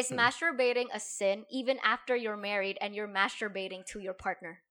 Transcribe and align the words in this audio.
is 0.00 0.08
Hmm. 0.08 0.24
masturbating 0.24 0.88
a 0.90 0.98
sin 0.98 1.44
even 1.52 1.76
after 1.84 2.16
you're 2.16 2.40
married 2.40 2.80
and 2.80 2.96
you're 2.96 3.10
masturbating 3.10 3.84
to 3.92 4.00
your 4.00 4.16
partner? 4.16 4.64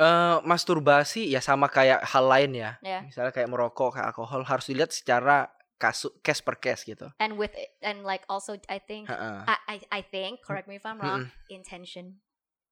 Eh, 0.00 0.36
masturbasi 0.48 1.28
ya 1.28 1.44
sama 1.44 1.68
kayak 1.68 2.00
hal 2.08 2.24
lain 2.24 2.56
ya. 2.56 2.80
Ya. 2.80 3.04
Misalnya 3.04 3.36
kayak 3.36 3.52
merokok, 3.52 4.00
kayak 4.00 4.16
alkohol 4.16 4.42
harus 4.48 4.64
dilihat 4.64 4.90
secara 4.96 5.52
kasus 5.76 6.08
case 6.24 6.40
per 6.40 6.56
case 6.56 6.88
gitu. 6.88 7.12
And 7.20 7.36
with 7.36 7.52
it, 7.52 7.76
and 7.84 8.00
like 8.04 8.24
also 8.24 8.56
I 8.72 8.80
think 8.80 9.12
Heeh. 9.12 9.44
I, 9.44 9.56
I 9.68 9.76
I 9.88 10.00
think 10.00 10.40
correct 10.40 10.68
me 10.72 10.80
if 10.80 10.84
I'm 10.88 10.96
wrong, 11.00 11.28
Mm-mm. 11.28 11.52
intention. 11.52 12.24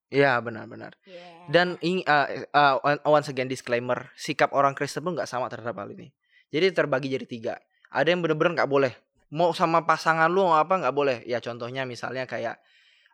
Iya 0.09 0.41
benar-benar. 0.41 0.97
Yeah. 1.05 1.53
Dan 1.53 1.77
ini 1.85 2.01
uh, 2.09 2.49
uh, 2.57 2.97
once 3.05 3.29
again 3.29 3.45
disclaimer, 3.45 4.09
sikap 4.17 4.57
orang 4.57 4.73
Kristen 4.73 5.05
pun 5.05 5.13
nggak 5.13 5.29
sama 5.29 5.53
terhadap 5.53 5.77
hal 5.77 5.93
ini. 5.93 6.09
Jadi 6.49 6.73
terbagi 6.73 7.13
jadi 7.13 7.29
tiga. 7.29 7.55
Ada 7.93 8.17
yang 8.17 8.25
bener-bener 8.25 8.57
nggak 8.57 8.73
boleh. 8.73 8.97
Mau 9.29 9.53
sama 9.53 9.85
pasangan 9.85 10.29
lu 10.29 10.49
apa 10.49 10.81
nggak 10.81 10.95
boleh. 10.95 11.19
Ya 11.29 11.43
contohnya 11.43 11.85
misalnya 11.85 12.25
kayak 12.25 12.57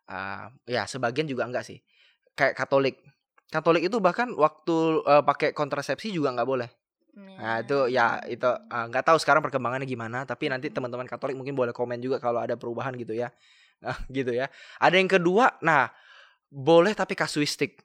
uh, 0.06 0.50
ya 0.68 0.86
sebagian 0.86 1.26
juga 1.26 1.46
enggak 1.46 1.66
sih. 1.66 1.82
Kayak 2.38 2.54
Katolik. 2.58 2.96
Katolik 3.50 3.86
itu 3.86 3.98
bahkan 4.02 4.30
waktu 4.34 5.02
uh, 5.04 5.22
pakai 5.22 5.54
kontrasepsi 5.54 6.10
juga 6.14 6.34
nggak 6.34 6.48
boleh. 6.48 6.70
Nah 7.14 7.62
itu 7.62 7.86
ya 7.94 8.18
itu 8.26 8.46
uh, 8.46 8.86
nggak 8.90 9.06
tahu 9.06 9.18
sekarang 9.22 9.42
perkembangannya 9.42 9.86
gimana. 9.86 10.26
Tapi 10.26 10.50
nanti 10.50 10.70
teman-teman 10.70 11.06
Katolik 11.06 11.38
mungkin 11.38 11.54
boleh 11.54 11.70
komen 11.70 12.02
juga 12.02 12.18
kalau 12.18 12.42
ada 12.42 12.58
perubahan 12.58 12.94
gitu 12.98 13.14
ya. 13.14 13.30
Nah, 13.82 13.96
gitu 14.16 14.34
ya. 14.34 14.50
Ada 14.78 14.96
yang 14.98 15.10
kedua, 15.10 15.58
nah 15.62 15.90
boleh 16.50 16.94
tapi 16.94 17.14
kasuistik. 17.18 17.82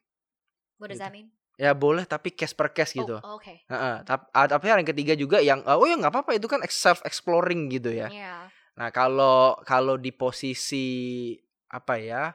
Does 0.79 1.01
gitu. 1.01 1.38
Ya 1.59 1.75
boleh 1.75 2.07
tapi 2.07 2.31
case 2.31 2.55
per 2.55 2.71
case 2.71 2.95
gitu. 2.95 3.19
Oh, 3.19 3.35
okay. 3.35 3.67
Heeh, 3.67 3.95
tap- 4.07 4.31
ah, 4.31 4.47
tapi 4.47 4.71
yang 4.71 4.87
ketiga 4.87 5.11
juga 5.13 5.43
yang 5.43 5.59
oh 5.67 5.83
ya 5.83 5.99
nggak 5.99 6.07
apa-apa 6.09 6.39
itu 6.39 6.47
kan 6.47 6.63
self 6.65 7.03
exploring 7.03 7.67
gitu 7.67 7.91
ya. 7.91 8.07
Yeah. 8.07 8.47
Nah 8.79 8.89
kalau 8.89 9.59
kalau 9.67 9.99
di 9.99 10.15
posisi 10.15 11.35
apa 11.67 11.99
ya 11.99 12.31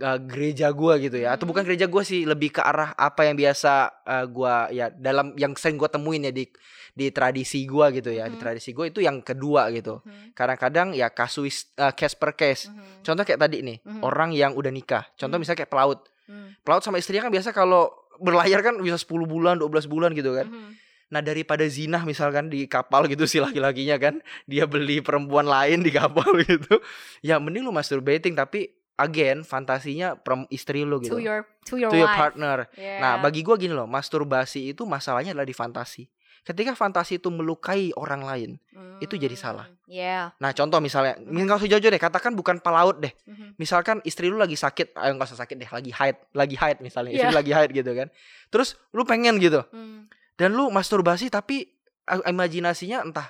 eh, 0.00 0.18
gereja 0.24 0.72
gua 0.72 0.96
gitu 0.96 1.20
ya 1.20 1.36
atau 1.36 1.44
bukan 1.44 1.60
gereja 1.62 1.84
gua 1.84 2.00
sih 2.00 2.24
lebih 2.24 2.48
ke 2.50 2.64
arah 2.64 2.96
apa 2.96 3.28
yang 3.28 3.36
biasa 3.36 3.72
eh, 4.00 4.24
gua 4.26 4.72
ya 4.72 4.88
dalam 4.88 5.36
yang 5.36 5.52
sering 5.52 5.76
gua 5.76 5.92
temuin 5.92 6.24
ya 6.24 6.32
di 6.32 6.48
di 6.90 7.12
tradisi 7.12 7.68
gua 7.68 7.92
gitu 7.92 8.08
ya 8.08 8.24
di 8.24 8.34
Mhm. 8.34 8.42
tradisi 8.42 8.72
gua 8.72 8.88
itu 8.88 9.04
yang 9.04 9.20
kedua 9.20 9.68
gitu. 9.68 10.00
Mhm, 10.00 10.32
Kadang-kadang 10.32 10.96
ya 10.96 11.12
kasus 11.12 11.68
eh, 11.76 11.92
case 11.92 12.16
per 12.16 12.32
case. 12.32 12.72
mhm, 12.72 13.04
Contoh 13.04 13.22
kayak 13.22 13.36
tadi 13.38 13.60
nih 13.60 13.84
Mhm. 13.84 14.00
orang 14.00 14.32
yang 14.32 14.56
udah 14.56 14.72
nikah. 14.72 15.04
Contoh 15.14 15.36
Mhm. 15.36 15.44
misalnya 15.44 15.60
kayak 15.60 15.70
pelaut. 15.70 16.00
mhm, 16.24 16.56
Pelaut 16.64 16.80
sama 16.80 16.96
istrinya 16.96 17.28
kan 17.28 17.32
biasa 17.32 17.52
kalau 17.52 17.92
berlayar 18.18 18.64
kan 18.64 18.74
bisa 18.80 18.98
10 18.98 19.06
bulan, 19.28 19.60
12 19.60 19.86
bulan 19.86 20.10
gitu 20.16 20.34
kan. 20.34 20.48
mhm. 20.50 20.72
Nah 21.10 21.18
daripada 21.18 21.66
zinah 21.66 22.06
misalkan 22.06 22.46
di 22.46 22.70
kapal 22.70 23.10
gitu 23.10 23.26
si 23.26 23.42
laki-lakinya 23.42 23.98
kan 23.98 24.22
dia 24.46 24.62
beli 24.70 25.02
perempuan 25.02 25.42
lain 25.42 25.82
di 25.82 25.90
kapal 25.90 26.38
gitu, 26.46 26.78
ya 27.18 27.42
mending 27.42 27.66
lu 27.66 27.74
masturbating 27.74 28.38
tapi 28.38 28.70
again 28.94 29.42
fantasinya 29.42 30.14
istri 30.54 30.86
lu 30.86 31.02
gitu, 31.02 31.18
To 31.18 31.18
your 31.18 31.42
to 31.66 31.74
your 31.82 31.90
to 31.90 31.98
your 31.98 32.06
wife. 32.06 32.14
partner. 32.14 32.70
Yeah. 32.78 33.02
Nah 33.02 33.12
bagi 33.18 33.42
gua 33.42 33.58
gini 33.58 33.74
loh, 33.74 33.90
masturbasi 33.90 34.70
itu 34.70 34.86
masalahnya 34.86 35.34
adalah 35.34 35.50
di 35.50 35.56
fantasi. 35.56 36.06
Ketika 36.40 36.72
fantasi 36.72 37.20
itu 37.20 37.28
melukai 37.28 37.92
orang 37.94 38.24
lain, 38.24 38.50
itu 38.98 39.14
jadi 39.16 39.36
salah. 39.36 39.68
Mm, 39.68 39.78
Yeah. 39.90 40.30
nah 40.38 40.54
contoh 40.54 40.78
misalnya, 40.78 41.18
nggak 41.18 41.60
usah 41.60 41.68
jauh-jauh 41.68 41.90
deh, 41.90 41.98
katakan 41.98 42.32
bukan 42.38 42.62
pelaut 42.62 43.02
deh, 43.02 43.10
Mhm. 43.26 43.58
misalkan 43.58 43.98
istri 44.06 44.30
lu 44.30 44.38
lagi 44.38 44.54
sakit, 44.54 44.94
ayo 44.94 45.12
nggak 45.18 45.28
usah 45.34 45.42
sakit 45.42 45.56
deh, 45.58 45.66
lagi 45.66 45.90
haid, 45.90 46.16
lagi 46.30 46.54
haid 46.54 46.78
misalnya, 46.78 47.10
istri 47.12 47.28
Iya. 47.28 47.36
lagi 47.36 47.52
haid 47.52 47.70
gitu 47.74 47.90
kan, 47.92 48.08
terus 48.48 48.78
lu 48.94 49.02
pengen 49.02 49.42
gitu, 49.42 49.60
Mm, 49.74 50.06
dan 50.38 50.54
lu 50.54 50.70
masturbasi 50.70 51.26
tapi 51.28 51.68
imajinasinya 52.06 53.02
entah 53.04 53.28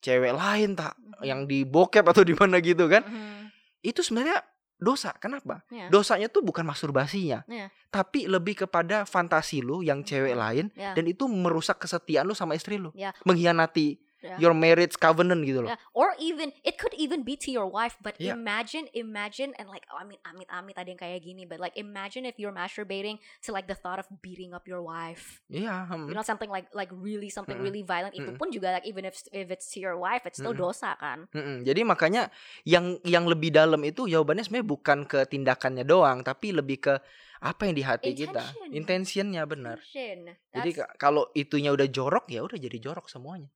cewek 0.00 0.32
lain 0.34 0.78
tak 0.78 0.94
mhm, 0.96 1.22
yang 1.26 1.40
di 1.44 1.66
bokep 1.66 2.04
atau 2.06 2.22
di 2.22 2.34
mana 2.34 2.62
gitu 2.62 2.86
kan 2.86 3.02
mhm. 3.02 3.50
itu 3.82 4.00
sebenarnya 4.00 4.40
dosa 4.78 5.10
kenapa 5.12 5.66
Yeah. 5.68 5.90
dosanya 5.90 6.30
tuh 6.30 6.40
bukan 6.40 6.62
masturbasinya 6.62 7.42
Iya. 7.44 7.68
tapi 7.90 8.24
lebih 8.24 8.64
kepada 8.64 9.02
fantasi 9.02 9.58
lu 9.58 9.82
yang 9.82 10.00
cewek 10.00 10.32
lain 10.32 10.70
Yeah. 10.72 10.94
dan 10.94 11.04
itu 11.04 11.26
merusak 11.26 11.82
kesetiaan 11.82 12.24
lu 12.24 12.32
sama 12.32 12.54
istri 12.54 12.78
lu 12.78 12.94
Yeah. 12.94 13.10
mengkhianati 13.26 13.98
Yeah. 14.18 14.38
your 14.42 14.50
marriage 14.50 14.98
covenant 14.98 15.46
gitu 15.46 15.62
loh 15.62 15.70
Yeah. 15.70 15.80
Or 15.94 16.14
even 16.18 16.50
it 16.66 16.74
could 16.74 16.94
even 16.98 17.22
be 17.22 17.38
to 17.38 17.54
your 17.54 17.68
wife, 17.70 17.94
but 18.02 18.18
Yeah. 18.18 18.34
imagine, 18.34 18.90
imagine, 18.90 19.54
and 19.60 19.70
like 19.70 19.86
oh, 19.92 19.98
I 20.00 20.06
mean, 20.08 20.18
amit 20.26 20.48
amit 20.50 20.74
ada 20.74 20.88
yang 20.90 20.98
kayak 20.98 21.22
gini, 21.22 21.46
but 21.46 21.62
like 21.62 21.76
imagine 21.78 22.26
if 22.26 22.34
you're 22.40 22.54
masturbating 22.54 23.22
to 23.46 23.54
like 23.54 23.70
the 23.70 23.78
thought 23.78 24.02
of 24.02 24.10
beating 24.24 24.50
up 24.50 24.66
your 24.66 24.82
wife, 24.82 25.38
iya 25.46 25.86
hmm. 25.86 26.10
you 26.10 26.14
know 26.18 26.24
something 26.26 26.50
like 26.50 26.66
like 26.74 26.90
really 26.90 27.30
something 27.30 27.54
Mm-mm. 27.58 27.68
really 27.70 27.84
violent. 27.86 28.16
Itu 28.16 28.34
Mm-mm. 28.34 28.40
pun 28.40 28.50
juga 28.50 28.74
like 28.74 28.86
even 28.88 29.06
if 29.06 29.22
if 29.30 29.52
it's 29.54 29.70
to 29.70 29.78
your 29.78 29.94
wife, 29.94 30.26
it's 30.26 30.42
still 30.42 30.56
Mm-mm. 30.56 30.72
dosa 30.72 30.98
kan? 30.98 31.30
Mm-mm. 31.30 31.62
jadi 31.62 31.80
makanya 31.86 32.32
yang 32.66 32.98
yang 33.06 33.28
lebih 33.28 33.54
dalam 33.54 33.78
itu 33.86 34.08
jawabannya 34.10 34.42
sebenarnya 34.42 34.66
bukan 34.66 34.98
ke 35.06 35.28
tindakannya 35.28 35.84
doang 35.86 36.26
tapi 36.26 36.50
lebih 36.50 36.78
ke 36.82 36.94
apa 37.38 37.70
yang 37.70 37.74
di 37.78 37.84
hati 37.86 38.10
kita 38.18 38.42
Intention. 38.42 38.68
intentionnya 38.74 39.42
benar 39.46 39.78
Intention. 39.78 40.18
Jadi 40.50 40.70
kalau 40.98 41.30
itunya 41.38 41.70
udah 41.70 41.86
jorok 41.86 42.26
ya 42.34 42.42
udah 42.42 42.58
jadi 42.58 42.78
jorok 42.82 43.06
semuanya. 43.06 43.46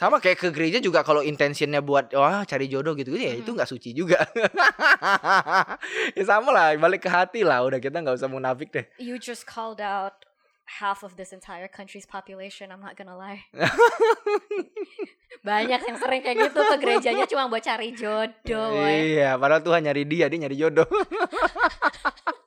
Sama 0.00 0.16
kayak 0.16 0.40
ke 0.40 0.48
gereja 0.48 0.80
juga 0.80 1.04
kalau 1.04 1.20
intentionnya 1.20 1.84
buat 1.84 2.08
wah 2.16 2.40
cari 2.48 2.72
jodoh 2.72 2.96
gitu 2.96 3.12
ya 3.12 3.36
itu 3.36 3.52
Mhm. 3.52 3.56
nggak 3.60 3.68
suci 3.68 3.92
juga. 3.92 4.16
ya 6.16 6.24
sama 6.24 6.48
lah 6.56 6.72
balik 6.80 7.04
ke 7.04 7.10
hati 7.12 7.44
lah 7.44 7.60
udah 7.68 7.76
kita 7.76 8.00
nggak 8.00 8.16
usah 8.16 8.32
munafik 8.32 8.72
deh. 8.72 8.88
you 8.96 9.20
just 9.20 9.44
called 9.44 9.76
out 9.76 10.24
half 10.80 11.04
of 11.04 11.20
this 11.20 11.36
entire 11.36 11.68
country's 11.68 12.08
population. 12.08 12.72
I'm 12.72 12.80
not 12.80 12.96
gonna 12.96 13.12
lie. 13.18 13.44
Banyak 15.44 15.80
yang 15.84 15.98
sering 16.00 16.24
kayak 16.24 16.48
gitu 16.48 16.60
ke 16.64 16.76
gerejanya 16.80 17.28
cuma 17.28 17.44
buat 17.50 17.60
cari 17.60 17.92
jodoh. 17.92 18.80
Iya, 18.80 19.36
padahal 19.36 19.60
Tuhan 19.60 19.84
nyari 19.84 20.08
dia, 20.08 20.32
dia 20.32 20.38
nyari 20.40 20.56
jodoh. 20.56 20.88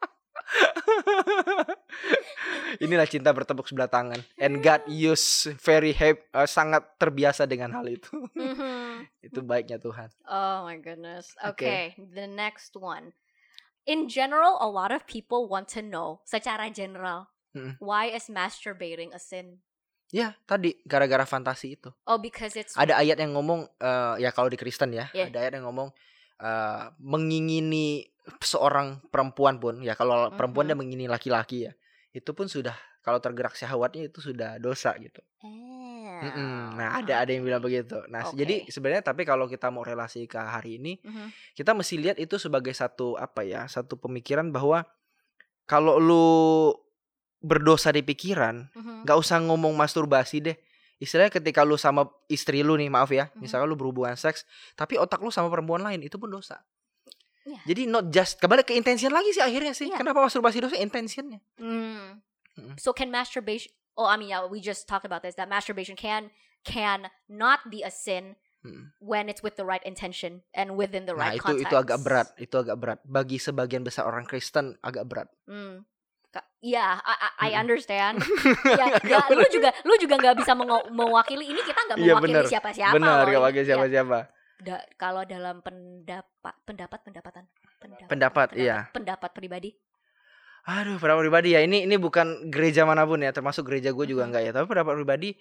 Inilah 2.82 3.06
cinta 3.06 3.30
bertepuk 3.30 3.70
sebelah 3.70 3.88
tangan. 3.88 4.18
And 4.36 4.60
God 4.60 4.84
use 4.90 5.48
very 5.62 5.94
hap- 5.94 6.26
uh, 6.34 6.50
sangat 6.50 6.98
terbiasa 6.98 7.46
dengan 7.46 7.72
hal 7.72 7.86
itu. 7.88 8.10
Mhm. 8.34 9.06
itu 9.24 9.40
baiknya 9.40 9.78
Tuhan. 9.78 10.10
Oh 10.26 10.66
my 10.66 10.78
goodness. 10.78 11.32
Oke. 11.42 11.64
Okay, 11.64 11.84
the 11.98 12.28
next 12.28 12.76
one. 12.76 13.14
In 13.84 14.08
general, 14.08 14.56
a 14.60 14.68
lot 14.68 14.92
of 14.92 15.04
people 15.04 15.46
want 15.46 15.68
to 15.76 15.84
know, 15.84 16.24
secara 16.24 16.72
general, 16.72 17.28
Mm. 17.54 17.78
why 17.78 18.10
is 18.10 18.32
masturbating 18.32 19.14
a 19.14 19.20
sin? 19.22 19.62
Ya, 20.10 20.34
tadi 20.46 20.78
gara-gara 20.86 21.22
fantasi 21.24 21.78
itu. 21.78 21.90
Oh, 22.06 22.18
because 22.18 22.54
it's 22.58 22.74
ada 22.74 22.98
ayat 22.98 23.18
yang 23.18 23.34
ngomong 23.34 23.66
eh, 23.78 24.16
ya 24.22 24.30
kalau 24.30 24.50
di 24.50 24.58
Kristen 24.58 24.94
ya 24.94 25.10
Yeah. 25.12 25.30
ada 25.30 25.38
ayat 25.46 25.54
yang 25.62 25.66
ngomong 25.70 25.90
eh, 26.40 26.84
mengingini 26.98 28.08
seorang 28.40 29.04
perempuan 29.08 29.60
pun 29.60 29.80
ya 29.80 29.94
kalau 29.94 30.32
perempuan 30.32 30.64
Mhm. 30.64 30.70
dia 30.70 30.78
mengingini 30.78 31.06
laki-laki 31.08 31.68
ya 31.68 31.74
itu 32.12 32.32
pun 32.32 32.48
sudah 32.48 32.74
kalau 33.04 33.20
tergerak 33.20 33.52
syahwatnya 33.52 34.08
itu 34.08 34.24
sudah 34.24 34.56
dosa 34.58 34.96
gitu. 34.96 35.20
Oh, 35.44 36.24
Mm-mm. 36.24 36.80
Nah 36.80 37.04
ada 37.04 37.20
ada 37.20 37.32
yang 37.32 37.44
bilang 37.44 37.60
begitu. 37.60 38.00
Nah 38.08 38.24
Oke. 38.24 38.40
jadi 38.40 38.64
sebenarnya 38.66 39.04
tapi 39.04 39.28
kalau 39.28 39.44
kita 39.44 39.68
mau 39.68 39.84
relasi 39.84 40.24
ke 40.24 40.38
hari 40.38 40.80
ini 40.80 41.04
Mhm. 41.04 41.28
kita 41.54 41.76
mesti 41.76 42.00
lihat 42.00 42.16
itu 42.16 42.38
sebagai 42.38 42.72
satu 42.72 43.18
apa 43.18 43.44
ya 43.44 43.68
satu 43.68 44.00
pemikiran 44.00 44.48
bahwa 44.50 44.88
kalau 45.66 46.00
lu 46.00 46.24
berdosa 47.40 47.92
di 47.92 48.00
pikiran 48.02 48.72
Mhm. 48.72 49.04
nggak 49.04 49.18
usah 49.20 49.44
ngomong 49.44 49.76
masturbasi 49.76 50.40
deh 50.40 50.56
istilahnya 50.96 51.28
ketika 51.34 51.68
lu 51.68 51.76
sama 51.76 52.08
istri 52.28 52.64
lu 52.64 52.80
nih 52.80 52.88
maaf 52.88 53.12
ya 53.12 53.28
Mhm. 53.28 53.44
misalnya 53.44 53.68
lu 53.68 53.76
berhubungan 53.76 54.16
seks 54.16 54.48
tapi 54.74 54.96
otak 54.96 55.20
lu 55.20 55.28
sama 55.28 55.52
perempuan 55.52 55.84
lain 55.84 56.00
itu 56.00 56.16
pun 56.16 56.32
dosa 56.32 56.64
Iya. 57.44 57.60
jadi 57.66 57.82
not 57.86 58.08
just 58.08 58.38
kembali 58.38 58.64
ke 58.64 58.72
intention 58.72 59.10
lagi 59.10 59.30
sih 59.30 59.40
akhirnya 59.40 59.72
sih 59.72 59.88
Iya. 59.88 59.98
kenapa 59.98 60.20
masturbasi 60.20 60.60
dosa 60.60 60.76
intentionnya 60.76 61.44
Mm. 61.56 62.24
Mm. 62.54 62.76
So 62.78 62.92
can 62.92 63.10
masturbation? 63.10 63.74
Oh, 63.94 64.06
I 64.06 64.16
mean, 64.16 64.30
yeah, 64.30 64.42
we 64.42 64.58
just 64.58 64.86
talked 64.86 65.04
about 65.04 65.22
this. 65.22 65.34
That 65.34 65.46
masturbation 65.48 65.94
can 65.94 66.30
can 66.62 67.10
not 67.28 67.68
be 67.68 67.82
a 67.82 67.90
sin 67.90 68.38
Mm. 68.62 68.96
when 68.98 69.28
it's 69.28 69.42
with 69.42 69.54
the 69.54 69.64
right 69.64 69.84
intention 69.84 70.40
and 70.52 70.74
within 70.74 71.04
the 71.04 71.12
nah 71.12 71.28
right 71.28 71.36
itu 71.36 71.44
context. 71.44 71.68
itu 71.68 71.76
agak 71.76 72.00
berat 72.00 72.28
itu 72.38 72.56
agak 72.56 72.78
berat 72.78 73.00
bagi 73.04 73.36
sebagian 73.36 73.82
besar 73.82 74.06
orang 74.06 74.24
Kristen 74.24 74.80
agak 74.80 75.04
berat 75.04 75.28
Mm. 75.44 75.84
Ka- 76.30 76.48
Yeah, 76.60 76.98
I, 76.98 77.14
I, 77.44 77.60
understand. 77.60 78.24
ya, 78.80 78.98
ya, 79.04 79.20
lu 79.30 79.44
juga, 79.52 79.70
lu 79.84 79.94
juga 79.98 80.16
nggak 80.16 80.36
bisa 80.40 80.56
mewakili 80.90 81.46
ini 81.48 81.60
kita 81.60 81.78
nggak 81.84 81.98
Iya, 82.00 82.16
mewakili 82.16 82.48
siapa-siapa. 82.48 82.94
benar 82.96 83.14
loh. 83.20 83.26
gak 83.28 83.36
Ini- 83.36 83.44
bagi 83.44 83.60
ya, 83.60 83.66
siapa-siapa 83.68 84.20
da- 84.64 84.88
kalau 84.96 85.22
dalam 85.24 85.60
pendapat, 85.60 86.56
pendapat, 86.64 87.00
pendapatan, 87.02 87.44
pendapat, 87.78 88.08
Pendapat, 88.08 88.48
iya. 88.56 88.88
pendapat 88.90 89.32
pribadi. 89.32 89.72
aduh 90.64 90.96
pendapat 90.96 91.22
pribadi 91.22 91.50
ya 91.50 91.60
ini 91.60 91.84
ini 91.84 91.96
bukan 91.98 92.48
gereja 92.48 92.84
mana 92.84 93.04
pun 93.04 93.20
ya 93.20 93.30
termasuk 93.30 93.68
gereja 93.68 93.92
gue 93.92 94.08
juga 94.08 94.24
enggak 94.24 94.42
ya 94.42 94.52
tapi 94.52 94.64
pendapat 94.66 94.96
pribadi 94.96 95.36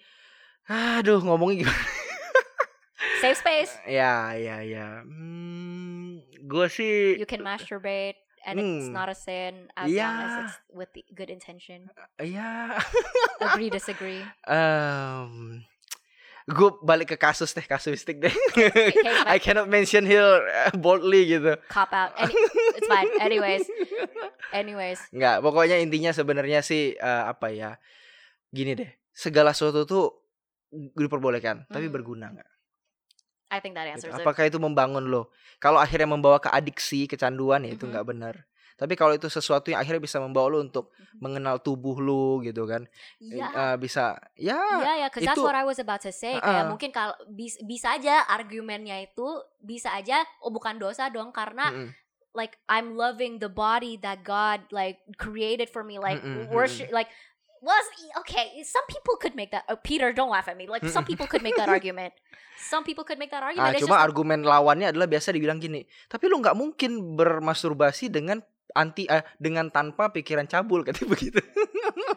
aduh 0.65 1.23
ngomongnya 1.23 1.63
gimana 1.63 1.79
Safe 3.23 3.37
space. 3.37 3.71
ya 3.87 4.35
ya 4.35 4.59
ya 4.59 4.99
hmm, 4.99 6.19
gue 6.43 6.67
sih 6.67 7.15
You 7.15 7.23
can 7.23 7.39
masturbate 7.39 8.19
and 8.43 8.59
it's 8.59 8.83
Hmm. 8.83 8.91
not 8.91 9.07
a 9.07 9.15
sin 9.15 9.71
as 9.73 9.87
long 9.87 9.87
as 9.87 9.95
Yeah. 9.95 10.43
it's 10.43 10.57
with 10.69 10.91
the 10.91 11.07
good 11.09 11.31
intention. 11.31 11.87
ya 12.19 12.75
Agree, 13.39 13.71
disagree. 13.71 14.19
Em, 14.51 15.63
gue 16.43 16.69
balik 16.79 17.13
ke 17.13 17.17
kasus 17.17 17.51
deh 17.51 17.63
kasuistik 17.63 18.19
deh. 18.19 18.33
Okay, 18.51 18.91
I 19.33 19.39
cannot 19.39 19.67
mention 19.67 20.03
here 20.03 20.23
uh, 20.43 20.75
boldly 20.75 21.27
gitu. 21.29 21.55
cop 21.67 21.89
out. 21.89 22.11
Any, 22.15 22.35
it's 22.75 22.85
fine. 22.85 23.07
Anyways, 23.17 23.63
anyways. 24.51 24.99
Nggak, 25.09 25.39
pokoknya 25.39 25.79
intinya 25.79 26.11
sebenarnya 26.11 26.59
sih 26.59 26.99
uh, 26.99 27.31
apa 27.31 27.49
ya? 27.49 27.79
Gini 28.51 28.75
deh, 28.75 28.91
segala 29.09 29.55
sesuatu 29.55 29.87
tuh 29.87 30.05
diperbolehkan, 30.73 31.69
tapi 31.69 31.87
Hmm. 31.87 31.95
berguna 31.95 32.27
nggak? 32.33 32.49
I 33.49 33.61
think 33.61 33.77
that 33.77 33.85
Gitu. 33.85 34.09
answers 34.09 34.17
it. 34.17 34.25
Apakah 34.25 34.49
itu 34.49 34.57
membangun 34.57 35.05
lo? 35.05 35.29
Kalau 35.61 35.77
akhirnya 35.77 36.09
membawa 36.09 36.41
ke 36.41 36.49
adiksi, 36.49 37.05
kecanduan 37.05 37.63
ya 37.63 37.77
itu 37.77 37.85
Mhm. 37.85 37.91
nggak 37.93 38.05
benar. 38.09 38.35
Tapi 38.73 38.93
kalau 38.93 39.11
itu 39.11 39.25
sesuatu 39.25 39.69
yang 39.69 39.77
akhirnya 39.77 39.99
bisa 39.99 40.17
membawa 40.17 40.49
lo 40.49 40.59
untuk 40.59 40.89
Mhm. 40.91 41.19
mengenal 41.19 41.55
tubuh 41.57 41.97
lo 41.97 42.39
gitu 42.39 42.63
kan, 42.63 42.83
Yeah. 43.17 43.49
Eh, 43.49 43.75
bisa 43.77 44.15
ya 44.33 44.57
Iya 44.57 44.93
ya, 45.03 45.07
cause 45.07 45.23
that's 45.23 45.37
itu- 45.37 45.45
what 45.45 45.53
I 45.53 45.63
was 45.63 45.77
about 45.77 46.01
to 46.01 46.11
say. 46.11 46.35
Kayak 46.35 46.65
Heeh. 46.65 46.69
mungkin 46.69 46.89
kalau 46.89 47.13
bis, 47.27 47.55
bisa 47.61 47.93
aja 47.93 48.25
argumennya 48.25 48.99
itu 48.99 49.27
bisa 49.57 49.91
aja 49.91 50.19
oh 50.39 50.49
bukan 50.49 50.75
dosa 50.75 51.07
dong 51.07 51.29
karena 51.29 51.69
mm-mm. 51.69 51.89
like 52.31 52.57
I'm 52.65 52.93
loving 52.93 53.37
the 53.37 53.47
body 53.47 54.01
that 54.01 54.21
God 54.21 54.65
like 54.69 54.99
created 55.15 55.69
for 55.69 55.81
me 55.81 55.97
like 55.97 56.19
Mm-mm, 56.19 56.49
worship 56.49 56.89
like 56.89 57.07
was 57.59 57.85
okay 58.17 58.59
some 58.61 58.83
people 58.85 59.15
could 59.15 59.33
make 59.33 59.47
that 59.49 59.63
oh, 59.65 59.77
Peter 59.77 60.11
don't 60.11 60.27
laugh 60.27 60.49
at 60.49 60.57
me 60.57 60.65
like 60.65 60.83
some 60.85 61.05
people 61.05 61.23
could 61.23 61.39
make 61.39 61.55
that 61.55 61.69
argument 61.69 62.11
some 62.59 62.83
people 62.83 63.05
could 63.05 63.15
make 63.15 63.31
that 63.31 63.39
argument 63.47 63.71
Ah, 63.71 63.79
cuma 63.79 63.95
just- 63.95 64.03
argumen 64.03 64.43
lawannya 64.43 64.91
adalah 64.91 65.05
biasa 65.05 65.29
dibilang 65.29 65.57
gini, 65.57 65.83
tapi 66.05 66.27
lu 66.27 66.37
nggak 66.37 66.53
mungkin 66.53 67.15
bermasturbasi 67.15 68.09
dengan 68.09 68.43
anti 68.73 69.05
eh, 69.07 69.23
dengan 69.37 69.69
tanpa 69.69 70.09
pikiran 70.09 70.45
cabul 70.49 70.81
katanya 70.85 71.09
begitu. 71.13 71.39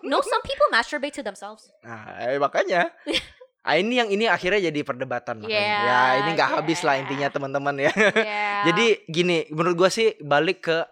no 0.05 0.21
some 0.23 0.43
people 0.45 0.69
masturbate 0.73 1.15
to 1.15 1.23
themselves 1.25 1.69
Nah, 1.85 2.17
eh, 2.21 2.41
makanya. 2.41 2.91
Ah, 3.67 3.75
ini 3.83 3.99
yang 3.99 4.07
ini 4.07 4.31
akhirnya 4.31 4.71
jadi 4.71 4.87
perdebatan 4.87 5.43
makanya. 5.43 5.59
Yeah, 5.59 5.83
ya, 5.83 5.99
ini 6.23 6.39
nggak 6.39 6.51
habis 6.55 6.87
lah 6.87 6.95
yeah. 6.95 7.03
intinya 7.03 7.29
teman-teman 7.35 7.75
ya. 7.83 7.91
yeah 8.15 8.63
Jadi 8.71 9.11
gini, 9.11 9.43
menurut 9.51 9.75
gua 9.75 9.91
sih 9.91 10.15
balik 10.23 10.71
ke 10.71 10.87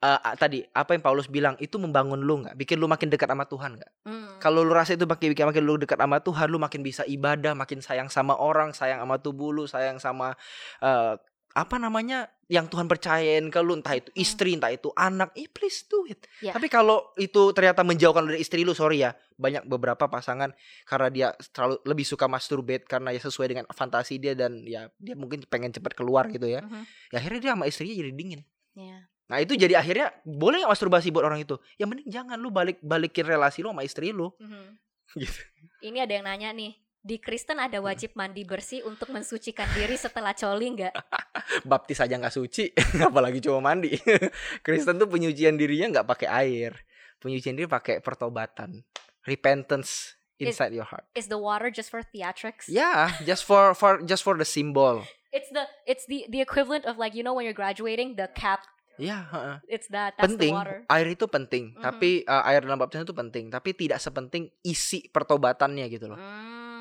ah, 0.00 0.32
tadi 0.32 0.64
apa 0.72 0.96
yang 0.96 1.04
Paulus 1.04 1.28
bilang 1.28 1.52
itu 1.60 1.76
membangun 1.76 2.24
lu 2.24 2.40
nggak, 2.40 2.56
bikin 2.56 2.80
lu 2.80 2.88
makin 2.88 3.12
dekat 3.12 3.28
sama 3.28 3.44
Tuhan 3.44 3.76
nggak? 3.76 3.92
Mm. 4.08 4.40
Kalau 4.40 4.64
lu 4.64 4.72
rasa 4.72 4.96
itu 4.96 5.04
makin 5.04 5.36
bikin 5.36 5.44
makin 5.52 5.64
lu 5.68 5.76
dekat 5.76 6.00
sama 6.00 6.16
Tuhan, 6.24 6.46
lu 6.48 6.56
makin 6.56 6.80
bisa 6.80 7.04
ibadah, 7.04 7.52
makin 7.52 7.84
sayang 7.84 8.08
sama 8.08 8.40
orang, 8.40 8.72
sayang 8.72 9.04
sama 9.04 9.20
tubuh 9.20 9.52
lu, 9.52 9.68
sayang 9.68 10.00
sama 10.00 10.32
eh, 10.80 11.20
apa 11.54 11.76
namanya 11.78 12.32
yang 12.48 12.68
Tuhan 12.68 12.84
percayain 12.84 13.48
ke 13.48 13.60
lu, 13.64 13.80
entah 13.80 13.96
itu 13.96 14.12
Hmm. 14.12 14.20
istri, 14.20 14.52
entah 14.52 14.68
itu 14.68 14.92
anak, 14.92 15.32
eh 15.34 15.48
please 15.48 15.88
do 15.88 16.04
it. 16.04 16.28
Ya. 16.44 16.52
Tapi 16.52 16.68
kalau 16.68 17.08
itu 17.16 17.52
ternyata 17.56 17.80
menjauhkan 17.80 18.28
dari 18.28 18.44
istri 18.44 18.62
lu, 18.62 18.76
sorry 18.76 19.00
ya, 19.00 19.16
banyak 19.34 19.64
beberapa 19.64 20.06
pasangan 20.06 20.52
karena 20.84 21.08
dia 21.08 21.28
terlalu 21.50 21.80
lebih 21.88 22.06
suka 22.06 22.28
masturbate 22.28 22.84
karena 22.84 23.10
ya 23.10 23.20
sesuai 23.24 23.46
dengan 23.48 23.64
fantasi 23.72 24.20
dia 24.20 24.36
dan 24.36 24.62
ya 24.68 24.92
dia 25.00 25.14
mungkin 25.16 25.42
pengen 25.48 25.72
cepat 25.72 25.96
keluar 25.96 26.28
gitu 26.28 26.46
ya. 26.46 26.62
Mhm. 26.62 26.84
Ya 27.10 27.16
akhirnya 27.18 27.40
dia 27.40 27.52
sama 27.56 27.64
istrinya 27.66 27.94
jadi 27.96 28.12
dingin. 28.12 28.40
Yeah. 28.76 29.08
Nah 29.24 29.40
itu 29.40 29.56
jadi 29.56 29.80
akhirnya 29.80 30.12
boleh 30.22 30.60
nggak 30.60 30.72
masturbasi 30.76 31.08
buat 31.08 31.24
orang 31.24 31.40
itu? 31.42 31.56
Ya 31.80 31.88
mending 31.88 32.12
jangan 32.12 32.36
lu 32.36 32.52
balik 32.52 32.76
balikin 32.84 33.24
relasi 33.24 33.64
lu 33.64 33.72
sama 33.72 33.82
istri 33.82 34.12
lu. 34.12 34.30
Mhm. 34.36 34.76
Gitu. 35.24 35.40
Ini 35.84 36.04
ada 36.04 36.12
yang 36.16 36.24
nanya 36.26 36.50
nih, 36.50 36.74
di 37.04 37.20
Kristen 37.20 37.60
ada 37.60 37.76
wajib 37.78 38.16
mandi 38.16 38.42
bersih 38.42 38.80
untuk 38.82 39.12
mensucikan 39.12 39.68
diri 39.70 39.92
setelah 39.94 40.32
coli 40.32 40.72
nggak? 40.72 40.94
baptis 41.68 42.00
aja 42.00 42.16
nggak 42.16 42.32
suci 42.32 42.72
apalagi 43.04 43.38
cuma 43.38 43.60
mandi 43.62 43.92
Kristen 44.64 44.96
tuh 44.96 45.04
penyucian 45.06 45.54
dirinya 45.54 46.00
nggak 46.00 46.08
pakai 46.08 46.28
air 46.32 46.72
penyucian 47.20 47.52
diri 47.52 47.68
pakai 47.68 48.00
pertobatan 48.00 48.80
repentance 49.28 50.16
inside 50.36 50.72
your 50.72 50.84
heart 50.84 51.04
Is 51.12 51.28
the 51.28 51.36
water 51.36 51.68
just 51.68 51.88
for 51.88 52.00
theatrics? 52.02 52.66
ya 52.66 53.12
just 53.22 53.44
for 53.44 53.72
for 53.72 54.00
just 54.02 54.20
for 54.20 54.34
the 54.34 54.48
symbol 54.48 55.04
It's 55.28 55.50
the 55.50 55.66
it's 55.84 56.06
the 56.06 56.24
the 56.26 56.38
equivalent 56.38 56.86
of 56.86 56.94
like 56.94 57.12
you 57.12 57.20
know 57.20 57.34
when 57.34 57.42
you're 57.42 57.52
graduating 57.54 58.14
the 58.14 58.30
cap. 58.32 58.62
ya 58.94 59.26
heeh. 59.26 59.56
It's 59.66 59.90
that 59.90 60.14
that's 60.14 60.30
penting 60.30 60.54
the 60.54 60.56
water. 60.56 60.78
air 60.86 61.06
itu 61.06 61.26
penting 61.26 61.74
Mhm. 61.74 61.82
tapi 61.82 62.10
uh, 62.22 62.46
air 62.46 62.62
dalam 62.62 62.78
baptisan 62.78 63.02
itu 63.02 63.10
penting 63.12 63.50
tapi 63.50 63.74
tidak 63.74 63.98
sepenting 63.98 64.46
isi 64.62 65.10
pertobatannya 65.10 65.84
gitu 65.88 66.06
loh 66.06 66.14
Mm, 66.14 66.73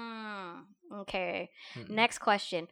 okay. 0.96 1.50
Mm-mm. 1.74 1.90
Next 1.90 2.18
question. 2.18 2.70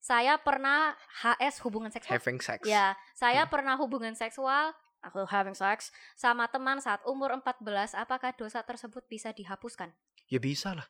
Saya 0.00 0.34
pernah 0.36 0.96
HS 1.20 1.60
hubungan 1.60 1.88
seksual. 1.88 2.16
having 2.16 2.40
sex 2.40 2.64
Ya, 2.64 2.96
saya 3.12 3.44
Hmm. 3.44 3.52
pernah 3.52 3.76
hubungan 3.76 4.12
seksual 4.12 4.72
atau 5.00 5.24
having 5.24 5.52
sex 5.52 5.88
sama 6.14 6.44
teman 6.46 6.76
saat 6.78 7.04
umur 7.04 7.30
14. 7.30 7.92
Apakah 7.94 8.32
dosa 8.32 8.60
tersebut 8.60 9.04
bisa 9.06 9.30
dihapuskan? 9.30 9.92
ya 10.26 10.38
bisa 10.38 10.70
lah 10.72 10.86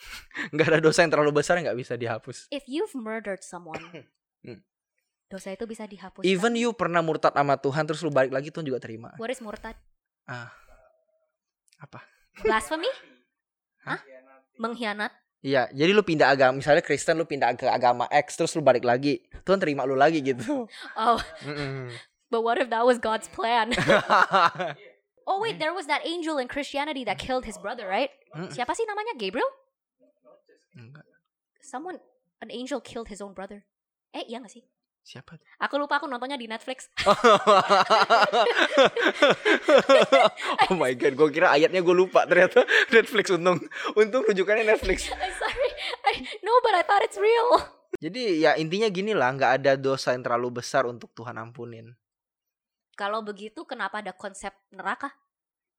nggak 0.56 0.64
ada 0.66 0.80
dosa 0.80 1.04
yang 1.04 1.12
terlalu 1.12 1.44
besar 1.44 1.60
yang 1.60 1.68
nggak 1.68 1.76
bisa 1.76 1.92
dihapus 1.92 2.48
If 2.48 2.64
you've 2.64 2.94
murdered 2.94 3.42
someone, 3.42 3.84
Hmm. 4.40 4.64
dosa 5.26 5.52
itu 5.52 5.66
bisa 5.66 5.84
dihapuskan. 5.84 6.24
even 6.24 6.54
you 6.54 6.72
pernah 6.72 7.04
murtad 7.04 7.34
sama 7.34 7.54
Tuhan 7.54 7.84
terus 7.84 8.00
lu 8.00 8.08
balik 8.08 8.32
lagi 8.32 8.48
Tuhan 8.48 8.64
juga 8.64 8.80
terima 8.80 9.12
What 9.20 9.28
is 9.28 9.38
murtad? 9.38 9.76
Ah. 10.24 10.48
Apa? 11.78 12.00
Blasphemy? 12.40 12.88
Hah? 13.84 14.00
Mengkhianat? 14.56 15.12
Iya, 15.38 15.70
jadi 15.70 15.94
lu 15.94 16.02
pindah 16.02 16.34
agama, 16.34 16.58
misalnya 16.58 16.82
Kristen 16.82 17.14
lu 17.14 17.22
pindah 17.22 17.54
ke 17.54 17.70
agama 17.70 18.10
X 18.10 18.34
terus 18.34 18.58
lu 18.58 18.62
balik 18.62 18.82
lagi, 18.82 19.22
Tuhan 19.46 19.62
terima 19.62 19.86
lu 19.86 19.94
lagi 19.94 20.18
gitu. 20.18 20.66
Oh, 20.98 21.22
Mm-mm. 21.46 21.94
but 22.26 22.42
what 22.42 22.58
if 22.58 22.66
that 22.74 22.82
was 22.82 22.98
God's 22.98 23.30
plan? 23.30 23.70
oh 25.30 25.38
wait, 25.38 25.62
there 25.62 25.70
was 25.70 25.86
that 25.86 26.02
angel 26.02 26.42
in 26.42 26.50
Christianity 26.50 27.06
that 27.06 27.22
killed 27.22 27.46
his 27.46 27.54
brother, 27.54 27.86
right? 27.86 28.10
Mm. 28.34 28.50
Siapa 28.50 28.74
sih 28.74 28.82
namanya? 28.90 29.14
Gabriel? 29.14 29.46
Enggak, 30.74 31.06
Someone, 31.62 32.02
an 32.42 32.50
angel 32.50 32.82
killed 32.82 33.06
his 33.06 33.22
own 33.22 33.30
brother. 33.30 33.62
Eh, 34.10 34.26
iya 34.26 34.42
gak 34.42 34.50
sih? 34.50 34.66
Siapa? 35.08 35.40
Aku 35.64 35.80
lupa 35.80 35.96
aku 35.96 36.04
nontonnya 36.04 36.36
di 36.36 36.44
Netflix. 36.44 36.92
oh 40.68 40.76
my 40.76 40.92
god, 40.92 41.16
gue 41.16 41.28
kira 41.32 41.48
ayatnya 41.56 41.80
gue 41.80 41.96
lupa 41.96 42.28
ternyata 42.28 42.68
Netflix 42.94 43.32
untung, 43.32 43.56
untung 43.96 44.22
rujukannya 44.28 44.68
Netflix. 44.68 45.08
I'm 45.16 45.32
sorry. 45.32 45.70
I, 46.12 46.12
no, 46.44 46.52
but 46.60 46.76
I 46.76 46.84
thought 46.84 47.00
it's 47.00 47.16
real. 47.16 47.56
Jadi 47.96 48.44
ya 48.44 48.52
intinya 48.60 48.92
gini 48.92 49.16
lah, 49.16 49.32
nggak 49.32 49.64
ada 49.64 49.72
dosa 49.80 50.12
yang 50.12 50.20
terlalu 50.20 50.60
besar 50.60 50.84
untuk 50.84 51.08
Tuhan 51.16 51.40
ampunin. 51.40 51.96
Kalau 52.92 53.24
begitu, 53.24 53.64
kenapa 53.64 54.04
ada 54.04 54.12
konsep 54.12 54.52
neraka? 54.68 55.08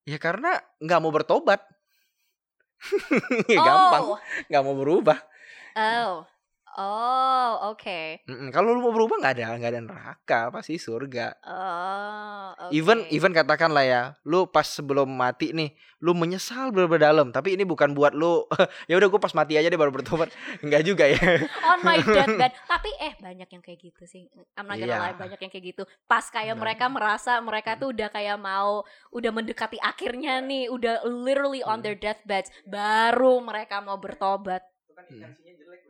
Ya 0.09 0.17
karena 0.17 0.57
nggak 0.81 0.99
mau 0.99 1.13
bertobat. 1.13 1.61
Gampang, 3.45 4.15
Oh, 4.15 4.19
nggak 4.47 4.63
mau 4.63 4.73
berubah. 4.73 5.19
oh, 5.75 6.23
oh, 6.79 7.51
okay. 7.69 8.23
Mm-mm, 8.23 8.49
Kalau 8.49 8.71
lu 8.71 8.79
mau 8.79 8.89
berubah 8.89 9.19
nggak 9.19 9.33
ada 9.35 9.47
nggak 9.53 9.71
ada 9.71 9.81
neraka, 9.83 10.39
pasti 10.49 10.75
surga. 10.75 11.35
Oh, 11.43 12.47
okay. 12.57 12.71
Even 12.73 13.03
even 13.09 13.31
katakan 13.31 13.69
lah 13.69 13.83
ya, 13.83 14.01
lu 14.23 14.47
pas 14.47 14.63
sebelum 14.63 15.05
mati 15.05 15.51
nih, 15.51 15.71
lu 15.99 16.15
menyesal 16.15 16.71
bener 16.71 16.87
dalam. 16.95 17.29
Tapi 17.29 17.53
ini 17.53 17.63
bukan 17.63 17.91
buat 17.91 18.15
lu 18.15 18.47
ya 18.89 18.95
udah 18.95 19.07
gue 19.07 19.19
pas 19.19 19.33
mati 19.33 19.59
aja 19.59 19.67
deh 19.67 19.75
baru 19.75 19.91
bertobat. 19.91 20.31
Enggak 20.63 20.81
juga 20.81 21.05
ya. 21.05 21.19
on 21.67 21.83
my 21.83 21.99
deathbed. 22.15 22.55
Tapi 22.63 22.89
eh 22.97 23.13
banyak 23.19 23.49
yang 23.49 23.61
kayak 23.61 23.79
gitu 23.83 24.03
sih. 24.05 24.25
I'm 24.55 24.63
not 24.63 24.75
gonna 24.75 24.87
Iya. 24.89 25.03
lie, 25.03 25.17
banyak 25.19 25.39
yang 25.39 25.51
kayak 25.51 25.65
gitu. 25.69 25.83
Pas 26.05 26.23
kayak 26.25 26.55
Benar. 26.55 26.63
mereka 26.63 26.85
merasa 26.87 27.37
mereka 27.39 27.75
tuh 27.75 27.91
udah 27.91 28.07
kayak 28.07 28.39
mau 28.39 28.81
udah 29.11 29.29
mendekati 29.29 29.77
akhirnya 29.77 30.39
nih, 30.39 30.71
udah 30.71 31.03
literally 31.03 31.59
on 31.61 31.83
their 31.83 31.93
deathbeds, 31.93 32.47
baru 32.63 33.37
mereka 33.39 33.77
mau 33.79 33.99
bertobat. 33.99 34.63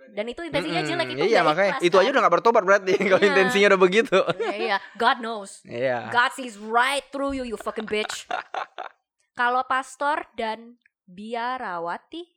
Dan 0.09 0.25
itu 0.25 0.41
intensinya 0.41 0.81
Mm-mm, 0.81 0.91
jelek 0.91 1.07
itu 1.13 1.21
Iya 1.23 1.41
makanya 1.45 1.71
itu 1.79 1.95
aja 1.95 2.09
udah 2.09 2.21
gak 2.23 2.33
bertobat 2.33 2.63
berarti 2.65 2.93
kalau 3.09 3.21
Iya. 3.21 3.29
intensinya 3.29 3.67
udah 3.69 3.81
begitu. 3.81 4.17
Iya, 4.35 4.53
iya. 4.57 4.77
God 4.97 5.17
knows. 5.19 5.51
Iya. 5.63 6.09
God 6.09 6.31
sees 6.33 6.57
right 6.57 7.05
through 7.09 7.33
you, 7.33 7.45
you 7.45 7.55
fucking 7.55 7.85
bitch. 7.85 8.25
Kalau 9.39 9.63
pastor 9.63 10.27
dan 10.33 10.75
biarawati. 11.05 12.27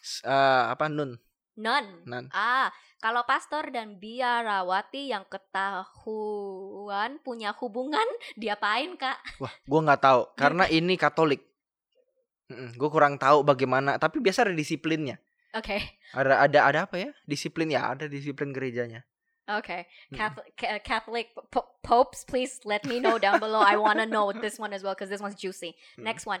S- 0.00 0.24
eh, 0.24 0.62
apa 0.66 0.88
nun? 0.88 1.20
none. 1.54 2.02
Nun. 2.02 2.32
Ah, 2.32 2.72
kalau 2.96 3.20
pastor 3.22 3.68
dan 3.68 4.00
biarawati 4.00 5.12
yang 5.12 5.28
ketahuan 5.28 7.20
punya 7.20 7.52
hubungan, 7.54 8.08
diapain 8.40 8.96
kak? 8.96 9.20
Wah, 9.36 9.52
gua 9.62 9.80
nggak 9.84 10.00
tahu 10.00 10.20
karena 10.34 10.64
ini 10.66 10.96
Katolik. 10.96 11.44
gue 12.50 12.90
kurang 12.90 13.14
tahu 13.14 13.46
bagaimana, 13.46 13.94
tapi 13.94 14.18
biasa 14.18 14.42
ada 14.42 14.50
disiplinnya. 14.50 15.22
Oke, 15.50 15.82
Ada 16.14 16.46
ada 16.46 16.58
ada 16.62 16.78
apa 16.86 16.96
ya? 16.96 17.10
Disiplin 17.24 17.66
ya, 17.68 17.90
ada 17.90 18.06
disiplin 18.06 18.54
gerejanya. 18.54 19.02
oke. 19.50 19.82
Mm. 20.10 20.14
Catholic, 20.14 20.50
ca- 20.54 20.78
Catholic 20.78 21.26
po- 21.50 21.74
popes, 21.82 22.22
please 22.22 22.62
let 22.62 22.86
me 22.86 23.02
know 23.02 23.18
down 23.18 23.42
below. 23.42 23.58
I 23.58 23.74
wanna 23.74 24.06
know 24.06 24.30
this 24.44 24.62
one 24.62 24.70
as 24.70 24.86
well 24.86 24.94
because 24.94 25.10
this 25.10 25.18
one's 25.18 25.34
juicy. 25.34 25.74
Mm. 25.98 26.06
Next 26.06 26.22
one. 26.22 26.38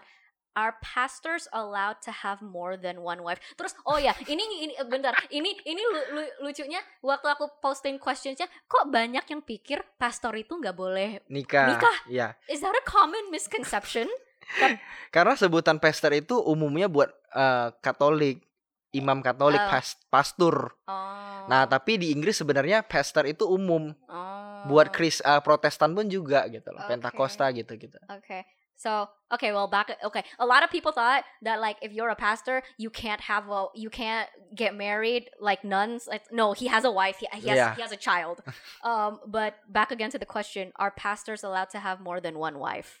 Are 0.58 0.78
pastors 0.82 1.46
allowed 1.54 2.02
to 2.06 2.10
have 2.10 2.42
more 2.42 2.74
than 2.74 3.06
one 3.06 3.22
wife? 3.22 3.38
Terus, 3.54 3.70
oh 3.86 3.98
ya, 3.98 4.10
ini 4.26 4.42
ini 4.66 4.74
bentar, 4.82 5.14
ini 5.30 5.54
ini 5.62 5.78
lu- 5.78 6.10
lu- 6.10 6.34
lucunya 6.42 6.82
waktu 7.02 7.30
aku 7.30 7.62
posting 7.62 7.98
questionsnya, 7.98 8.50
kok 8.66 8.90
banyak 8.90 9.22
yang 9.26 9.42
pikir 9.42 9.78
pastor 9.94 10.34
itu 10.34 10.58
nggak 10.58 10.74
boleh? 10.74 11.22
Nikah. 11.30 11.66
Nikah? 11.70 11.96
Iya. 12.10 12.28
Is 12.50 12.62
that 12.62 12.74
a 12.74 12.82
common 12.82 13.30
misconception? 13.30 14.10
Karena 15.14 15.34
sebutan 15.34 15.78
pastor 15.78 16.10
itu 16.14 16.34
umumnya 16.38 16.90
buat 16.90 17.10
eh, 17.30 17.70
Katolik. 17.78 18.42
Imam 18.92 19.22
Katolik, 19.22 19.60
Oh. 19.60 19.70
pas- 19.70 19.98
pastor. 20.10 20.56
Oh. 20.86 21.46
Nah, 21.46 21.66
tapi 21.66 21.96
di 21.96 22.10
Inggris 22.10 22.38
sebenarnya 22.38 22.82
pastor 22.82 23.26
itu 23.26 23.46
umum. 23.46 23.94
oh. 24.08 24.38
Buat 24.68 24.92
Kris 24.92 25.24
eh, 25.24 25.40
Protestan 25.40 25.96
pun 25.96 26.04
juga 26.04 26.44
gitu 26.52 26.68
loh. 26.68 26.84
Oke. 26.84 26.92
Pentakosta 26.92 27.48
gitu-gitu. 27.48 27.96
Okay. 28.20 28.44
So, 28.76 29.08
okay, 29.28 29.52
well 29.52 29.68
back 29.68 29.92
okay. 30.04 30.24
A 30.40 30.44
lot 30.48 30.64
of 30.64 30.68
people 30.72 30.88
thought 30.92 31.24
that 31.44 31.60
like 31.60 31.76
if 31.84 31.92
you're 31.92 32.08
a 32.08 32.16
pastor, 32.16 32.60
you 32.80 32.88
can't 32.88 33.20
have 33.28 33.44
a 33.48 33.68
you 33.76 33.88
can't 33.92 34.24
get 34.56 34.72
married 34.72 35.28
like 35.36 35.64
nuns. 35.64 36.08
Like, 36.08 36.24
no, 36.32 36.52
he 36.56 36.68
has 36.68 36.84
a 36.84 36.92
wife. 36.92 37.20
He, 37.20 37.28
he 37.40 37.48
has 37.52 37.56
Yeah. 37.56 37.72
he 37.76 37.80
has 37.84 37.92
a 37.92 38.00
child. 38.00 38.40
um, 38.84 39.20
but 39.28 39.60
back 39.68 39.92
again 39.92 40.08
to 40.12 40.20
the 40.20 40.24
question, 40.28 40.72
are 40.80 40.88
pastors 40.92 41.44
allowed 41.44 41.68
to 41.76 41.80
have 41.80 42.00
more 42.00 42.20
than 42.24 42.36
one 42.40 42.56
wife? 42.56 43.00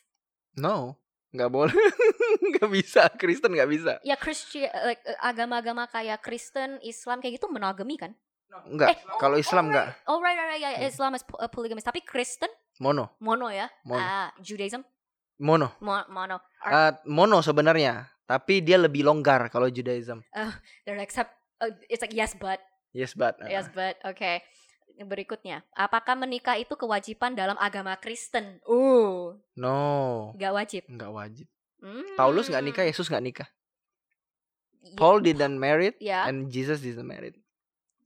No, 0.52 1.00
nggak 1.30 1.50
boleh. 1.50 1.74
nggak 2.50 2.68
bisa. 2.68 3.06
Kristen 3.14 3.54
nggak 3.54 3.70
bisa. 3.70 3.92
Ya 4.02 4.14
Christian 4.14 4.66
like 4.84 5.02
uh, 5.04 5.18
agama-agama 5.20 5.86
kayak 5.86 6.18
Kristen, 6.20 6.78
Islam 6.80 7.18
kayak 7.18 7.38
gitu 7.38 7.46
monogami 7.46 7.94
kan? 7.94 8.12
Nggak. 8.66 8.98
oh, 9.06 9.18
Kalau 9.18 9.38
Islam 9.38 9.66
oh, 9.66 9.70
nggak. 9.70 9.86
right. 9.86 10.08
Oh 10.10 10.18
right 10.18 10.34
right, 10.34 10.50
right. 10.50 10.60
Yeah, 10.60 10.74
Hmm. 10.76 10.90
Islam 10.90 11.12
is 11.14 11.22
uh, 11.30 11.46
polygamous. 11.46 11.86
Tapi 11.86 12.02
Kristen 12.02 12.50
Mono. 12.78 13.14
mono 13.18 13.46
ya. 13.46 13.70
Mono. 13.84 14.00
Ah, 14.00 14.30
Judaism 14.38 14.82
Mono. 15.38 15.78
mo- 15.78 16.08
mono. 16.08 16.42
Are, 16.60 16.72
Eh, 16.72 16.92
mono 17.06 17.38
sebenarnya. 17.40 18.10
Tapi 18.24 18.58
dia 18.60 18.76
lebih 18.76 19.02
longgar 19.02 19.50
kalau 19.50 19.66
Judaism. 19.66 20.22
they're 20.82 20.98
accept 20.98 21.30
uh, 21.58 21.70
it's 21.86 21.98
like 22.00 22.12
yes 22.12 22.34
but 22.34 22.58
Yes, 22.90 23.14
but. 23.14 23.38
uh, 23.38 23.46
Yes, 23.46 23.70
but 23.70 24.02
okay. 24.02 24.42
Berikutnya, 25.00 25.64
apakah 25.72 26.12
menikah 26.12 26.54
itu 26.54 26.76
kewajiban 26.76 27.32
dalam 27.32 27.56
agama 27.56 27.96
Kristen? 27.96 28.60
Uh, 28.62 29.32
No. 29.56 30.36
gak 30.36 30.52
wajib. 30.52 30.82
Nggak 30.86 31.08
wajib. 31.10 31.46
Hmm. 31.80 32.04
Paulus 32.14 32.46
nggak 32.46 32.60
nikah, 32.62 32.84
Yesus 32.84 33.08
nggak 33.08 33.24
nikah. 33.24 33.48
Paul 34.96 35.20
didn't 35.20 35.56
married 35.56 35.96
Yeah. 35.96 36.24
and 36.24 36.48
Jesus 36.48 36.80
didn't 36.80 37.04
married. 37.04 37.36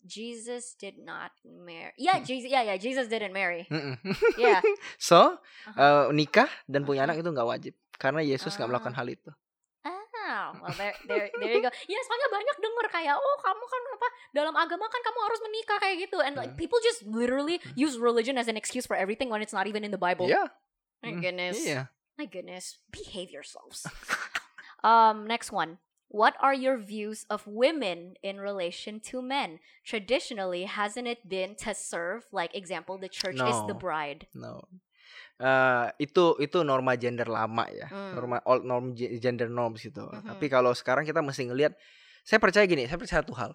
Jesus 0.04 0.76
did 0.76 1.00
not 1.00 1.32
marry. 1.42 1.94
Yeah. 1.96 2.20
Jesus. 2.20 2.46
Yeah, 2.46 2.60
yeah. 2.62 2.76
Jesus 2.76 3.08
didn't 3.08 3.32
marry. 3.32 3.64
Yeah. 4.36 4.60
so 5.00 5.38
Uh-huh. 5.64 5.80
eh, 5.80 6.06
nikah 6.12 6.50
dan 6.68 6.84
punya 6.84 7.08
anak 7.08 7.18
itu 7.18 7.30
nggak 7.30 7.48
wajib 7.48 7.74
karena 7.96 8.20
Yesus 8.20 8.52
nggak 8.54 8.68
Ah. 8.68 8.72
melakukan 8.74 8.94
hal 8.94 9.08
itu. 9.08 9.30
Oh, 10.44 10.60
well 10.60 10.74
there, 10.76 10.92
there, 11.08 11.32
there 11.40 11.52
you 11.56 11.62
go. 11.62 11.72
Ya, 11.88 11.98
soalnya 12.04 12.28
banyak 12.28 12.56
denger 12.60 12.86
kayak, 12.92 13.16
oh 13.16 13.36
kamu 13.40 13.64
kan 13.64 13.82
apa 13.96 14.08
dalam 14.34 14.54
agama 14.54 14.84
kan 14.90 15.00
kamu 15.00 15.18
harus 15.24 15.40
menikah 15.40 15.78
kayak 15.80 15.96
gitu, 16.04 16.18
and 16.20 16.36
like 16.36 16.52
Hmm. 16.52 16.60
people 16.60 16.76
just 16.84 17.00
literally 17.08 17.62
use 17.72 17.96
religion 17.96 18.36
as 18.36 18.44
an 18.46 18.58
excuse 18.58 18.84
for 18.84 18.94
everything 18.94 19.32
when 19.32 19.40
it's 19.40 19.56
not 19.56 19.64
even 19.64 19.82
in 19.82 19.90
the 19.90 20.00
Bible. 20.00 20.28
Yeah. 20.28 20.52
My 21.00 21.12
Mm, 21.12 21.20
goodness. 21.20 21.56
Iya. 21.60 21.88
My 22.16 22.26
goodness, 22.28 22.78
behave 22.88 23.28
yourselves. 23.28 23.84
um, 24.84 25.26
next 25.26 25.52
one. 25.52 25.78
What 26.08 26.38
are 26.38 26.54
your 26.54 26.78
views 26.78 27.26
of 27.26 27.42
women 27.42 28.14
in 28.22 28.38
relation 28.38 29.00
to 29.10 29.18
men? 29.18 29.58
Traditionally, 29.82 30.62
hasn't 30.70 31.08
it 31.10 31.26
been 31.28 31.56
to 31.66 31.74
serve? 31.74 32.22
Like 32.30 32.54
example, 32.54 32.98
the 32.98 33.10
church 33.10 33.34
is 33.34 33.58
the 33.66 33.74
bride. 33.74 34.28
No. 34.30 34.62
Eh, 35.34 35.86
itu 35.98 36.38
itu 36.38 36.62
norma 36.62 36.94
gender 36.94 37.26
lama 37.26 37.66
ya. 37.68 37.90
Hmm. 37.90 38.14
Norma 38.14 38.38
old 38.46 38.62
norm 38.62 38.94
ge- 38.94 39.18
gender 39.18 39.50
norms 39.50 39.82
gitu. 39.82 40.06
Mhm. 40.06 40.30
Tapi 40.30 40.46
kalau 40.46 40.70
sekarang 40.72 41.02
kita 41.02 41.20
mesti 41.20 41.50
ngelihat 41.50 41.74
saya 42.22 42.38
percaya 42.38 42.64
gini, 42.64 42.86
saya 42.86 42.96
percaya 42.96 43.20
satu 43.20 43.34
hal. 43.34 43.52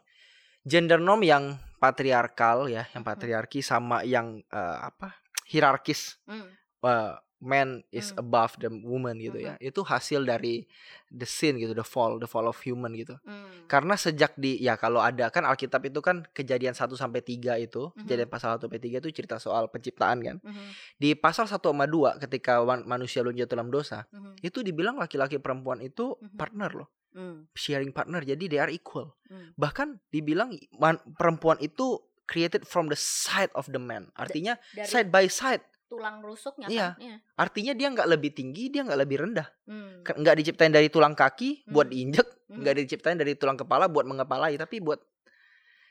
Gender 0.62 1.00
norm 1.00 1.24
yang 1.24 1.56
patriarkal 1.80 2.68
ya, 2.68 2.84
yang 2.92 3.02
Mhm. 3.02 3.10
patriarki 3.10 3.60
sama 3.64 4.04
yang 4.04 4.44
eh, 4.52 4.78
apa? 4.84 5.16
hierarkis 5.50 6.22
Mm. 6.30 6.46
eh, 6.86 7.14
man 7.40 7.88
is 7.90 8.12
Hmm. 8.12 8.22
above 8.22 8.60
the 8.60 8.68
woman 8.68 9.16
gitu 9.18 9.40
ya. 9.40 9.56
Itu 9.64 9.88
hasil 9.88 10.28
dari 10.28 10.68
the 11.08 11.24
sin 11.24 11.56
gitu, 11.56 11.72
the 11.72 11.88
fall, 11.88 12.20
the 12.20 12.28
fall 12.28 12.46
of 12.46 12.60
human 12.60 12.92
gitu. 12.94 13.16
Mm. 13.24 13.66
Karena 13.66 13.96
sejak 13.96 14.36
di 14.36 14.60
ya 14.60 14.76
kalau 14.76 15.00
ada 15.00 15.32
kan 15.32 15.48
Alkitab 15.48 15.88
itu 15.88 16.04
kan 16.04 16.28
kejadian 16.36 16.76
1 16.76 17.00
sampai 17.00 17.24
3 17.24 17.56
itu, 17.56 17.90
Mhm. 17.96 18.06
kejadian 18.06 18.30
pasal 18.30 18.60
1 18.60 18.68
sampai 18.68 18.80
3 18.84 19.00
itu 19.00 19.10
cerita 19.16 19.40
soal 19.40 19.72
penciptaan 19.72 20.20
kan. 20.20 20.38
Mhm. 20.44 20.68
Di 21.00 21.16
pasal 21.16 21.48
1 21.48 21.72
sama 21.72 21.88
2 21.88 22.20
ketika 22.20 22.60
manusia 22.84 23.24
belum 23.24 23.40
jatuh 23.40 23.56
dalam 23.56 23.72
dosa, 23.72 24.04
Mhm. 24.12 24.44
itu 24.44 24.60
dibilang 24.60 25.00
laki-laki 25.00 25.40
perempuan 25.40 25.80
itu 25.80 26.20
Mhm. 26.20 26.36
partner 26.36 26.72
loh, 26.76 26.90
Mm. 27.16 27.48
sharing 27.56 27.96
partner. 27.96 28.22
Jadi 28.22 28.52
they 28.52 28.60
are 28.60 28.70
equal. 28.70 29.16
Mm. 29.32 29.56
Bahkan 29.56 29.88
dibilang 30.12 30.52
man- 30.76 31.02
perempuan 31.16 31.56
itu 31.64 32.04
created 32.30 32.62
from 32.62 32.94
the 32.94 33.00
side 33.00 33.50
of 33.58 33.66
the 33.74 33.82
man. 33.82 34.14
Artinya 34.14 34.54
Dari 34.78 34.86
side 34.86 35.10
by 35.10 35.26
side. 35.26 35.66
Tulang 35.90 36.22
rusuknya 36.22 36.70
Iya. 36.70 36.94
kan? 36.94 37.02
Iya. 37.02 37.16
Artinya 37.36 37.74
dia 37.74 37.88
nggak 37.90 38.08
lebih 38.08 38.32
tinggi, 38.32 38.70
dia 38.70 38.86
nggak 38.86 39.00
lebih 39.02 39.18
rendah. 39.26 39.48
Mm. 39.66 40.06
Nggak 40.06 40.36
diciptain 40.38 40.70
dari 40.70 40.88
tulang 40.88 41.18
kaki 41.18 41.66
buat 41.66 41.90
Hmm. 41.90 41.94
diinjek, 41.98 42.28
Mhm. 42.48 42.58
nggak 42.62 42.76
diciptain 42.86 43.18
dari 43.18 43.34
tulang 43.34 43.58
kepala 43.58 43.90
buat 43.90 44.06
mengepalai, 44.06 44.54
tapi 44.56 44.78
buat 44.80 45.02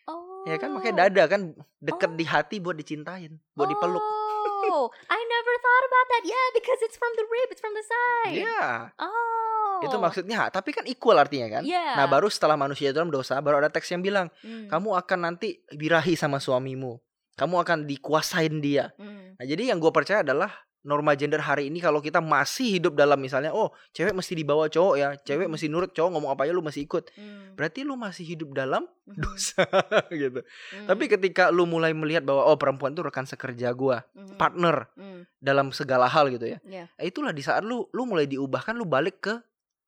Oh. 0.09 0.47
ya 0.49 0.57
kan 0.57 0.73
makanya 0.73 1.05
dada 1.05 1.29
kan 1.29 1.53
deket 1.77 2.17
di 2.17 2.25
hati 2.25 2.57
buat 2.63 2.73
dicintain, 2.73 3.37
buat 3.53 3.69
dipeluk. 3.69 4.01
Oh, 4.69 4.89
I 5.09 5.21
never 5.21 5.55
thought 5.61 5.85
about 5.85 6.07
that. 6.09 6.23
Yeah, 6.25 6.47
because 6.57 6.81
it's 6.81 6.97
from 6.97 7.13
the 7.17 7.25
rib, 7.29 7.49
it's 7.53 7.61
from 7.61 7.75
the 7.77 7.85
side. 7.85 8.41
Iya, 8.41 8.93
Oh. 8.97 9.85
itu 9.85 9.97
maksudnya. 9.97 10.49
Tapi 10.49 10.73
kan 10.73 10.85
equal 10.85 11.17
artinya 11.17 11.61
kan. 11.61 11.63
Yeah. 11.65 11.97
Nah, 11.97 12.09
baru 12.09 12.29
setelah 12.29 12.57
manusia 12.57 12.93
dalam 12.93 13.13
dosa, 13.13 13.37
baru 13.41 13.61
ada 13.61 13.69
teks 13.69 13.89
yang 13.93 14.01
bilang, 14.01 14.33
Mm. 14.41 14.69
kamu 14.73 14.89
akan 14.97 15.19
nanti 15.21 15.61
birahi 15.73 16.17
sama 16.17 16.41
suamimu. 16.41 16.97
Kamu 17.39 17.55
akan 17.63 17.79
dikuasain 17.87 18.59
dia. 18.59 18.91
Mm. 18.99 19.39
Nah, 19.39 19.45
jadi 19.47 19.63
yang 19.71 19.79
gue 19.79 19.89
percaya 19.89 20.27
adalah 20.27 20.51
norma 20.79 21.13
gender 21.13 21.39
hari 21.39 21.69
ini 21.69 21.79
kalau 21.79 21.99
kita 21.99 22.19
masih 22.19 22.79
hidup 22.79 22.95
dalam 22.95 23.19
misalnya, 23.19 23.51
oh, 23.53 23.75
cewek 23.93 24.15
mesti 24.15 24.33
dibawa 24.33 24.67
cowok 24.67 24.95
ya, 24.97 25.09
cewek 25.21 25.45
Mhm. 25.45 25.53
mesti 25.53 25.67
nurut 25.69 25.91
cowok 25.93 26.11
ngomong 26.11 26.31
apa 26.33 26.47
aja 26.47 26.53
lu 26.55 26.63
mesti 26.63 26.81
ikut. 26.83 27.13
Mm. 27.15 27.55
Berarti 27.55 27.81
lu 27.83 27.95
masih 27.95 28.25
hidup 28.25 28.51
dalam 28.53 28.87
Mhm. 29.05 29.19
dosa 29.21 29.63
gitu. 30.15 30.41
Mm. 30.43 30.87
Tapi 30.87 31.05
ketika 31.07 31.51
lu 31.51 31.67
mulai 31.67 31.93
melihat 31.93 32.25
bahwa 32.25 32.47
oh 32.47 32.57
perempuan 32.57 32.95
itu 32.95 33.03
rekan 33.05 33.27
sekerja 33.27 33.75
gua, 33.75 34.07
Mhm. 34.17 34.39
partner 34.39 34.89
Mm. 34.97 35.21
dalam 35.39 35.67
segala 35.71 36.07
hal 36.09 36.31
gitu 36.31 36.47
ya. 36.47 36.59
Yeah. 36.65 36.87
Eh, 36.97 37.11
itulah 37.11 37.31
di 37.31 37.43
saat 37.43 37.67
lu 37.67 37.85
lu 37.93 38.03
mulai 38.03 38.25
diubahkan 38.25 38.73
lu 38.73 38.87
balik 38.87 39.21
ke 39.21 39.35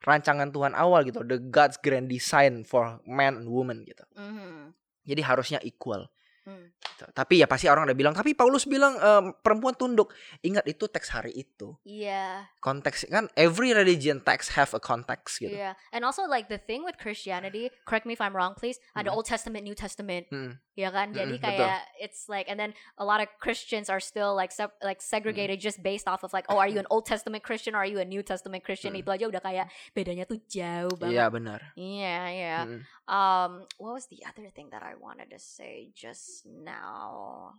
rancangan 0.01 0.49
Tuhan 0.49 0.73
awal 0.73 1.05
gitu, 1.05 1.23
the 1.23 1.39
God's 1.39 1.77
grand 1.77 2.09
design 2.09 2.65
for 2.65 2.99
man 3.07 3.41
and 3.41 3.49
woman 3.49 3.85
gitu. 3.85 4.05
Mhm. 4.17 4.75
Jadi 5.07 5.23
harusnya 5.23 5.59
equal. 5.63 6.11
Mm. 6.51 6.67
gitu. 6.75 7.05
Tapi 7.15 7.35
ya 7.39 7.47
pasti 7.47 7.71
orang 7.71 7.87
udah 7.87 7.95
bilang, 7.95 8.11
tapi 8.13 8.35
Paulus 8.35 8.67
bilang 8.67 8.99
em, 8.99 9.31
perempuan 9.39 9.73
tunduk. 9.73 10.11
Ingat 10.43 10.67
itu 10.67 10.91
teks 10.91 11.15
hari 11.15 11.31
itu. 11.33 11.79
Yeah. 11.87 12.51
Konteks 12.59 13.07
kan 13.07 13.31
every 13.39 13.71
religion 13.71 14.19
text 14.21 14.59
have 14.59 14.75
a 14.75 14.83
context 14.83 15.39
gitu. 15.39 15.55
Yeah. 15.55 15.79
And 15.95 16.03
also 16.03 16.27
like 16.27 16.51
the 16.51 16.59
thing 16.59 16.83
with 16.83 16.99
Christianity, 16.99 17.71
correct 17.87 18.05
me 18.05 18.13
if 18.13 18.21
I'm 18.21 18.35
wrong 18.35 18.59
please, 18.59 18.83
ada 18.93 19.09
Mhm. 19.09 19.17
Old 19.17 19.27
Testament, 19.27 19.63
New 19.63 19.79
Testament. 19.79 20.27
Mm. 20.29 20.59
Ya 20.81 20.89
kan? 20.89 21.13
Jadi 21.13 21.37
Mm-mm, 21.37 21.45
betul. 21.45 21.61
kayak 21.61 21.79
it's 22.01 22.25
like 22.27 22.49
and 22.49 22.57
then 22.57 22.73
a 22.97 23.05
lot 23.05 23.21
of 23.21 23.29
Christians 23.37 23.87
are 23.87 24.01
still 24.01 24.33
like 24.33 24.49
like 24.81 24.99
segregated 24.99 25.61
just 25.61 25.85
based 25.85 26.09
off 26.09 26.25
of 26.25 26.33
like 26.33 26.49
oh 26.49 26.57
are 26.57 26.65
you 26.67 26.81
an 26.81 26.89
Old 26.89 27.05
Testament 27.05 27.45
Christian 27.45 27.77
or 27.77 27.85
are 27.85 27.91
you 27.91 28.01
a 28.01 28.09
New 28.09 28.25
Testament 28.25 28.65
Christian? 28.65 28.97
Mm. 28.97 29.05
Itu 29.05 29.13
aja 29.13 29.25
udah 29.29 29.39
kayak 29.39 29.69
bedanya 29.93 30.25
tuh 30.25 30.41
jauh 30.49 30.89
Iya 31.05 31.29
banget. 31.29 31.29
benar. 31.37 31.61
Iya, 31.77 32.19
iya. 32.33 32.59
Mm. 32.65 32.81
Um, 33.05 33.53
what 33.77 33.93
was 33.93 34.09
the 34.09 34.25
other 34.25 34.49
thing 34.49 34.71
that 34.71 34.81
I 34.81 34.97
wanted 34.97 35.29
to 35.29 35.39
say 35.39 35.93
just 35.93 36.49
now? 36.49 37.53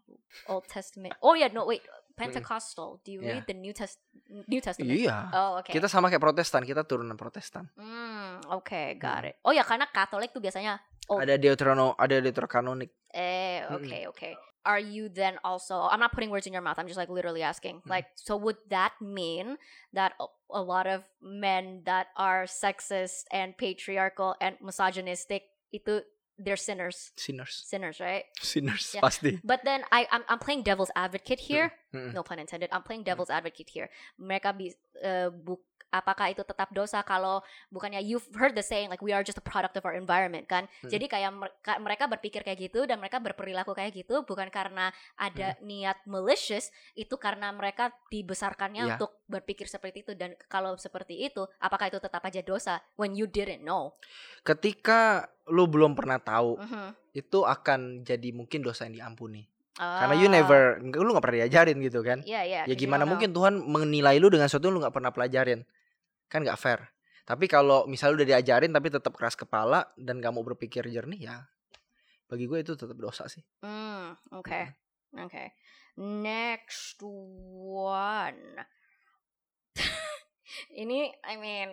Old 0.48 0.66
Testament. 0.66 1.14
Oh 1.22 1.38
yeah, 1.38 1.48
no 1.48 1.68
wait. 1.68 1.86
Pentecostal. 2.12 3.00
Do 3.02 3.10
you 3.10 3.22
Yeah. 3.22 3.40
read 3.40 3.46
the 3.46 3.56
New 3.56 3.72
Test 3.72 3.98
New 4.48 4.62
Testament? 4.62 4.94
Iya. 4.94 5.32
Oh 5.32 5.60
okay. 5.60 5.74
Kita 5.74 5.86
sama 5.86 6.08
kayak 6.08 6.22
Protestan, 6.22 6.64
kita 6.64 6.84
turunan 6.84 7.16
Protestan. 7.16 7.66
Hmm, 7.76 8.40
okay, 8.62 8.96
got 8.96 9.26
it. 9.26 9.36
Oh 9.42 9.52
ya, 9.52 9.64
karena 9.64 9.86
Katolik 9.86 10.32
tuh 10.32 10.40
biasanya 10.40 10.80
Oh. 11.10 11.20
Ada 11.20 11.36
Deuterono, 11.36 11.92
ada 12.00 12.24
Deuterokanonik. 12.24 13.11
Eh 13.14 13.64
okay, 13.72 14.08
okay. 14.08 14.36
Are 14.64 14.80
you 14.80 15.10
then 15.10 15.42
also 15.44 15.74
I'm 15.90 16.00
not 16.00 16.14
putting 16.14 16.30
words 16.30 16.46
in 16.46 16.54
your 16.54 16.62
mouth. 16.62 16.78
I'm 16.78 16.88
just 16.88 16.98
like 16.98 17.10
literally 17.10 17.42
asking. 17.42 17.82
Mm. 17.82 17.90
Like 17.90 18.06
so 18.16 18.38
would 18.38 18.58
that 18.70 18.94
mean 19.02 19.58
that 19.94 20.14
a, 20.22 20.26
a 20.54 20.62
lot 20.62 20.86
of 20.86 21.04
men 21.22 21.82
that 21.86 22.08
are 22.16 22.46
sexist 22.46 23.26
and 23.32 23.58
patriarchal 23.58 24.36
and 24.40 24.56
misogynistic 24.62 25.50
itu 25.74 26.02
they're 26.38 26.58
sinners. 26.58 27.12
Sinners. 27.18 27.62
Sinners, 27.66 28.00
right? 28.00 28.26
Sinners 28.42 28.94
Yeah. 28.94 29.02
pasti. 29.02 29.40
But 29.44 29.62
then 29.66 29.82
I 29.92 30.08
I'm, 30.12 30.24
I'm 30.30 30.40
playing 30.40 30.64
devil's 30.64 30.92
advocate 30.96 31.40
here. 31.50 31.74
Mm-mm. 31.92 32.12
No 32.12 32.24
pun 32.24 32.38
intended. 32.38 32.72
I'm 32.72 32.82
playing 32.82 33.04
devil's 33.04 33.30
advocate 33.30 33.68
here. 33.68 33.88
Mereka 34.16 34.52
bi 34.52 34.72
eh, 34.98 35.28
buk 35.28 35.60
apakah 35.92 36.32
itu 36.32 36.40
tetap 36.42 36.72
dosa 36.72 37.04
kalau 37.04 37.44
bukannya 37.68 38.00
you've 38.00 38.24
heard 38.32 38.56
the 38.56 38.64
saying 38.64 38.88
like 38.88 39.04
we 39.04 39.12
are 39.12 39.20
just 39.20 39.36
a 39.36 39.44
product 39.44 39.76
of 39.76 39.84
our 39.84 39.92
environment 39.92 40.48
kan. 40.48 40.64
Hmm. 40.80 40.88
Jadi 40.88 41.12
kayak 41.12 41.36
mer- 41.36 41.52
ka- 41.60 41.84
mereka 41.84 42.08
berpikir 42.08 42.48
kayak 42.48 42.64
gitu 42.64 42.88
dan 42.88 42.96
mereka 42.96 43.20
berperilaku 43.20 43.76
kayak 43.76 43.92
gitu 43.94 44.24
bukan 44.24 44.48
karena 44.48 44.96
ada 45.20 45.60
Hmm. 45.60 45.68
niat 45.68 46.00
malicious, 46.08 46.72
itu 46.96 47.12
karena 47.20 47.52
mereka 47.52 47.92
dibesarkannya 48.08 48.88
Iya. 48.88 48.92
untuk 48.96 49.20
berpikir 49.28 49.68
seperti 49.68 50.08
itu 50.08 50.16
dan 50.16 50.32
kalau 50.48 50.80
seperti 50.80 51.28
itu 51.28 51.44
apakah 51.60 51.92
itu 51.92 52.00
tetap 52.00 52.24
aja 52.24 52.40
dosa 52.40 52.80
when 52.96 53.12
you 53.12 53.28
didn't 53.28 53.60
know? 53.60 53.92
Ketika 54.48 55.28
lu 55.52 55.68
belum 55.68 55.92
pernah 55.92 56.18
tahu, 56.18 56.56
Mhm. 56.56 56.88
itu 57.14 57.44
akan 57.44 58.08
jadi 58.08 58.32
mungkin 58.32 58.64
dosa 58.64 58.88
yang 58.88 58.96
diampuni. 58.96 59.51
Karena 59.78 60.16
you 60.20 60.28
Ah, 60.28 60.36
never, 60.36 60.62
lu 60.84 61.10
nggak 61.16 61.24
pernah 61.24 61.38
diajarin 61.46 61.78
gitu 61.80 62.00
kan. 62.04 62.20
Iya, 62.28 62.42
iya. 62.44 62.62
Ya 62.64 62.66
'cause 62.68 62.76
you 62.76 62.82
gimana 62.86 63.02
don't 63.02 63.08
know. 63.08 63.12
mungkin 63.16 63.30
Tuhan 63.32 63.54
menilai 63.64 64.16
lu 64.20 64.28
dengan 64.28 64.46
sesuatu 64.52 64.68
yang 64.68 64.76
lu 64.78 64.82
nggak 64.84 64.96
pernah 64.96 65.12
pelajarin. 65.16 65.64
Kan 66.28 66.44
nggak 66.44 66.60
fair. 66.60 66.92
Tapi 67.24 67.46
kalau 67.48 67.88
misalnya 67.88 68.22
udah 68.22 68.28
diajarin 68.36 68.72
tapi 68.76 68.92
tetap 68.92 69.14
keras 69.16 69.38
kepala 69.40 69.88
dan 69.96 70.20
gak 70.20 70.34
mau 70.36 70.44
berpikir 70.44 70.84
jernih 70.90 71.32
ya 71.32 71.48
bagi 72.28 72.48
gue 72.48 72.60
itu 72.64 72.74
tetap 72.80 72.96
dosa 72.96 73.28
sih. 73.28 73.44
Hmm, 73.64 74.16
okay. 74.32 74.72
Okay. 75.12 75.52
Next 76.00 77.00
one. 77.04 78.64
Ini, 80.78 81.12
I 81.24 81.36
mean, 81.38 81.70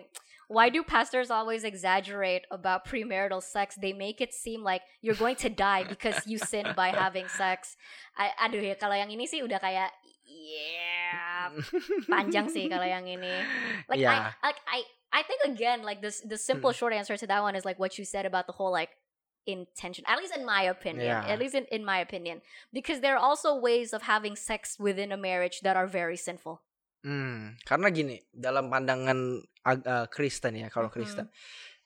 why 0.49 0.69
do 0.69 0.83
pastors 0.83 1.29
always 1.29 1.63
exaggerate 1.63 2.43
about 2.51 2.85
premarital 2.85 3.41
sex? 3.41 3.77
They 3.79 3.93
make 3.93 4.19
it 4.19 4.33
seem 4.33 4.63
like 4.63 4.81
you're 5.01 5.15
going 5.15 5.37
to 5.37 5.49
die 5.49 5.83
because 5.83 6.15
you 6.25 6.37
sin 6.37 6.65
by 6.75 6.89
having 7.03 7.27
sex. 7.29 7.77
I, 8.17 8.33
aduh 8.41 8.61
ya, 8.61 8.75
kalau 8.75 8.97
yang 8.97 9.13
ini 9.13 9.29
sih 9.29 9.45
udah 9.45 9.61
kayak, 9.61 9.93
yeah, 10.25 11.53
panjang 12.09 12.49
sih 12.49 12.65
kalau 12.65 12.85
yang 12.85 13.05
ini. 13.05 13.33
Like 13.89 14.01
Yeah. 14.01 14.33
I, 14.41 14.53
like 14.53 14.59
I, 14.65 14.79
I 15.13 15.21
think 15.23 15.41
again, 15.45 15.85
like 15.85 16.01
this, 16.01 16.21
the 16.21 16.37
simple 16.37 16.71
mm. 16.71 16.77
short 16.77 16.93
answer 16.93 17.17
to 17.17 17.27
that 17.29 17.41
one 17.41 17.55
is 17.55 17.65
like 17.65 17.77
what 17.77 17.97
you 17.97 18.05
said 18.05 18.25
about 18.25 18.45
the 18.45 18.53
whole 18.53 18.71
like 18.71 18.89
intention. 19.45 20.03
At 20.07 20.17
least 20.17 20.35
in 20.35 20.45
my 20.45 20.63
opinion. 20.63 21.05
Yeah. 21.05 21.25
At 21.25 21.39
least 21.39 21.55
in, 21.55 21.65
in 21.71 21.85
my 21.85 21.99
opinion, 21.99 22.41
because 22.73 23.01
there 23.01 23.15
are 23.15 23.21
also 23.21 23.55
ways 23.55 23.93
of 23.93 24.03
having 24.03 24.35
sex 24.35 24.77
within 24.79 25.11
a 25.11 25.17
marriage 25.17 25.61
that 25.61 25.77
are 25.77 25.87
very 25.87 26.17
sinful. 26.17 26.61
Hmm, 26.99 27.55
karena 27.63 27.87
gini, 27.89 28.19
dalam 28.27 28.67
pandangan 28.67 29.39
eh, 29.65 30.07
Kristen 30.11 30.59
ya, 30.59 30.67
kalau. 30.67 30.91
Kristen, 30.91 31.31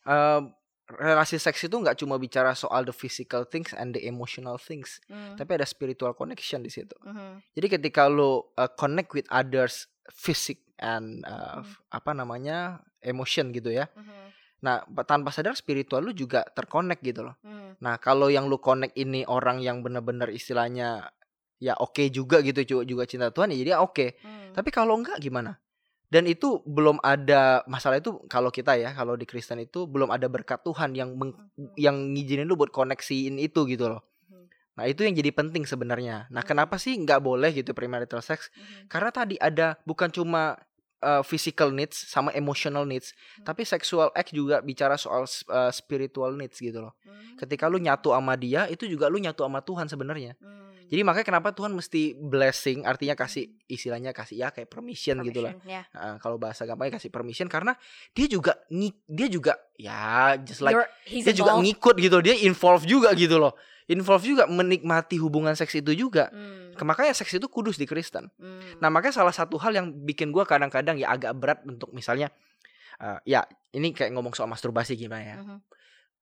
eh, 0.03 0.41
relasi 0.83 1.39
seks 1.39 1.63
itu 1.63 1.75
nggak 1.79 1.95
cuma 1.95 2.19
bicara 2.19 2.51
soal 2.53 2.83
the 2.83 2.91
physical 2.91 3.47
things 3.47 3.71
and 3.71 3.95
the 3.95 4.03
emotional 4.03 4.59
things, 4.59 4.99
Mm, 5.07 5.39
tapi 5.39 5.55
ada 5.55 5.63
spiritual 5.63 6.11
connection 6.11 6.59
di 6.59 6.67
situ. 6.67 6.93
mhm, 6.99 7.39
Jadi 7.55 7.67
ketika 7.71 8.11
lo 8.11 8.51
uh, 8.57 8.67
connect 8.73 9.15
with 9.15 9.23
others, 9.31 9.87
physic 10.11 10.59
and 10.77 11.23
uh, 11.23 11.63
Hmm. 11.63 11.71
apa 11.89 12.11
namanya 12.11 12.57
emotion 12.99 13.55
gitu 13.55 13.71
ya. 13.71 13.87
mhm, 13.95 14.35
Nah 14.63 14.83
pa- 14.83 15.07
tanpa 15.07 15.31
sadar 15.31 15.55
spiritual 15.55 16.03
lu 16.03 16.11
juga 16.11 16.43
terconnect 16.51 16.99
gitu 16.99 17.23
loh. 17.23 17.39
mm, 17.39 17.79
Nah 17.79 17.95
kalau 17.97 18.27
yang 18.27 18.51
lu 18.51 18.59
connect 18.59 18.97
ini 18.99 19.23
orang 19.23 19.63
yang 19.63 19.79
benar-benar 19.79 20.27
istilahnya 20.27 21.07
ya 21.63 21.73
oke 21.75 22.03
juga 22.09 22.43
gitu 22.43 22.59
juga 22.83 23.07
cinta 23.07 23.31
Tuhan 23.31 23.47
ya 23.49 23.57
jadi 23.57 23.71
oke. 23.79 24.19
mm. 24.19 24.51
Tapi 24.51 24.69
kalau 24.69 24.99
enggak 24.99 25.15
gimana? 25.17 25.55
Dan 26.05 26.27
itu 26.27 26.61
belum 26.61 26.99
ada 26.99 27.63
masalah 27.65 27.97
itu 27.97 28.13
kalau 28.27 28.51
kita 28.51 28.75
ya 28.75 28.91
kalau 28.91 29.15
di 29.15 29.23
Kristen 29.23 29.57
itu 29.57 29.87
belum 29.87 30.11
ada 30.11 30.27
berkat 30.27 30.61
Tuhan 30.61 30.93
yang 30.93 31.15
meng- 31.15 31.33
Mhm. 31.55 31.73
yang 31.73 31.95
ngizinin 32.11 32.45
lu 32.45 32.53
buat 32.53 32.69
koneksiin 32.69 33.39
itu 33.39 33.65
gitu 33.65 33.89
loh. 33.89 34.03
Mhm. 34.27 34.45
Nah 34.75 34.85
itu 34.85 35.01
yang 35.01 35.15
jadi 35.15 35.31
penting 35.31 35.63
sebenarnya. 35.63 36.29
Nah 36.29 36.43
Mhm. 36.43 36.49
kenapa 36.49 36.77
sih 36.77 36.93
nggak 36.93 37.17
boleh 37.17 37.49
gitu 37.49 37.71
premarital 37.71 38.21
sex? 38.21 38.51
Mhm. 38.51 38.91
Karena 38.91 39.09
tadi 39.09 39.39
ada 39.39 39.79
bukan 39.81 40.11
cuma 40.11 40.59
uh, 41.01 41.19
physical 41.19 41.67
needs 41.67 41.99
sama 42.07 42.31
emotional 42.31 42.87
needs, 42.87 43.11
Hmm. 43.35 43.43
tapi 43.43 43.67
sexual 43.67 44.07
act 44.13 44.31
juga 44.31 44.61
bicara 44.61 44.95
soal 44.95 45.27
uh, 45.49 45.67
spiritual 45.67 46.31
needs 46.31 46.55
gitu 46.55 46.79
loh. 46.79 46.95
Mm, 47.03 47.35
Ketika 47.35 47.67
lu 47.67 47.75
nyatu 47.75 48.15
sama 48.15 48.39
dia, 48.39 48.71
itu 48.71 48.87
juga 48.87 49.11
lu 49.11 49.19
nyatu 49.19 49.43
sama 49.43 49.59
Tuhan 49.59 49.91
sebenarnya. 49.91 50.39
mm. 50.39 50.72
Jadi 50.89 51.01
makanya 51.01 51.25
kenapa 51.25 51.49
Tuhan 51.51 51.71
mesti 51.71 52.15
blessing, 52.15 52.83
artinya 52.83 53.13
kasih 53.13 53.51
istilahnya 53.65 54.11
kasih 54.11 54.41
ya 54.41 54.47
kayak 54.49 54.67
permission, 54.67 55.19
gitu 55.23 55.39
lah. 55.41 55.53
Permission, 55.55 55.69
yeah. 55.69 55.85
Nah, 55.91 56.17
kalau 56.17 56.35
bahasa 56.37 56.63
gampangnya 56.63 56.97
kasih 56.97 57.09
permission 57.09 57.47
karena 57.47 57.75
dia 58.11 58.27
juga 58.27 58.57
dia 59.05 59.27
juga 59.27 59.53
ya 59.75 60.35
just 60.39 60.61
like 60.61 60.75
You're, 60.75 60.87
dia 61.07 61.33
juga 61.33 61.55
involved. 61.55 61.63
ngikut 61.65 61.95
gitu, 61.99 62.17
dia 62.21 62.35
involve 62.41 62.83
juga 62.85 63.09
gitu 63.13 63.37
loh. 63.37 63.53
Involve 63.83 64.23
juga 64.23 64.47
menikmati 64.47 65.19
hubungan 65.19 65.51
seks 65.59 65.75
itu 65.75 65.91
juga. 65.91 66.31
Mm, 66.31 66.79
Makanya 66.79 67.11
seks 67.11 67.35
itu 67.35 67.47
kudus 67.51 67.75
di 67.75 67.83
Kristen. 67.83 68.31
mm, 68.39 68.79
Nah 68.79 68.87
makanya 68.87 69.19
salah 69.19 69.35
satu 69.35 69.59
hal 69.59 69.75
yang 69.75 69.91
bikin 69.91 70.31
gua 70.31 70.47
kadang-kadang 70.47 70.95
ya 70.95 71.11
agak 71.11 71.35
berat 71.35 71.59
untuk 71.67 71.91
misalnya 71.91 72.31
eh, 73.03 73.19
ya 73.27 73.43
ini 73.75 73.91
kayak 73.91 74.15
ngomong 74.15 74.31
soal 74.31 74.47
masturbasi 74.47 74.95
gimana 74.95 75.23
ya. 75.23 75.37
mhm, 75.37 75.57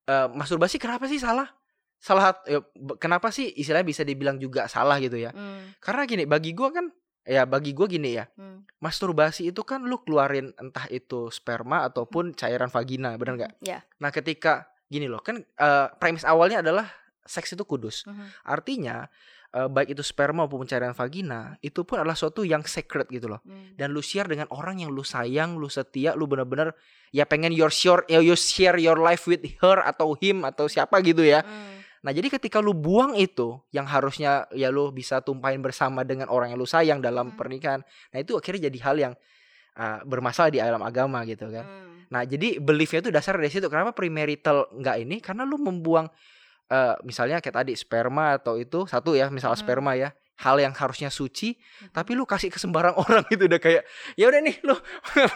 Eh, 0.01 0.27
masturbasi 0.33 0.81
kenapa 0.81 1.05
sih 1.05 1.21
salah? 1.21 1.53
Salah 2.01 2.33
ya, 2.49 2.65
kenapa 2.97 3.29
sih 3.29 3.45
istilahnya 3.53 3.85
bisa 3.85 4.01
dibilang 4.01 4.41
juga 4.41 4.65
salah 4.65 4.97
gitu 4.97 5.21
ya? 5.21 5.29
mm, 5.29 5.77
Karena 5.77 6.09
gini 6.09 6.23
bagi 6.25 6.57
gua 6.57 6.73
kan 6.73 6.89
ya 7.21 7.45
bagi 7.45 7.77
gua 7.77 7.85
gini 7.85 8.17
ya. 8.17 8.25
mm. 8.25 8.81
Masturbasi 8.81 9.53
itu 9.53 9.61
kan 9.61 9.85
lu 9.85 10.01
keluarin 10.01 10.49
entah 10.57 10.89
itu 10.89 11.29
sperma 11.29 11.85
ataupun 11.85 12.33
cairan 12.33 12.73
vagina, 12.73 13.13
bener 13.21 13.37
nggak? 13.37 13.53
Yeah. 13.61 13.85
Nah 14.01 14.09
ketika 14.09 14.65
gini 14.89 15.05
loh 15.05 15.21
kan 15.21 15.45
eh, 15.45 15.87
premis 16.01 16.25
awalnya 16.25 16.65
adalah 16.65 16.89
seks 17.21 17.53
itu 17.53 17.61
kudus. 17.63 18.09
mhm, 18.09 18.33
Artinya 18.49 19.05
eh, 19.53 19.69
baik 19.69 19.93
itu 19.93 20.01
sperma 20.01 20.49
maupun 20.49 20.65
cairan 20.65 20.97
vagina 20.97 21.53
itu 21.61 21.85
pun 21.85 22.01
adalah 22.01 22.17
suatu 22.17 22.41
yang 22.41 22.65
sacred 22.65 23.05
gitu 23.13 23.29
loh. 23.29 23.45
mm, 23.45 23.77
dan 23.77 23.93
lu 23.93 24.01
share 24.01 24.25
dengan 24.25 24.49
orang 24.49 24.81
yang 24.81 24.89
lu 24.89 25.05
sayang, 25.05 25.61
lu 25.61 25.69
setia, 25.69 26.17
lu 26.17 26.25
bener-bener 26.25 26.73
ya 27.13 27.29
pengen 27.29 27.53
your 27.53 27.69
share 27.69 28.01
ya 28.09 28.17
you 28.25 28.33
share 28.33 28.81
your 28.81 28.97
life 28.97 29.29
with 29.29 29.45
her 29.61 29.77
atau 29.85 30.17
him 30.17 30.41
atau 30.49 30.65
siapa 30.65 30.97
gitu 31.05 31.21
ya. 31.21 31.45
mm, 31.45 31.77
Nah, 32.01 32.11
jadi 32.11 32.27
ketika 32.27 32.57
lu 32.57 32.73
buang 32.73 33.13
itu 33.13 33.61
yang 33.69 33.85
harusnya 33.85 34.49
ya 34.51 34.73
lu 34.73 34.89
bisa 34.89 35.21
tumpahin 35.21 35.61
bersama 35.61 36.01
dengan 36.01 36.27
orang 36.27 36.49
yang 36.49 36.59
lu 36.59 36.65
sayang 36.65 36.97
dalam 36.97 37.29
Hmm. 37.29 37.37
pernikahan. 37.37 37.81
Nah, 38.09 38.17
itu 38.17 38.33
akhirnya 38.33 38.67
jadi 38.73 38.79
hal 38.81 38.95
yang 38.97 39.13
uh, 39.77 40.01
bermasalah 40.03 40.49
di 40.49 40.57
dalam 40.57 40.81
agama 40.81 41.21
gitu 41.23 41.45
kan. 41.47 41.63
mm, 41.63 42.09
Nah, 42.11 42.27
jadi 42.27 42.59
beliefnya 42.59 42.99
itu 42.99 43.11
dasar 43.13 43.39
dari 43.39 43.47
situ. 43.47 43.69
Kenapa 43.71 43.95
premarital 43.95 44.67
enggak 44.75 44.97
ini? 44.99 45.21
Karena 45.23 45.47
lu 45.47 45.55
membuang 45.55 46.09
eh, 46.71 46.95
misalnya 47.03 47.43
kayak 47.43 47.67
tadi 47.67 47.75
sperma 47.75 48.39
atau 48.39 48.55
itu 48.55 48.87
satu 48.87 49.11
ya, 49.11 49.27
misal 49.27 49.51
Mhm. 49.51 49.59
sperma 49.59 49.91
ya, 49.91 50.15
hal 50.39 50.55
yang 50.55 50.71
harusnya 50.71 51.11
suci, 51.11 51.51
mhm. 51.59 51.91
tapi 51.91 52.15
lu 52.15 52.23
kasih 52.23 52.47
ke 52.47 52.55
sembarang 52.55 52.95
orang 53.03 53.27
gitu 53.27 53.43
udah 53.43 53.59
kayak 53.59 53.83
ya 54.15 54.31
udah 54.31 54.39
nih 54.39 54.55
lu, 54.63 54.75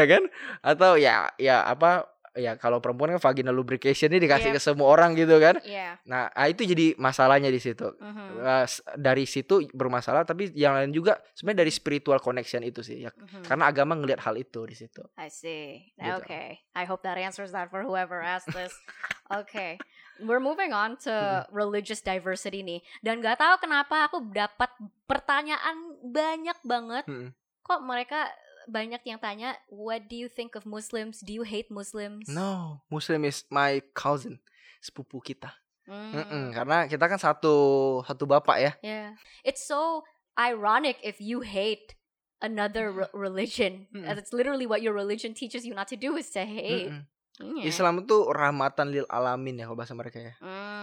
ya 0.00 0.04
kan? 0.08 0.22
Atau 0.64 0.96
ya 0.96 1.28
ya 1.36 1.60
apa? 1.60 2.08
Ya 2.36 2.52
kalau 2.54 2.78
perempuan 2.78 3.10
kan 3.10 3.22
vaginal 3.22 3.50
lubrication 3.50 4.08
ini 4.08 4.20
dikasih 4.20 4.52
Iya. 4.52 4.56
ke 4.56 4.60
semua 4.60 4.86
orang 4.86 5.12
gitu 5.12 5.36
kan. 5.36 5.56
Yeah. 5.64 5.96
Nah, 6.04 6.28
ah, 6.30 6.46
itu 6.46 6.62
jadi 6.62 6.92
masalahnya 6.94 7.48
di 7.48 7.56
situ. 7.56 7.88
mhm, 7.96 8.44
s- 8.62 8.84
dari 8.92 9.24
situ 9.24 9.64
bermasalah, 9.72 10.22
tapi 10.22 10.52
yang 10.52 10.76
lain 10.76 10.92
juga 10.92 11.16
sebenarnya 11.32 11.64
dari 11.64 11.72
spiritual 11.72 12.20
connection 12.20 12.60
itu 12.60 12.80
sih 12.80 13.02
ya. 13.02 13.10
mhm. 13.10 13.42
Karena 13.42 13.66
agama 13.66 13.96
ngelihat 13.96 14.20
hal 14.20 14.36
itu 14.36 14.62
di 14.62 14.76
situ. 14.76 15.00
I 15.16 15.26
see. 15.26 15.90
Gitu. 15.92 16.12
Okay. 16.20 16.60
I 16.72 16.84
hope 16.84 17.00
that 17.02 17.16
answers 17.16 17.50
that 17.50 17.68
for 17.68 17.80
whoever 17.80 18.20
asked 18.20 18.52
this. 18.52 18.76
okay. 19.32 19.80
We're 20.16 20.40
moving 20.40 20.72
on 20.72 20.96
to 21.04 21.12
Mm-mm. 21.12 21.44
religious 21.50 22.00
diversity 22.00 22.60
nih. 22.60 22.80
Dan 23.00 23.20
gak 23.20 23.36
tahu 23.36 23.60
kenapa 23.60 24.08
aku 24.08 24.28
dapat 24.28 24.68
pertanyaan 25.06 25.76
banyak 26.02 26.58
banget. 26.62 27.04
Mm-mm. 27.04 27.32
Kok 27.60 27.80
mereka 27.82 28.28
banyak 28.66 29.02
yang 29.06 29.18
tanya, 29.18 29.56
what 29.70 30.06
do 30.10 30.14
you 30.18 30.28
think 30.30 30.54
of 30.58 30.66
Muslims? 30.66 31.22
Do 31.22 31.32
you 31.32 31.42
hate 31.42 31.70
Muslims? 31.70 32.28
No, 32.28 32.82
Muslim 32.90 33.24
is 33.24 33.46
my 33.48 33.80
cousin, 33.94 34.42
sepupu 34.82 35.22
kita. 35.22 35.54
Mm, 35.86 36.10
Mm-mm, 36.18 36.44
karena 36.50 36.78
kita 36.90 37.06
kan 37.06 37.18
satu 37.18 37.54
satu 38.02 38.26
bapak 38.26 38.56
ya. 38.58 38.72
Yeah. 38.82 39.08
It's 39.46 39.62
so 39.62 40.02
ironic 40.34 40.98
if 41.06 41.22
you 41.22 41.46
hate 41.46 41.94
another 42.42 42.90
re- 42.90 43.12
religion. 43.14 43.86
Mm-mm. 43.94 44.02
That's 44.02 44.34
literally 44.34 44.66
what 44.66 44.82
your 44.82 44.98
religion 44.98 45.30
teaches 45.30 45.62
you 45.62 45.78
not 45.78 45.86
to 45.94 45.98
do 45.98 46.18
is 46.18 46.26
to 46.34 46.42
hate. 46.42 46.90
Mm-mm. 46.90 47.06
Yeah. 47.38 47.68
Islam 47.68 48.02
itu 48.02 48.32
rahmatan 48.32 48.90
lil 48.90 49.06
alamin 49.12 49.60
ya 49.60 49.68
kalau 49.68 49.78
bahasa 49.78 49.92
mereka 49.92 50.18
ya. 50.18 50.32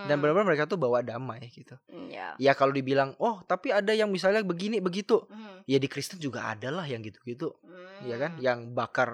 Dan 0.06 0.20
benar-benar 0.20 0.48
mereka 0.48 0.66
tuh 0.66 0.76
bawa 0.76 1.00
damai 1.00 1.39
gitu. 1.48 1.76
yeah. 2.10 2.34
Ya 2.38 2.54
kalau 2.54 2.72
dibilang, 2.72 3.16
oh 3.18 3.42
tapi 3.44 3.70
ada 3.70 3.92
yang 3.92 4.10
misalnya 4.10 4.42
begini 4.42 4.80
begitu. 4.80 5.24
Mhm. 5.28 5.63
Ya 5.66 5.78
di 5.78 5.88
Kristen 5.88 6.18
juga 6.18 6.50
ada 6.50 6.70
lah 6.70 6.84
yang 6.84 7.00
gitu-gitu. 7.00 7.54
Iya 8.04 8.16
kan? 8.20 8.32
Mm. 8.36 8.42
Yang 8.44 8.60
bakar 8.72 9.10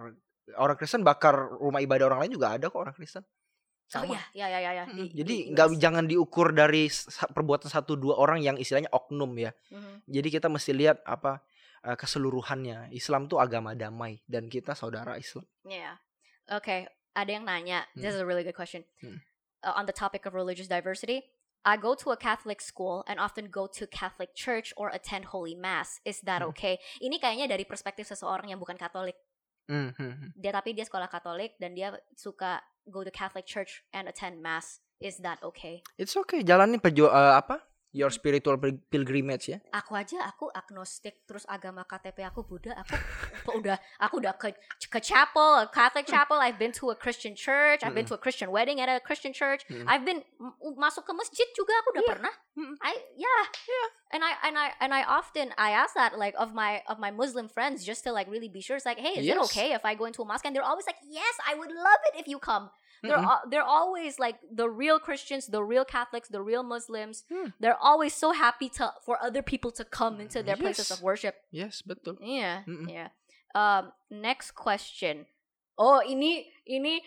orang 0.58 0.76
Kristen 0.76 1.06
bakar 1.06 1.38
rumah 1.38 1.78
ibadah 1.78 2.10
orang 2.10 2.26
lain 2.26 2.34
juga 2.34 2.58
ada 2.58 2.66
kok 2.68 2.80
orang 2.80 2.96
Kristen. 2.96 3.22
Oh 3.90 4.06
Sama. 4.06 4.14
iya, 4.14 4.22
ya 4.34 4.48
ya 4.50 4.60
ya 4.60 4.72
ya. 4.72 4.84
Mm-mm. 4.86 4.98
Di- 4.98 5.12
Jadi 5.18 5.34
di 5.34 5.50
nggak 5.50 5.68
jangan 5.82 6.06
diukur 6.06 6.54
dari 6.54 6.86
perbuatan 7.34 7.70
satu 7.70 7.98
dua 7.98 8.22
orang 8.22 8.38
yang 8.38 8.54
istilahnya 8.54 8.90
oknum 8.94 9.34
ya. 9.34 9.50
Mhm. 9.74 10.06
Jadi 10.06 10.28
kita 10.30 10.46
mesti 10.46 10.72
lihat 10.74 11.02
apa 11.06 11.42
eh, 11.82 11.98
keseluruhannya. 11.98 12.94
Islam 12.94 13.26
tuh 13.26 13.42
agama 13.42 13.74
damai 13.74 14.22
dan 14.30 14.46
kita 14.46 14.74
saudara 14.74 15.18
Islam. 15.18 15.46
Yeah. 15.66 15.98
Okay. 16.46 16.86
Ada 17.18 17.42
yang 17.42 17.46
nanya. 17.50 17.90
This 17.98 18.14
is 18.14 18.22
a 18.22 18.28
really 18.30 18.46
good 18.46 18.54
question. 18.54 18.86
Hmm. 19.02 19.18
Uh, 19.60 19.76
on 19.76 19.86
the 19.86 19.92
topic 19.92 20.24
of 20.24 20.32
religious 20.32 20.72
diversity, 20.72 21.28
I 21.68 21.76
go 21.76 21.92
to 22.00 22.16
a 22.16 22.18
Catholic 22.18 22.64
school 22.64 23.04
and 23.12 23.20
often 23.20 23.52
go 23.52 23.68
to 23.76 23.84
Catholic 23.92 24.32
church 24.32 24.72
or 24.80 24.88
attend 24.88 25.36
Holy 25.36 25.52
Mass. 25.52 26.00
Is 26.08 26.24
that 26.24 26.40
Hmm. 26.40 26.56
okay? 26.56 26.80
Ini 27.04 27.20
kayaknya 27.20 27.52
dari 27.52 27.68
perspektif 27.68 28.08
seseorang 28.08 28.48
yang 28.48 28.60
bukan 28.64 28.80
Katolik. 28.80 29.20
Hmm, 29.68 29.92
hmm, 29.94 30.14
hmm. 30.16 30.30
Dia 30.40 30.56
tapi 30.56 30.72
dia 30.72 30.88
sekolah 30.88 31.12
Katolik 31.12 31.60
dan 31.60 31.76
dia 31.76 31.92
suka 32.16 32.64
go 32.88 33.04
to 33.04 33.12
Catholic 33.12 33.44
church 33.46 33.84
and 33.92 34.08
attend 34.08 34.40
Mass. 34.40 34.80
Is 35.00 35.20
that 35.24 35.40
okay? 35.44 35.84
It's 36.00 36.16
okay, 36.16 36.44
jalanin 36.44 36.80
perju 36.80 37.08
eh, 37.12 37.34
apa 37.38 37.69
your 37.90 38.14
spiritual 38.14 38.54
pil- 38.62 38.78
pilgrimage 38.94 39.50
ya. 39.50 39.58
aku 39.74 39.98
aja 39.98 40.22
aku 40.30 40.46
agnostik 40.54 41.26
terus 41.26 41.42
agama 41.50 41.82
KTP 41.84 42.22
aku 42.22 42.46
Buddha 42.46 42.78
aku 42.78 43.58
udah 43.58 43.82
aku 43.98 44.22
udah 44.22 44.38
ke 44.38 44.54
ke 44.78 45.00
chapel 45.02 45.66
Catholic 45.74 46.06
chapel 46.06 46.38
I've 46.38 46.62
been 46.62 46.70
to 46.78 46.94
a 46.94 46.98
Christian 46.98 47.34
church 47.34 47.82
I've 47.82 47.98
been 47.98 48.06
to 48.06 48.14
a 48.14 48.22
Christian 48.22 48.54
wedding 48.54 48.78
at 48.78 48.94
a 48.94 49.02
Christian 49.02 49.34
church 49.34 49.66
Mm. 49.66 49.86
I've 49.90 50.06
been 50.06 50.22
masuk 50.78 51.06
ke 51.06 51.14
masjid 51.18 51.46
juga 51.54 51.74
aku 51.82 51.98
udah 51.98 52.04
Iya. 52.06 52.12
pernah. 52.14 52.34
I 52.82 52.94
yeah 53.18 53.44
and 54.14 54.22
I 54.22 54.32
and 54.46 54.56
I 54.58 54.68
and 54.82 54.92
I 54.94 55.02
often 55.06 55.50
I 55.58 55.74
ask 55.74 55.94
that 55.98 56.14
like 56.18 56.34
of 56.38 56.54
my 56.54 56.82
of 56.86 56.98
my 57.02 57.10
Muslim 57.10 57.50
friends 57.50 57.82
just 57.82 58.06
to 58.06 58.14
like 58.14 58.30
really 58.30 58.50
be 58.50 58.62
sure 58.62 58.78
it's 58.78 58.86
like 58.86 58.98
hey 59.02 59.18
is 59.18 59.26
it 59.26 59.34
Yes. 59.34 59.50
okay 59.50 59.74
if 59.74 59.82
I 59.82 59.94
go 59.98 60.06
into 60.06 60.22
a 60.22 60.28
mosque 60.30 60.46
and 60.46 60.54
they're 60.54 60.66
always 60.66 60.86
like 60.86 60.98
yes 61.06 61.36
I 61.46 61.58
would 61.58 61.70
love 61.74 62.02
it 62.14 62.22
if 62.22 62.26
you 62.30 62.38
come 62.38 62.70
they're 63.04 63.18
al- 63.22 63.44
they're 63.50 63.66
always 63.68 64.20
like 64.20 64.40
the 64.52 64.70
real 64.70 65.00
Christians, 65.00 65.48
the 65.48 65.64
real 65.64 65.86
Catholics, 65.86 66.28
the 66.30 66.42
real 66.42 66.64
Muslims. 66.64 67.24
Hmm. 67.32 67.56
They're 67.60 67.80
always 67.80 68.14
so 68.14 68.32
happy 68.32 68.68
to 68.80 68.94
for 69.06 69.16
other 69.22 69.42
people 69.42 69.72
to 69.80 69.84
come 69.84 70.20
into 70.20 70.44
their 70.44 70.58
places 70.58 70.90
Yes. 70.90 70.98
of 70.98 71.04
worship. 71.04 71.36
Yes, 71.52 71.82
betul. 71.82 72.18
Yeah, 72.20 72.64
Mm-mm. 72.68 72.88
yeah. 72.92 73.10
Um, 73.56 73.92
next 74.12 74.52
question. 74.54 75.26
Oh, 75.80 76.04
ini 76.04 76.52
ini 76.68 77.02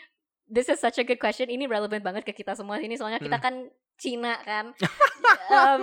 this 0.48 0.68
is 0.68 0.81
such 0.81 0.96
a 0.98 1.05
good 1.05 1.20
question. 1.20 1.48
Ini 1.48 1.68
relevant 1.68 2.02
banget 2.02 2.24
ke 2.24 2.33
kita 2.33 2.57
semua 2.57 2.81
ini 2.81 2.96
soalnya 2.96 3.20
kita 3.20 3.37
Hmm. 3.38 3.44
kan 3.44 3.55
Cina 4.00 4.35
kan. 4.42 4.74
um, 5.55 5.81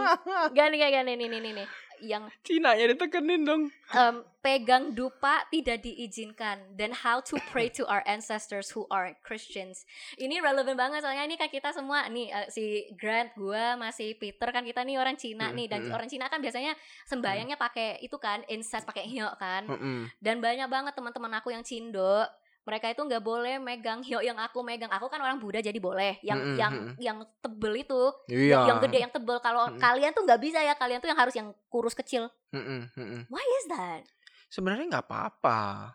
gani 0.52 0.76
gani 0.76 0.92
gani 0.92 1.12
nih 1.16 1.28
nih 1.32 1.40
nih 1.40 1.54
nih. 1.64 1.68
Yang 2.00 2.32
Cina 2.44 2.74
nya 2.74 2.90
ditekenin 2.90 3.42
dong. 3.44 3.70
um, 3.92 4.16
pegang 4.40 4.96
dupa 4.96 5.44
tidak 5.52 5.84
diizinkan 5.84 6.80
then 6.80 6.96
how 6.96 7.20
to 7.20 7.36
pray 7.52 7.68
to 7.68 7.84
our 7.90 8.00
ancestors 8.08 8.72
who 8.72 8.88
are 8.88 9.12
Christians 9.20 9.84
ini 10.16 10.40
relevan 10.40 10.80
banget 10.80 11.04
soalnya 11.04 11.28
ini 11.28 11.36
kan 11.36 11.52
kita 11.52 11.76
semua 11.76 12.08
nih 12.08 12.32
eh, 12.32 12.48
si 12.48 12.88
Grant 12.96 13.36
gua 13.36 13.76
masih 13.76 14.16
Peter 14.16 14.48
kan 14.50 14.64
kita 14.64 14.82
nih 14.88 14.96
orang 14.96 15.20
Cina 15.20 15.52
Mm, 15.52 15.56
nih 15.60 15.68
dan 15.68 15.80
mm. 15.88 15.92
orang 15.92 16.08
Cina 16.08 16.32
kan 16.32 16.40
biasanya 16.40 16.78
sembayangnya 17.10 17.58
pakai 17.60 18.00
itu 18.00 18.16
kan 18.16 18.46
incense 18.48 18.88
pakai 18.88 19.10
hiok 19.10 19.36
kan 19.36 19.68
Mm-mm. 19.68 20.08
dan 20.24 20.40
banyak 20.40 20.70
banget 20.72 20.94
teman-teman 20.96 21.34
aku 21.42 21.52
yang 21.52 21.66
Cindo 21.66 22.24
mereka 22.62 22.86
itu 22.88 23.02
nggak 23.02 23.20
boleh 23.20 23.56
megang 23.58 24.00
hiok 24.00 24.22
yang 24.22 24.38
aku 24.38 24.62
megang 24.62 24.90
aku 24.90 25.08
kan 25.08 25.18
orang 25.18 25.38
Buddha 25.38 25.60
jadi 25.60 25.76
boleh 25.76 26.20
yang 26.22 26.38
Mm-mm, 26.38 26.58
yang 26.58 26.74
yang 26.98 27.18
tebel 27.40 27.74
itu 27.76 28.02
Iya. 28.28 28.68
yang 28.68 28.78
gede 28.80 28.98
yang 29.00 29.10
tebel 29.10 29.38
kalau 29.40 29.68
Mm-mm. 29.68 29.80
kalian 29.80 30.12
tuh 30.12 30.24
nggak 30.24 30.40
bisa 30.40 30.60
ya 30.60 30.74
kalian 30.74 31.00
tuh 31.00 31.10
yang 31.10 31.18
harus 31.18 31.34
yang 31.34 31.50
kurus 31.68 31.94
kecil 31.94 32.30
mm-mm. 32.50 33.26
why 33.28 33.44
is 33.58 33.66
that 33.68 34.04
Sebenarnya 34.50 34.90
nggak 34.90 35.06
apa-apa. 35.06 35.94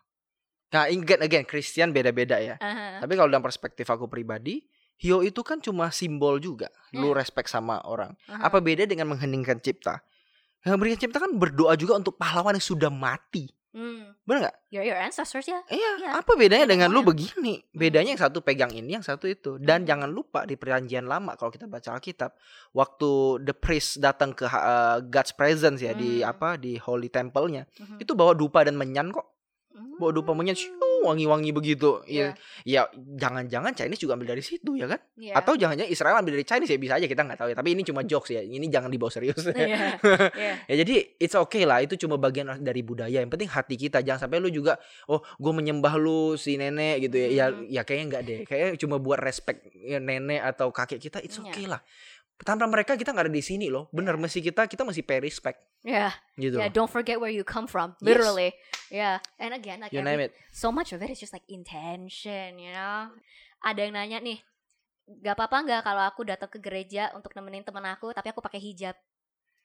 Nah, 0.71 0.87
again, 0.87 1.23
again, 1.23 1.43
Christian 1.43 1.91
beda-beda 1.91 2.39
ya. 2.39 2.55
Aha. 2.59 3.03
Tapi 3.03 3.13
kalau 3.15 3.27
dalam 3.27 3.43
perspektif 3.43 3.83
aku 3.85 4.07
pribadi, 4.07 4.63
Hio 5.03 5.27
itu 5.27 5.43
kan 5.43 5.59
cuma 5.59 5.91
simbol 5.91 6.39
juga. 6.39 6.71
Lu 6.91 7.11
Hmm. 7.11 7.19
respect 7.19 7.51
sama 7.51 7.83
orang. 7.83 8.15
Aha. 8.27 8.47
Apa 8.47 8.63
beda 8.63 8.87
dengan 8.87 9.11
mengheningkan 9.11 9.59
cipta? 9.59 10.03
Yang 10.63 10.77
berikan 10.79 10.99
cipta 11.03 11.19
kan 11.19 11.35
berdoa 11.35 11.75
juga 11.75 11.99
untuk 11.99 12.15
pahlawan 12.15 12.55
yang 12.55 12.63
sudah 12.63 12.95
mati. 12.95 13.51
Hmm. 13.75 14.15
Bener 14.23 14.39
nggak? 14.47 14.57
Your 14.71 14.87
your 14.87 14.95
ancestors 14.95 15.51
ya. 15.51 15.59
Iya. 15.67 15.91
Iya. 15.99 16.11
Apa 16.23 16.39
bedanya 16.39 16.63
Beda 16.63 16.73
dengan 16.79 16.89
lu 16.95 17.03
begini? 17.03 17.59
Bedanya 17.75 18.15
yang 18.15 18.23
satu 18.23 18.39
pegang 18.39 18.71
ini, 18.71 18.95
yang 18.95 19.03
satu 19.03 19.27
itu. 19.27 19.59
Dan 19.59 19.83
Hmm. 19.83 19.89
jangan 19.91 20.11
lupa 20.15 20.47
di 20.47 20.55
perjanjian 20.55 21.11
lama 21.11 21.35
kalau 21.35 21.51
kita 21.51 21.67
baca 21.67 21.99
Alkitab, 21.99 22.39
waktu 22.71 23.11
the 23.43 23.51
priest 23.51 23.99
datang 23.99 24.31
ke 24.31 24.47
uh, 24.47 25.03
God's 25.03 25.35
presence 25.35 25.83
ya 25.83 25.91
di 25.91 26.23
Hmm. 26.23 26.31
apa 26.31 26.55
di 26.55 26.79
holy 26.79 27.11
temple-nya, 27.11 27.67
Mhm. 27.67 27.99
itu 27.99 28.15
bawa 28.15 28.31
dupa 28.33 28.63
dan 28.63 28.79
menyan 28.79 29.11
kok. 29.11 29.27
Hmm. 29.75 29.99
Bawa 29.99 30.15
dupa 30.15 30.39
menyan, 30.39 30.55
shoo, 30.55 30.94
wangi-wangi 31.05 31.53
begitu. 31.53 32.01
Iya. 32.05 32.33
Ya, 32.65 32.89
ya 32.89 32.97
jangan-jangan 33.21 33.73
Chinese 33.73 34.01
juga 34.01 34.17
ambil 34.17 34.33
dari 34.33 34.43
situ 34.43 34.75
ya 34.75 34.89
kan? 34.89 35.01
Iya. 35.15 35.37
Atau 35.37 35.55
jangan-jangan 35.55 35.93
Israel 35.93 36.17
ambil 36.17 36.41
dari 36.41 36.47
Chinese 36.47 36.73
ya 36.73 36.79
bisa 36.81 36.95
aja 36.97 37.05
kita 37.05 37.21
nggak 37.21 37.39
tahu 37.39 37.49
ya. 37.53 37.57
Tapi 37.57 37.69
ini 37.73 37.83
cuma 37.85 38.01
jokes 38.11 38.33
ya. 38.33 38.41
Ini 38.41 38.65
jangan 38.67 38.89
dibawa 38.89 39.13
serius. 39.13 39.45
Iya. 39.47 39.53
Iya. 39.75 40.55
ya 40.71 40.75
jadi 40.81 40.95
it's 41.19 41.35
okay 41.35 41.65
lah 41.65 41.81
itu 41.81 41.97
cuma 41.97 42.17
bagian 42.17 42.49
dari 42.61 42.81
budaya 42.81 43.21
yang 43.21 43.29
penting 43.29 43.49
hati 43.49 43.75
kita 43.75 44.01
jangan 44.01 44.25
sampai 44.25 44.39
lu 44.39 44.49
juga 44.49 44.77
oh 45.07 45.21
gue 45.37 45.53
menyembah 45.53 45.95
lu 45.97 46.35
si 46.35 46.57
nenek 46.57 47.09
gitu 47.09 47.17
ya 47.19 47.29
ya 47.29 47.47
Hmm. 47.51 47.67
ya 47.69 47.83
kayaknya 47.85 48.07
nggak 48.09 48.23
deh 48.25 48.39
kayaknya 48.45 48.71
cuma 48.79 48.97
buat 48.97 49.21
respect 49.21 49.69
ya, 49.75 49.99
nenek 49.99 50.41
atau 50.41 50.71
kakek 50.71 50.99
kita 50.99 51.19
it's 51.21 51.37
Iya. 51.37 51.45
okay 51.45 51.65
lah 51.67 51.81
tanpa 52.43 52.67
mereka 52.67 52.99
kita 52.99 53.15
nggak 53.15 53.31
ada 53.31 53.35
di 53.35 53.45
sini 53.45 53.71
loh 53.71 53.87
bener 53.95 54.19
mesti 54.19 54.43
kita 54.43 54.67
kita 54.67 54.83
masih 54.83 55.07
pay 55.07 55.23
respect 55.23 55.63
Yeah. 55.85 56.17
gitu 56.41 56.57
Yeah. 56.59 56.73
Don't 56.73 56.89
forget 56.89 57.21
where 57.21 57.29
you 57.29 57.45
come 57.45 57.69
from. 57.69 57.93
Yes. 58.01 58.17
Literally. 58.17 58.57
Yeah. 58.89 59.21
And 59.37 59.53
again, 59.53 59.85
like 59.85 59.93
you 59.93 60.01
every- 60.01 60.17
name 60.17 60.21
it 60.27 60.33
so 60.49 60.73
much 60.73 60.97
of 60.97 61.05
it 61.05 61.13
is 61.13 61.21
just 61.21 61.37
like 61.37 61.45
intention, 61.47 62.57
you 62.57 62.73
know. 62.73 63.13
Ada 63.61 63.85
yang 63.85 63.93
nanya 63.93 64.19
nih, 64.25 64.41
gak 65.21 65.37
apa-apa 65.37 65.61
nggak 65.61 65.81
kalau 65.85 66.03
aku 66.09 66.25
datang 66.25 66.49
ke 66.49 66.57
gereja 66.57 67.13
untuk 67.13 67.37
nemenin 67.37 67.61
temen 67.61 67.85
aku, 67.85 68.17
tapi 68.17 68.33
aku 68.33 68.41
pakai 68.41 68.65
hijab. 68.65 68.97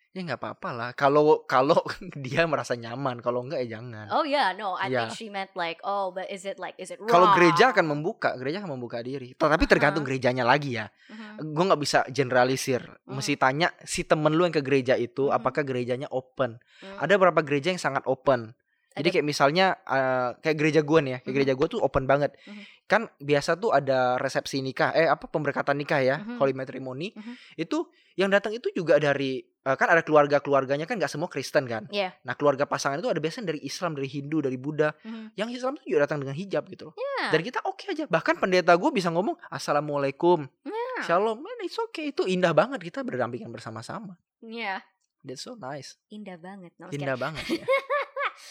Ya 0.10 0.26
nggak 0.26 0.42
apa-apa 0.42 0.70
lah 0.74 0.90
kalau 0.98 1.46
kalau 1.46 1.78
dia 2.26 2.50
merasa 2.50 2.74
nyaman 2.74 3.22
kalau 3.22 3.46
enggak 3.46 3.62
ya 3.70 3.78
jangan 3.78 4.10
Oh 4.10 4.26
yeah, 4.26 4.58
no, 4.58 4.74
I 4.74 4.90
Yeah. 4.90 5.06
think 5.06 5.14
she 5.14 5.30
meant 5.30 5.54
like, 5.54 5.78
oh, 5.86 6.10
but 6.10 6.26
is 6.34 6.42
it 6.42 6.58
like, 6.58 6.74
is 6.82 6.90
it 6.90 6.98
wrong? 6.98 7.14
kalau 7.14 7.28
gereja 7.30 7.70
akan 7.70 7.86
membuka 7.86 8.34
gereja 8.36 8.58
akan 8.60 8.74
membuka 8.74 9.00
diri 9.00 9.38
tapi 9.38 9.70
tergantung 9.70 10.02
Uh-huh. 10.02 10.10
gerejanya 10.10 10.42
lagi 10.42 10.82
ya 10.82 10.90
Mhm. 11.10 11.54
gue 11.54 11.64
nggak 11.64 11.82
bisa 11.82 12.00
generalisir 12.10 12.82
mesti 13.06 13.38
tanya 13.38 13.70
si 13.82 14.02
temen 14.02 14.34
lu 14.34 14.44
yang 14.44 14.52
ke 14.52 14.62
gereja 14.62 14.94
itu 14.94 15.30
Mhm. 15.30 15.36
apakah 15.36 15.62
gerejanya 15.62 16.10
open 16.10 16.58
Mhm. 16.82 16.98
ada 16.98 17.14
beberapa 17.16 17.42
gereja 17.46 17.70
yang 17.70 17.80
sangat 17.80 18.02
open 18.06 18.58
jadi 18.92 19.10
kayak 19.12 19.26
misalnya 19.26 19.78
eh, 19.82 20.30
kayak 20.38 20.56
gereja 20.56 20.82
gue 20.82 21.00
nih 21.00 21.12
ya 21.12 21.20
kayak 21.20 21.28
Mhm. 21.28 21.36
gereja 21.36 21.54
gue 21.54 21.68
tuh 21.68 21.80
open 21.80 22.04
banget 22.04 22.32
Mhm. 22.44 22.64
kan 22.86 23.02
biasa 23.16 23.56
tuh 23.56 23.70
ada 23.70 24.18
resepsi 24.18 24.60
nikah 24.60 24.92
eh 24.92 25.06
apa 25.06 25.26
pemberkatan 25.26 25.76
nikah 25.76 26.00
ya 26.00 26.18
Mhm. 26.18 26.38
holy 26.38 26.52
matrimony 26.52 27.14
itu 27.56 27.86
yang 28.14 28.28
datang 28.28 28.52
itu 28.52 28.68
juga 28.70 28.98
dari 28.98 29.40
eh, 29.40 29.76
kan 29.76 29.88
ada 29.88 30.02
keluarga 30.02 30.40
keluarganya 30.40 30.84
kan 30.84 30.96
nggak 30.96 31.08
semua 31.08 31.28
Kristen 31.28 31.64
kan 31.64 31.86
Iya. 31.88 32.16
nah 32.22 32.34
keluarga 32.34 32.64
pasangan 32.64 32.98
itu 32.98 33.06
ada 33.06 33.18
biasanya 33.18 33.52
dari 33.52 33.62
Islam 33.62 33.94
dari 33.94 34.08
Hindu 34.08 34.40
dari 34.40 34.56
Buddha 34.56 34.90
yang 35.34 35.48
Islam 35.50 35.76
tuh 35.76 35.86
juga 35.86 36.04
datang 36.04 36.20
dengan 36.20 36.34
hijab 36.34 36.66
gitu 36.66 36.90
loh 36.90 36.96
Yeah. 36.96 37.30
dan 37.30 37.40
kita 37.42 37.60
oke 37.62 37.84
aja 37.86 38.04
bahkan 38.06 38.36
pendeta 38.36 38.74
gue 38.74 38.90
bisa 38.90 39.08
ngomong 39.10 39.36
assalamualaikum 39.50 40.48
Yeah. 40.62 41.06
shalom 41.06 41.40
man 41.40 41.60
it's 41.62 41.78
okay 41.78 42.10
itu 42.10 42.26
indah 42.26 42.52
banget 42.52 42.82
kita 42.82 43.00
berdampingan 43.02 43.48
bersama-sama 43.50 44.18
Yeah. 44.40 44.82
that's 45.22 45.44
so 45.44 45.54
nice 45.54 46.00
Indah 46.10 46.36
banget. 46.36 46.72
No, 46.76 46.88
indah 46.90 47.16
banget 47.16 47.44
ya 47.54 47.64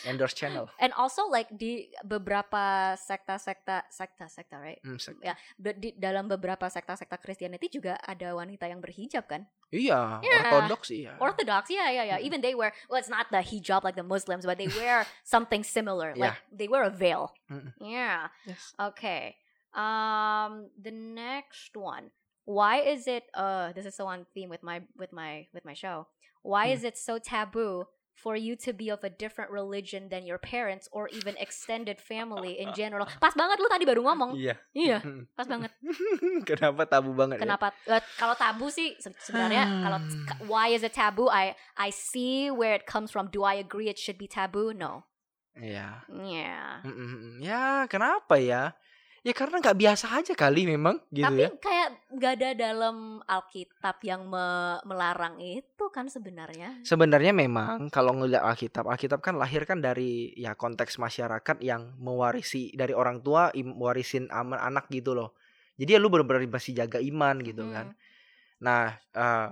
endorse 0.05 0.35
channel 0.35 0.69
And 0.79 0.93
also 0.95 1.27
like 1.27 1.49
di 1.51 1.89
beberapa 2.03 2.95
sekta-sekta, 2.95 3.89
sekta-sekta, 3.89 4.57
right? 4.59 4.81
Hmm, 4.85 4.97
sek- 4.97 5.19
Ya, 5.21 5.35
di 5.57 5.93
dalam 5.95 6.29
beberapa 6.29 6.67
sekta-sekta 6.67 7.17
Christianity 7.17 7.69
juga 7.69 7.97
ada 8.01 8.35
wanita 8.35 8.69
yang 8.69 8.81
berhijab 8.81 9.27
kan? 9.27 9.47
iya 9.69 10.21
Yeah. 10.25 10.49
ortodoks 10.55 10.89
iya 10.91 11.13
Orthodox, 11.21 11.69
yeah, 11.69 11.93
yeah, 11.93 12.05
yeah. 12.17 12.19
Mm. 12.21 12.27
Even 12.27 12.39
they 12.41 12.57
wear, 12.57 12.73
well, 12.89 12.97
it's 12.97 13.13
not 13.13 13.29
the 13.29 13.45
hijab 13.45 13.85
like 13.85 13.97
the 13.97 14.07
Muslims, 14.07 14.49
but 14.49 14.57
they 14.57 14.69
wear 14.73 15.05
something 15.25 15.61
similar. 15.61 16.17
Like 16.17 16.41
they 16.49 16.69
wear 16.69 16.85
a 16.85 16.93
veil. 16.93 17.37
Mm-mm. 17.53 17.77
Yeah. 17.81 18.33
yes. 18.49 18.73
Okay. 18.79 19.37
Um, 19.77 20.73
the 20.81 20.91
next 20.91 21.77
one. 21.77 22.11
Why 22.49 22.81
is 22.81 23.05
it? 23.05 23.29
Uh, 23.37 23.77
this 23.77 23.85
is 23.85 23.93
so 23.93 24.09
on 24.09 24.25
theme 24.33 24.49
with 24.49 24.65
my 24.65 24.81
with 24.97 25.13
my 25.13 25.45
with 25.53 25.69
my 25.69 25.77
show. 25.77 26.09
Why 26.41 26.73
Hmm. 26.73 26.81
is 26.81 26.83
it 26.89 26.97
so 26.97 27.21
taboo 27.21 27.85
for 28.19 28.35
you 28.35 28.59
to 28.59 28.75
be 28.75 28.91
of 28.91 29.07
a 29.07 29.11
different 29.11 29.49
religion 29.49 30.11
than 30.11 30.27
your 30.27 30.43
parents 30.43 30.91
or 30.91 31.07
even 31.09 31.39
extended 31.43 32.03
family 32.03 32.59
in 32.59 32.75
general? 32.75 33.07
Pas 33.23 33.33
banget 33.33 33.63
lu 33.63 33.71
tadi 33.71 33.87
baru 33.87 34.03
ngomong. 34.03 34.35
iya 34.35 34.59
Iya, 34.75 34.99
pas 35.39 35.47
banget. 35.47 35.71
kenapa 36.49 36.83
tabu 36.85 37.15
banget 37.15 37.39
ya? 37.39 37.43
Kenapa? 37.47 37.71
eh, 37.87 38.03
kalau 38.19 38.35
tabu 38.35 38.67
sih 38.69 38.99
se- 38.99 39.15
sebenarnya 39.23 39.65
kalau 39.81 39.99
Hmm. 40.03 40.47
why 40.47 40.71
is 40.71 40.83
it 40.83 40.93
taboo? 40.93 41.31
I 41.31 41.55
I 41.75 41.91
see 41.91 42.51
where 42.51 42.75
it 42.75 42.85
comes 42.85 43.09
from. 43.11 43.31
Do 43.31 43.47
I 43.47 43.59
agree 43.59 43.87
it 43.87 43.99
should 43.99 44.19
be 44.19 44.27
taboo? 44.27 44.75
No. 44.75 45.07
iya 45.59 46.07
Yeah. 46.07 46.87
Mm-mm. 46.87 47.43
ya 47.43 47.91
kenapa 47.91 48.39
ya 48.39 48.79
ya 49.29 49.37
karena 49.37 49.61
nggak 49.61 49.77
biasa 49.77 50.07
aja 50.17 50.33
kali 50.33 50.65
memang 50.65 50.97
gitu 51.13 51.29
Tapi 51.29 51.45
ya. 51.45 51.51
kayak 51.61 51.89
gak 52.17 52.33
ada 52.41 52.51
dalam 52.57 53.21
Alkitab 53.29 54.01
yang 54.01 54.25
me- 54.25 54.81
melarang 54.89 55.37
itu 55.37 55.85
kan 55.93 56.09
sebenarnya. 56.09 56.81
sebenarnya 56.81 57.37
memang 57.37 57.93
kalau 57.93 58.17
ngeliat 58.17 58.41
Alkitab 58.41 58.89
Alkitab 58.89 59.21
kan 59.21 59.37
lahir 59.37 59.69
kan 59.69 59.85
dari 59.85 60.33
ya 60.33 60.57
konteks 60.57 60.97
masyarakat 60.97 61.61
yang 61.61 61.93
mewarisi 62.01 62.73
dari 62.73 62.97
orang 62.97 63.21
tua 63.21 63.53
warisin 63.77 64.33
aman 64.33 64.57
anak 64.57 64.89
gitu 64.89 65.13
loh. 65.13 65.37
Jadi 65.77 65.95
ya 65.95 66.01
lu 66.01 66.09
benar-benar 66.09 66.49
masih 66.49 66.73
jaga 66.73 66.97
iman 66.97 67.37
gitu 67.45 67.69
Hmm, 67.69 67.75
kan 67.77 67.87
nah 68.59 68.97
eh, 69.15 69.49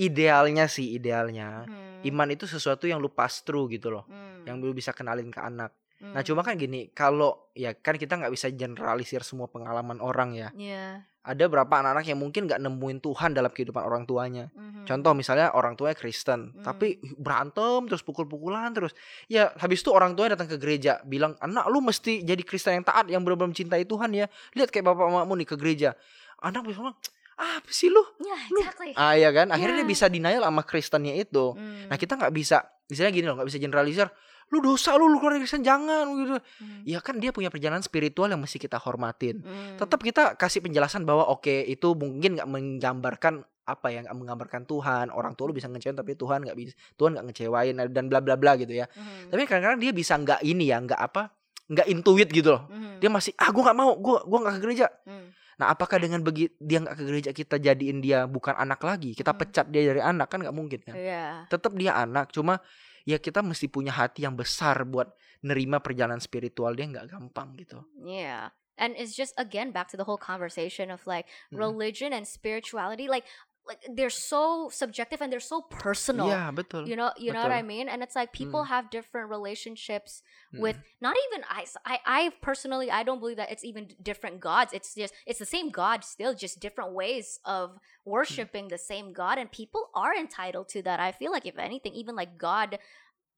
idealnya 0.00 0.64
sih 0.70 0.96
idealnya 0.96 1.66
hmm, 1.68 2.06
iman 2.08 2.28
itu 2.30 2.46
sesuatu 2.48 2.86
yang 2.88 3.02
lu 3.02 3.10
pass 3.10 3.42
through 3.42 3.66
gitu 3.74 3.90
loh. 3.90 4.06
Hmm, 4.06 4.46
yang 4.46 4.62
lu 4.62 4.70
bisa 4.70 4.94
kenalin 4.94 5.34
ke 5.34 5.42
anak 5.42 5.74
nah 5.96 6.20
hmm. 6.20 6.28
cuma 6.28 6.40
kan 6.40 6.54
gini 6.54 6.92
kalau 6.92 7.48
ya 7.52 7.72
kan 7.72 7.96
kita 7.96 8.14
nggak 8.14 8.28
bisa 8.28 8.48
generalisir 8.50 9.24
semua 9.24 9.46
pengalaman 9.46 9.96
orang 9.96 10.32
ya 10.32 10.48
Iya. 10.52 11.08
ada 11.22 11.44
berapa 11.46 11.72
anak-anak 11.72 12.04
yang 12.04 12.20
mungkin 12.20 12.44
nggak 12.44 12.60
nemuin 12.60 12.98
Tuhan 13.00 13.32
dalam 13.32 13.48
kehidupan 13.48 13.80
orang 13.80 14.04
tuanya 14.04 14.52
mhm. 14.52 14.84
Contoh 14.86 15.18
misalnya 15.18 15.50
orang 15.50 15.74
tuanya 15.74 15.98
Kristen, 15.98 16.54
Hmm. 16.54 16.62
tapi 16.62 17.02
berantem 17.18 17.90
terus 17.90 17.98
pukul-pukulan 18.00 18.70
terus. 18.70 18.94
Ya 19.26 19.50
habis 19.58 19.82
itu 19.82 19.90
orang 19.90 20.14
tuanya 20.14 20.38
datang 20.38 20.46
ke 20.46 20.62
gereja, 20.62 21.02
bilang, 21.02 21.34
"Anak 21.42 21.66
lu 21.66 21.82
mesti 21.82 22.22
jadi 22.22 22.38
Kristen 22.40 22.78
yang 22.78 22.86
taat, 22.86 23.10
yang 23.10 23.26
benar-benar 23.26 23.50
mencintai 23.50 23.82
Tuhan 23.82 24.14
ya. 24.14 24.30
Lihat 24.54 24.70
kayak 24.70 24.86
bapak 24.86 25.10
mamamu 25.10 25.34
nih 25.34 25.48
ke 25.48 25.58
gereja." 25.58 25.98
Anak 26.38 26.62
bilang, 26.62 26.94
apa 27.34 27.66
sih 27.68 27.90
lu 27.90 27.98
Yeah, 28.16 28.40
Lu- 28.48 28.62
exactly. 28.62 28.94
ah 28.94 29.12
ya 29.12 29.28
kan 29.28 29.50
akhirnya 29.50 29.76
dia 29.76 29.82
Yeah. 29.82 29.90
bisa 29.90 30.06
denial 30.06 30.40
sama 30.40 30.62
Kristennya 30.62 31.12
itu 31.12 31.52
Mm, 31.52 31.90
nah 31.90 31.96
kita 31.98 32.14
nggak 32.14 32.30
bisa 32.30 32.62
misalnya 32.86 33.12
gini 33.12 33.26
loh 33.26 33.34
nggak 33.36 33.48
bisa 33.50 33.58
generalisir 33.58 34.06
lu 34.46 34.62
dosa 34.62 34.94
lu 34.94 35.10
lu 35.10 35.18
keluar 35.18 35.34
dari 35.34 35.42
Kristen 35.42 35.60
jangan 35.60 36.06
gitu. 36.14 36.38
Mm, 36.62 36.80
ya 36.86 36.98
kan 37.02 37.18
dia 37.18 37.34
punya 37.34 37.50
perjalanan 37.50 37.82
spiritual 37.82 38.30
yang 38.30 38.38
mesti 38.38 38.56
kita 38.56 38.78
hormatin. 38.78 39.42
Mm. 39.42 39.74
tetap 39.76 39.98
kita 39.98 40.34
kasih 40.34 40.62
penjelasan 40.62 41.02
bahwa 41.02 41.26
oke 41.26 41.50
itu 41.66 41.88
mungkin 41.92 42.38
nggak 42.38 42.46
menggambarkan 42.46 43.42
apa 43.66 43.86
ya 43.90 44.06
nggak 44.06 44.14
menggambarkan 44.14 44.62
Tuhan. 44.64 45.10
Orang 45.10 45.34
tua 45.34 45.50
lu 45.50 45.54
bisa 45.54 45.66
ngecewain 45.66 45.98
tapi 45.98 46.14
Tuhan 46.14 46.46
nggak 46.46 46.54
bisa 46.54 46.72
Tuhan 46.94 47.18
nggak 47.18 47.26
ngecewain 47.26 47.74
dan 47.90 48.04
bla 48.06 48.22
bla 48.22 48.38
bla 48.38 48.54
gitu 48.54 48.70
ya. 48.70 48.86
Mhm, 48.86 49.34
tapi 49.34 49.42
kadang-kadang 49.44 49.80
dia 49.82 49.90
bisa 49.90 50.14
nggak 50.14 50.40
ini 50.40 50.70
ya 50.70 50.78
nggak 50.78 51.00
apa 51.02 51.34
nggak 51.66 51.86
intuit 51.90 52.30
gitu 52.30 52.54
loh. 52.54 52.70
Mhm, 52.70 53.02
dia 53.02 53.10
masih 53.10 53.34
ah 53.42 53.50
gue 53.50 53.58
nggak 53.58 53.74
mau 53.74 53.90
gue 53.98 54.16
gua 54.22 54.38
nggak 54.46 54.54
ke 54.54 54.60
gereja. 54.62 54.86
Mm. 55.02 55.26
nah 55.56 55.72
apakah 55.72 55.96
dengan 55.96 56.20
begi 56.20 56.52
dia 56.60 56.84
nggak 56.84 56.94
ke 56.94 57.04
gereja 57.08 57.30
kita 57.32 57.56
jadiin 57.56 57.98
dia 57.98 58.28
bukan 58.28 58.52
anak 58.54 58.76
lagi? 58.84 59.16
Kita 59.16 59.32
Hmm. 59.32 59.40
pecat 59.40 59.66
dia 59.72 59.88
dari 59.88 60.04
anak 60.04 60.28
kan 60.28 60.44
nggak 60.44 60.52
mungkin 60.52 60.84
kan? 60.84 60.92
Yeah. 60.94 61.48
tetap 61.48 61.72
dia 61.74 61.96
anak 61.96 62.28
cuma 62.28 62.60
ya 63.06 63.16
kita 63.16 63.40
mesti 63.40 63.70
punya 63.70 63.94
hati 63.94 64.26
yang 64.26 64.34
besar 64.34 64.82
buat 64.84 65.14
nerima 65.40 65.78
perjalanan 65.78 66.18
spiritual 66.18 66.74
dia 66.74 66.90
nggak 66.90 67.06
gampang 67.14 67.54
gitu 67.56 67.86
Yeah. 67.96 68.50
And 68.76 68.92
it's 68.92 69.16
just 69.16 69.32
again 69.40 69.72
back 69.72 69.88
to 69.94 69.96
the 69.96 70.04
whole 70.04 70.20
conversation 70.20 70.92
of 70.92 71.06
like 71.08 71.24
Mm. 71.48 71.56
religion 71.62 72.10
and 72.12 72.28
spirituality 72.28 73.08
like 73.08 73.24
like 73.66 73.80
they're 73.94 74.10
so 74.10 74.68
subjective 74.72 75.20
and 75.20 75.32
they're 75.32 75.40
so 75.40 75.62
personal. 75.62 76.28
Yeah, 76.28 76.50
betul 76.50 76.86
You 76.86 76.94
know, 76.94 77.10
you 77.18 77.32
know 77.32 77.42
what 77.42 77.52
I 77.52 77.62
mean? 77.62 77.88
And 77.88 78.02
it's 78.02 78.14
like 78.14 78.32
people 78.32 78.62
Mm. 78.62 78.68
have 78.68 78.90
different 78.90 79.28
relationships 79.30 80.22
Mm. 80.54 80.60
with 80.60 80.78
not 81.00 81.16
even 81.26 81.44
I, 81.48 81.66
I 81.84 81.98
I 82.06 82.30
personally 82.40 82.90
I 82.90 83.02
don't 83.02 83.18
believe 83.18 83.36
that 83.38 83.50
it's 83.50 83.64
even 83.64 83.88
different 84.02 84.40
gods. 84.40 84.72
It's 84.72 84.94
just 84.94 85.12
it's 85.26 85.40
the 85.40 85.46
same 85.56 85.70
God 85.70 86.04
still 86.04 86.34
just 86.34 86.60
different 86.60 86.92
ways 86.94 87.40
of 87.44 87.78
worshiping 88.04 88.68
the 88.68 88.78
same 88.78 89.12
God 89.12 89.38
and 89.38 89.50
people 89.50 89.90
are 89.94 90.14
entitled 90.14 90.68
to 90.70 90.82
that. 90.82 91.00
I 91.00 91.10
feel 91.12 91.32
like 91.32 91.46
if 91.46 91.58
anything 91.58 91.94
even 91.94 92.14
like 92.14 92.38
God 92.38 92.78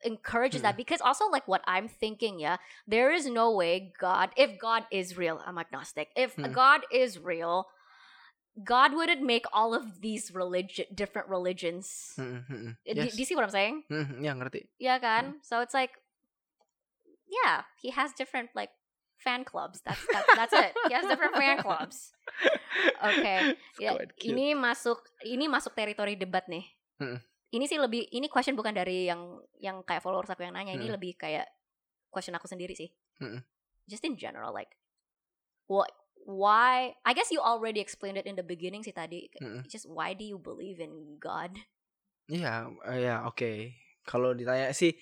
encourages 0.04 0.62
that 0.62 0.76
because 0.76 1.00
also 1.00 1.26
like 1.28 1.48
what 1.48 1.62
I'm 1.66 1.88
thinking, 1.88 2.38
yeah, 2.38 2.58
there 2.86 3.10
is 3.10 3.26
no 3.26 3.50
way 3.52 3.92
God 3.98 4.30
if 4.36 4.58
God 4.60 4.84
is 4.92 5.16
real, 5.16 5.40
I'm 5.44 5.58
agnostic. 5.58 6.08
If 6.16 6.34
Hmm. 6.36 6.52
God 6.52 6.82
is 6.92 7.18
real, 7.18 7.66
God 8.58 8.90
wouldn't 8.92 9.22
make 9.22 9.46
all 9.54 9.70
of 9.70 10.02
these 10.02 10.34
religion 10.34 10.86
different 10.90 11.30
religions. 11.30 12.14
Mm, 12.18 12.42
mm, 12.42 12.50
mm. 12.50 12.72
Do- 12.82 13.06
Yes. 13.06 13.14
Do 13.14 13.20
you 13.22 13.28
see 13.28 13.36
what 13.38 13.46
I'm 13.46 13.54
saying? 13.54 13.86
Mm, 13.86 14.18
ya 14.24 14.32
ngerti 14.34 14.66
Yeah, 14.82 14.98
kan? 14.98 15.38
So 15.46 15.62
it's 15.62 15.74
like, 15.74 15.94
yeah, 17.28 17.62
he 17.78 17.90
has 17.94 18.12
different 18.16 18.50
like 18.54 18.70
fan 19.18 19.44
clubs. 19.44 19.80
That's 19.84 20.00
that, 20.10 20.24
that's 20.38 20.54
it. 20.54 20.72
He 20.88 20.94
has 20.94 21.06
different 21.06 21.34
fan 21.36 21.62
clubs. 21.62 22.10
Okay, 23.02 23.54
ya 23.82 23.94
quite 23.94 24.12
cute. 24.18 24.34
ini 24.34 24.54
masuk 24.58 25.02
ini 25.22 25.46
masuk 25.46 25.74
teritori 25.74 26.18
debat 26.18 26.46
nih. 26.50 26.64
Mm-mm. 26.98 27.18
Ini 27.48 27.64
sih 27.64 27.78
lebih 27.80 28.10
ini 28.12 28.28
question 28.28 28.58
bukan 28.58 28.76
dari 28.76 29.08
yang 29.08 29.40
yang 29.56 29.80
kayak 29.82 30.02
followers 30.04 30.28
aku 30.28 30.44
yang 30.44 30.54
nanya. 30.54 30.74
Ini 30.76 30.84
Mm-mm. 30.84 30.96
lebih 30.98 31.16
kayak 31.16 31.46
question 32.10 32.34
aku 32.36 32.46
sendiri 32.50 32.74
sih. 32.74 32.90
Mm-mm. 33.22 33.40
Just 33.88 34.04
in 34.04 34.18
general, 34.20 34.52
like 34.52 34.74
what 35.70 35.88
why? 36.28 36.92
I 37.08 37.16
guess 37.16 37.32
you 37.32 37.40
already 37.40 37.80
explained 37.80 38.20
it 38.20 38.28
in 38.28 38.36
the 38.36 38.44
beginning 38.44 38.84
sih 38.84 38.92
tadi. 38.92 39.32
Mm-mm. 39.40 39.64
Just 39.64 39.88
why 39.88 40.12
do 40.12 40.28
you 40.28 40.36
believe 40.36 40.76
in 40.76 41.16
God? 41.16 41.56
Iya, 42.28 42.68
eh, 42.84 43.08
ya 43.08 43.24
oke. 43.24 43.72
Kalau 44.04 44.36
ditanya 44.36 44.68
sih 44.76 44.92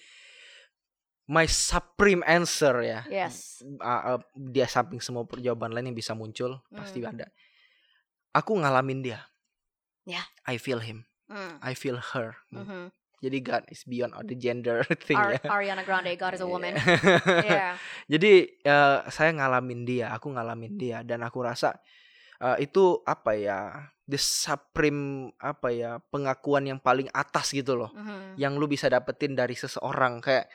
my 1.26 1.50
supreme 1.50 2.22
answer 2.22 2.78
ya. 2.86 3.02
Yes. 3.10 3.58
Ah, 3.82 4.14
ah, 4.14 4.18
dia 4.38 4.70
samping 4.70 5.02
semua 5.02 5.26
jawaban 5.42 5.74
lain 5.74 5.90
yang 5.90 5.98
bisa 5.98 6.14
muncul 6.14 6.62
pasti 6.70 7.02
Hmm. 7.02 7.10
ada. 7.10 7.26
Aku 8.30 8.54
ngalamin 8.54 9.02
dia. 9.02 9.26
Ya. 10.06 10.22
I 10.46 10.54
feel 10.62 10.78
him. 10.78 11.10
Mm. 11.26 11.58
I 11.58 11.74
feel 11.74 11.98
her. 11.98 12.38
Mhm. 12.54 12.94
Jadi 13.16 13.38
God 13.40 13.64
is 13.72 13.82
beyond 13.88 14.12
all 14.12 14.26
the 14.26 14.36
gender 14.36 14.84
thing 15.06 15.16
Ar- 15.16 15.40
ya. 15.40 15.40
Ariana 15.48 15.82
Grande, 15.88 16.12
God 16.20 16.36
is 16.36 16.42
a 16.44 16.48
woman. 16.48 16.76
Iya. 16.76 17.44
yeah. 17.48 17.72
Jadi 18.12 18.60
eh, 18.60 18.98
saya 19.08 19.30
ngalamin 19.32 19.88
dia, 19.88 20.12
aku 20.12 20.32
ngalamin 20.36 20.76
dia 20.76 21.00
dan 21.00 21.24
aku 21.24 21.40
rasa 21.40 21.80
eh, 22.42 22.68
itu 22.68 23.00
apa 23.08 23.32
ya? 23.36 23.60
The 24.06 24.20
supreme 24.20 25.34
apa 25.42 25.74
ya? 25.74 25.98
pengakuan 26.12 26.68
yang 26.68 26.78
paling 26.78 27.10
atas 27.10 27.50
gitu 27.50 27.74
loh. 27.74 27.90
Mhm. 27.96 28.38
yang 28.38 28.54
lu 28.60 28.68
bisa 28.68 28.86
dapetin 28.86 29.32
dari 29.34 29.56
seseorang 29.56 30.20
kayak 30.20 30.46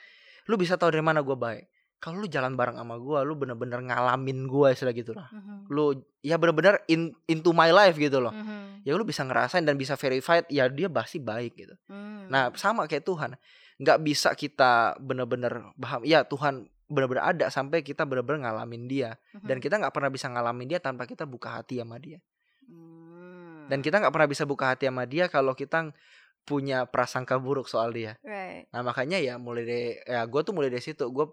lu 0.50 0.58
bisa 0.58 0.74
tahu 0.78 0.90
dari 0.94 1.04
mana 1.04 1.22
gue 1.22 1.34
baik 1.38 1.71
kalau 2.02 2.18
lu 2.18 2.26
jalan 2.26 2.58
bareng 2.58 2.74
sama 2.74 2.98
gue 2.98 3.18
lu 3.22 3.38
bener-bener 3.38 3.78
ngalamin 3.78 4.50
gue 4.50 4.68
istilah 4.74 4.90
gitu 4.90 5.14
lah 5.14 5.30
Mhm. 5.30 5.70
lu 5.70 5.94
ya 6.18 6.34
bener-bener 6.34 6.82
in, 6.90 7.14
into 7.30 7.54
my 7.54 7.70
life 7.70 7.94
gitu 7.94 8.18
loh 8.18 8.34
Mhm. 8.34 8.82
ya 8.82 8.98
lu 8.98 9.06
bisa 9.06 9.22
ngerasain 9.22 9.62
dan 9.62 9.78
bisa 9.78 9.94
verified 9.94 10.42
ya 10.50 10.66
dia 10.66 10.90
pasti 10.90 11.22
baik 11.22 11.54
gitu 11.54 11.74
Mm. 11.86 12.26
nah 12.26 12.50
sama 12.58 12.90
kayak 12.90 13.06
Tuhan 13.06 13.38
nggak 13.78 13.98
bisa 14.02 14.34
kita 14.34 14.98
bener-bener 14.98 15.70
paham 15.74 16.02
ya 16.02 16.26
Tuhan 16.26 16.66
bener-bener 16.90 17.22
ada 17.24 17.46
sampai 17.48 17.80
kita 17.80 18.02
bener-bener 18.02 18.44
ngalamin 18.44 18.84
dia 18.84 19.14
Mhm. 19.32 19.46
dan 19.46 19.56
kita 19.58 19.74
nggak 19.78 19.94
pernah 19.94 20.10
bisa 20.10 20.26
ngalamin 20.26 20.66
dia 20.66 20.82
tanpa 20.82 21.06
kita 21.06 21.22
buka 21.22 21.62
hati 21.62 21.78
sama 21.78 21.96
dia 21.96 22.18
Mm. 22.66 23.70
dan 23.70 23.78
kita 23.78 24.02
nggak 24.02 24.10
pernah 24.10 24.28
bisa 24.28 24.42
buka 24.42 24.74
hati 24.74 24.90
sama 24.90 25.06
dia 25.06 25.26
kalau 25.26 25.54
kita 25.54 25.94
punya 26.42 26.82
prasangka 26.84 27.38
buruk 27.38 27.70
soal 27.70 27.94
dia 27.94 28.18
right. 28.20 28.66
Nah 28.70 28.82
makanya 28.82 29.16
ya 29.16 29.38
mulai 29.38 29.62
dari 29.62 29.88
ya 30.02 30.26
gue 30.26 30.40
tuh 30.42 30.50
mulai 30.50 30.68
dari 30.68 30.82
situ 30.82 31.06
gue 31.06 31.26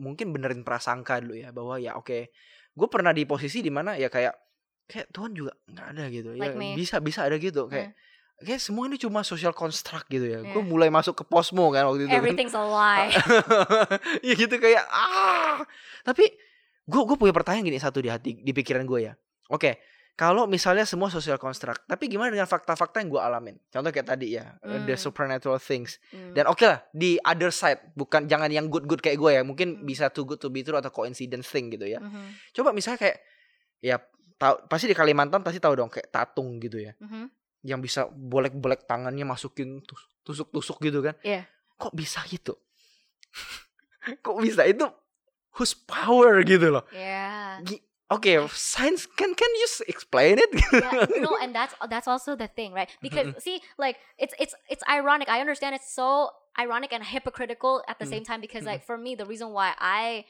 mungkin 0.00 0.32
benerin 0.32 0.60
prasangka 0.60 1.20
dulu 1.20 1.36
ya 1.36 1.52
bahwa 1.52 1.76
ya 1.76 1.94
oke 1.94 2.32
gue 2.70 2.88
pernah 2.88 3.12
di 3.12 3.22
posisi 3.22 3.60
di 3.60 3.68
mana 3.68 3.94
ya 3.94 4.08
kayak 4.08 4.32
kayak 4.86 5.06
Tuhan 5.10 5.30
juga 5.30 5.52
nggak 5.66 5.86
ada 5.86 6.04
gitu 6.08 6.30
ya 6.34 6.42
Like 6.42 6.56
me. 6.56 6.74
bisa 6.74 6.98
bisa 6.98 7.22
ada 7.22 7.36
gitu 7.36 7.68
kayak 7.68 7.92
kayak 8.40 8.56
semua 8.58 8.88
ini 8.88 8.96
cuma 8.96 9.20
social 9.20 9.52
construct 9.52 10.08
gitu 10.08 10.24
ya 10.24 10.40
gue 10.40 10.50
Yeah. 10.50 10.64
mulai 10.64 10.88
masuk 10.88 11.12
ke 11.14 11.24
posmo 11.24 11.68
kan 11.68 11.84
waktu 11.84 12.04
itu 12.04 12.08
kan. 12.08 12.18
Everything's 12.18 12.52
a 12.52 12.64
lie. 12.64 13.12
ya 14.26 14.34
gitu 14.34 14.56
kayak 14.56 14.80
ah 14.86 15.60
tapi 16.02 16.24
gue 16.82 17.02
gue 17.04 17.16
punya 17.16 17.30
pertanyaan 17.30 17.62
gini 17.64 17.76
satu 17.76 18.00
di 18.00 18.08
hati 18.08 18.34
di 18.34 18.50
pikiran 18.50 18.82
gue 18.82 19.00
ya 19.02 19.12
oke 19.46 19.76
kalau 20.12 20.44
misalnya 20.44 20.82
semua 20.82 21.08
social 21.08 21.36
construct 21.36 21.84
tapi 21.84 22.06
gimana 22.06 22.28
dengan 22.28 22.44
fakta-fakta 22.44 23.00
yang 23.00 23.08
gue 23.08 23.18
alamin 23.18 23.56
contoh 23.66 23.88
kayak 23.88 24.08
tadi 24.08 24.36
ya 24.36 24.56
the 24.60 24.94
Hmm. 24.94 25.00
supernatural 25.00 25.56
things 25.56 25.96
Mm. 26.08 26.32
dan 26.32 26.44
oke 26.44 26.60
lah 26.60 26.84
di 26.90 27.16
other 27.18 27.48
side 27.50 27.92
bukan 27.92 28.24
jangan 28.24 28.48
yang 28.48 28.66
good 28.66 28.84
good 28.84 28.98
kayak 28.98 29.16
gue 29.16 29.30
ya 29.32 29.42
mungkin 29.42 29.80
Hmm. 29.80 29.84
bisa 29.84 30.08
too 30.08 30.24
good 30.24 30.36
to 30.36 30.48
be 30.48 30.60
true 30.60 30.76
atau 30.76 30.88
coincidence 30.88 31.46
thing 31.46 31.68
gitu 31.68 31.84
ya 31.84 31.98
Mhm. 31.98 32.52
coba 32.52 32.70
misalnya 32.70 33.00
kayak 33.00 33.18
ya 33.78 33.96
tahu 34.36 34.64
pasti 34.66 34.86
di 34.86 34.94
Kalimantan 34.94 35.40
pasti 35.40 35.56
tahu 35.56 35.74
dong 35.74 35.88
kayak 35.88 36.08
tatung 36.08 36.56
gitu 36.58 36.78
ya 36.78 36.92
Mhm. 36.96 37.28
yang 37.62 37.78
bisa 37.78 38.04
bolek-bolek 38.06 38.84
tangannya 38.84 39.22
masukin 39.22 39.80
tus- 39.82 40.08
tusuk-tusuk 40.22 40.80
gitu 40.80 41.00
kan 41.00 41.16
Iya. 41.20 41.44
kok 41.74 41.92
bisa 41.92 42.20
gitu 42.24 42.56
kok 44.20 44.36
bisa 44.36 44.64
itu 44.64 44.84
whose 45.52 45.74
power 45.76 46.40
gitu 46.42 46.70
loh 46.70 46.84
Yeah. 46.90 47.60
Oke, 48.10 48.50
science 48.50 49.06
can 49.06 49.34
can 49.38 49.50
you 49.54 49.68
explain 49.86 50.38
it? 50.42 50.50
yeah, 50.74 51.06
no, 51.22 51.38
and 51.38 51.54
that's 51.54 51.74
that's 51.88 52.08
also 52.10 52.34
the 52.34 52.48
thing, 52.50 52.72
right? 52.74 52.90
Because 53.00 53.30
see, 53.38 53.62
like 53.78 53.96
it's 54.18 54.34
it's 54.42 54.54
it's 54.68 54.82
ironic. 54.90 55.28
I 55.30 55.38
understand 55.40 55.74
it's 55.78 55.92
so 55.94 56.30
ironic 56.58 56.90
and 56.92 57.04
hypocritical 57.06 57.82
at 57.86 57.98
the 58.02 58.04
Mm. 58.04 58.10
same 58.10 58.24
time 58.26 58.40
because 58.42 58.64
Mm. 58.66 58.74
like 58.74 58.82
for 58.82 58.98
me, 58.98 59.14
the 59.14 59.26
reason 59.26 59.54
why 59.54 59.74
I 59.78 60.26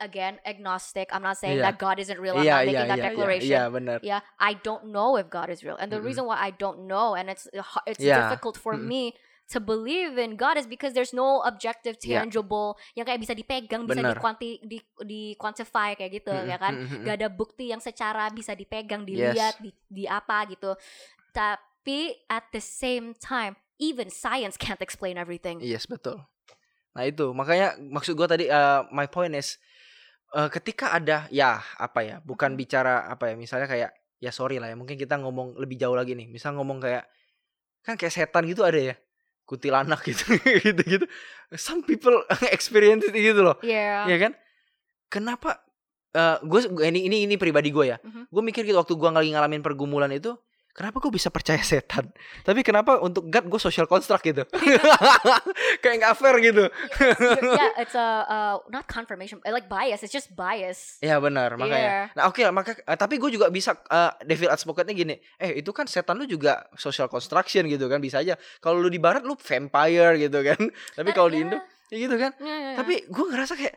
again 0.00 0.38
agnostic, 0.46 1.10
I'm 1.12 1.22
not 1.22 1.36
saying 1.38 1.58
Yeah. 1.58 1.62
that 1.74 1.78
God 1.78 1.98
isn't 1.98 2.18
real. 2.18 2.38
I'm 2.38 2.46
Iya, 2.46 2.62
not 2.62 2.66
making 2.66 2.88
that 2.94 3.02
declaration. 3.10 3.50
Iya, 3.58 3.62
benar. 3.74 3.98
yeah 4.02 4.20
i 4.38 4.52
don't 4.52 4.92
know 4.92 5.16
if 5.16 5.30
god 5.32 5.48
is 5.48 5.64
real 5.64 5.76
and 5.80 5.88
the 5.90 5.96
Mm-mm. 5.96 6.04
reason 6.04 6.28
why 6.28 6.36
i 6.36 6.50
don't 6.52 6.84
know 6.86 7.16
and 7.16 7.32
it's 7.32 7.48
uh, 7.56 7.64
it's 7.88 7.98
Yeah. 8.02 8.20
difficult 8.28 8.54
for 8.60 8.76
Mm-mm. 8.76 8.86
me 8.92 9.02
to 9.46 9.62
believe 9.62 10.18
in 10.18 10.34
god 10.34 10.58
is 10.58 10.66
because 10.66 10.90
there's 10.90 11.14
no 11.14 11.38
objective 11.42 11.94
Yeah. 12.02 12.26
tangible 12.26 12.74
yang 12.98 13.06
kayak 13.06 13.22
bisa 13.22 13.30
dipegang 13.32 13.86
bisa 13.86 14.02
Benar. 14.02 14.18
di 14.18 14.20
quanti 14.20 14.50
di 14.60 14.78
di 15.02 15.22
quantify 15.38 15.94
kayak 15.94 16.18
gitu 16.18 16.34
Mm-mm, 16.34 16.50
ya 16.50 16.58
kan 16.58 16.74
gak 17.02 17.16
ada 17.22 17.28
bukti 17.30 17.70
yang 17.70 17.78
secara 17.78 18.26
bisa 18.28 18.52
dipegang 18.52 19.06
Yes. 19.06 19.14
dilihat 19.38 19.54
di, 19.62 19.70
di 19.86 20.04
apa 20.04 20.50
gitu 20.50 20.74
tapi 21.30 22.16
at 22.26 22.48
the 22.50 22.58
same 22.58 23.14
time 23.14 23.54
even 23.78 24.08
science 24.08 24.56
can't 24.62 24.80
explain 24.80 25.14
everything 25.14 25.60
Yes, 25.62 25.86
betul. 25.86 26.20
Nah, 26.96 27.04
itu 27.04 27.28
makanya 27.36 27.76
maksud 27.76 28.16
gua 28.16 28.24
tadi 28.24 28.48
uh, 28.48 28.88
my 28.88 29.04
point 29.04 29.36
is 29.36 29.60
uh, 30.32 30.48
ketika 30.48 30.96
ada 30.96 31.28
ya 31.28 31.60
apa 31.76 32.00
ya, 32.00 32.16
bukan 32.24 32.56
Mhm. 32.56 32.58
bicara 32.58 33.04
apa 33.04 33.28
ya, 33.30 33.34
misalnya 33.36 33.68
kayak 33.68 33.92
ya 34.16 34.32
sorry 34.32 34.56
lah 34.56 34.72
ya, 34.72 34.76
mungkin 34.80 34.96
kita 34.96 35.20
ngomong 35.20 35.60
lebih 35.60 35.76
jauh 35.76 35.92
lagi 35.92 36.16
nih. 36.16 36.24
Misal 36.24 36.56
ngomong 36.56 36.80
kayak 36.80 37.04
kan 37.84 38.00
kayak 38.00 38.16
setan 38.16 38.48
gitu 38.48 38.64
ada 38.64 38.80
ya. 38.80 38.96
Kuntilanak 39.46 40.02
gitu 40.02 40.26
gitu-gitu. 40.60 41.06
Some 41.56 41.80
people 41.80 42.18
experience 42.50 43.06
it 43.06 43.14
gitu 43.14 43.40
loh. 43.40 43.56
yeah 43.62 44.04
ya 44.04 44.18
kan 44.18 44.32
kenapa 45.06 45.62
gue 46.42 46.60
ini 46.82 47.06
ini 47.06 47.16
ini 47.24 47.34
pribadi 47.36 47.70
gue 47.70 47.86
ya 47.86 47.98
Mhm. 48.00 48.26
gue 48.26 48.42
mikir 48.42 48.62
gitu 48.62 48.74
waktu 48.74 48.92
gue 48.92 49.08
lagi 49.08 49.30
ngalamin 49.30 49.60
pergumulan 49.60 50.10
itu 50.10 50.34
kenapa 50.76 51.00
gue 51.00 51.12
bisa 51.12 51.32
percaya 51.32 51.64
setan 51.64 52.12
tapi 52.44 52.60
kenapa 52.60 53.00
untuk 53.00 53.32
God 53.32 53.48
gue 53.48 53.60
social 53.60 53.88
construct 53.88 54.22
gitu 54.28 54.44
kayak 55.82 55.96
nggak 56.04 56.14
fair 56.20 56.36
gitu 56.44 56.68
yeah, 57.00 57.72
it's 57.80 57.96
a 57.96 58.08
uh, 58.28 58.54
not 58.68 58.84
confirmation, 58.86 59.40
uh, 59.44 59.52
like 59.52 59.68
bias. 59.68 60.02
It's 60.02 60.12
just 60.12 60.32
bias. 60.34 61.00
Iya 61.00 61.18
benar 61.22 61.54
makanya. 61.56 62.10
Yeah. 62.10 62.16
Nah 62.16 62.24
oke 62.28 62.40
lah 62.42 62.54
maka 62.54 62.76
eh, 62.76 62.98
tapi 62.98 63.16
gue 63.16 63.30
juga 63.32 63.48
bisa 63.48 63.74
uh, 63.88 64.12
devil 64.22 64.50
advocate-nya 64.52 64.94
gini. 64.94 65.14
Eh 65.40 65.60
itu 65.60 65.70
kan 65.72 65.88
setan 65.88 66.18
lu 66.18 66.26
juga 66.28 66.66
social 66.76 67.08
construction 67.10 67.66
gitu 67.70 67.86
kan 67.86 68.02
bisa 68.02 68.20
aja. 68.20 68.36
Kalau 68.60 68.80
lu 68.80 68.88
di 68.92 69.00
barat 69.00 69.22
lu 69.22 69.34
vampire 69.38 70.20
gitu 70.20 70.38
kan. 70.42 70.60
tapi 70.98 71.10
kalau 71.16 71.28
di 71.32 71.42
Indo 71.42 71.58
ya 71.90 71.96
gitu 72.02 72.16
kan. 72.18 72.32
Yeah, 72.42 72.46
yeah, 72.46 72.58
yeah. 72.58 72.76
Tapi 72.82 72.94
gue 73.06 73.24
ngerasa 73.30 73.54
kayak 73.54 73.74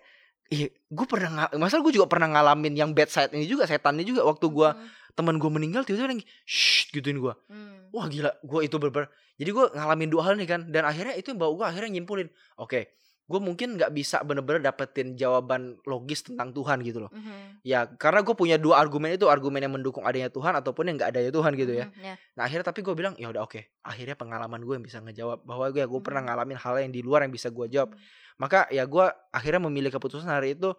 Iya, 0.49 0.67
gue 0.73 1.05
pernah 1.05 1.29
ngal- 1.29 1.61
masalah 1.61 1.85
gue 1.85 1.93
juga 1.93 2.09
pernah 2.09 2.25
ngalamin 2.33 2.73
yang 2.73 2.89
bad 2.89 3.09
side 3.09 3.31
ini 3.37 3.45
juga 3.45 3.69
setannya 3.69 4.01
juga. 4.01 4.25
Waktu 4.25 4.45
gue 4.49 4.69
Hmm, 4.73 4.89
teman 5.13 5.35
gue 5.35 5.51
meninggal 5.51 5.83
tiba-tiba 5.83 6.15
lagi 6.15 6.23
shh 6.47 6.95
gituin 6.95 7.19
gue 7.19 7.33
hmm. 7.51 7.91
wah 7.91 8.07
gila 8.07 8.31
gue 8.39 8.59
itu 8.63 8.75
bener 8.79 9.11
jadi 9.35 9.51
gue 9.51 9.65
ngalamin 9.75 10.07
dua 10.07 10.21
hal 10.23 10.39
nih 10.39 10.47
kan 10.47 10.61
dan 10.71 10.87
akhirnya 10.87 11.19
itu 11.19 11.35
yang 11.35 11.39
bawa 11.43 11.51
gue 11.59 11.65
akhirnya 11.75 11.99
nyimpulin 11.99 12.31
oke 12.55 12.87
gue 13.29 13.37
mungkin 13.37 13.77
nggak 13.77 13.93
bisa 13.93 14.25
bener-bener 14.25 14.57
dapetin 14.59 15.13
jawaban 15.13 15.77
logis 15.85 16.25
tentang 16.25 16.49
Tuhan 16.49 16.81
gitu 16.81 17.05
loh 17.05 17.13
Mhm, 17.13 17.61
ya 17.61 17.85
karena 17.85 18.25
gue 18.25 18.33
punya 18.33 18.57
dua 18.57 18.81
argumen 18.81 19.13
itu 19.13 19.29
argumen 19.29 19.61
yang 19.61 19.69
mendukung 19.69 20.01
adanya 20.01 20.27
Tuhan 20.27 20.57
ataupun 20.57 20.89
yang 20.89 20.97
nggak 20.97 21.13
adanya 21.13 21.29
Tuhan 21.29 21.53
gitu 21.53 21.69
ya 21.71 21.85
mhm, 21.85 22.01
yeah. 22.01 22.17
nah 22.33 22.49
akhirnya 22.49 22.65
tapi 22.65 22.81
gue 22.81 22.95
bilang 22.97 23.13
ya 23.15 23.29
udah 23.29 23.45
oke 23.45 23.61
akhirnya 23.85 24.17
pengalaman 24.17 24.57
gue 24.59 24.73
yang 24.73 24.81
bisa 24.81 24.97
ngejawab 24.97 25.45
bahwa 25.45 25.69
gue 25.69 25.85
gue 25.85 26.01
pernah 26.01 26.25
Mhm. 26.25 26.29
ngalamin 26.33 26.57
hal 26.57 26.75
yang 26.81 26.89
di 26.89 27.01
luar 27.01 27.21
yang 27.21 27.29
bisa 27.29 27.47
gue 27.47 27.69
jawab 27.69 27.93
Mhm. 27.93 28.01
maka 28.41 28.65
ya 28.67 28.83
gue 28.83 29.05
akhirnya 29.29 29.61
memilih 29.61 29.93
keputusan 29.93 30.25
hari 30.25 30.57
itu 30.57 30.73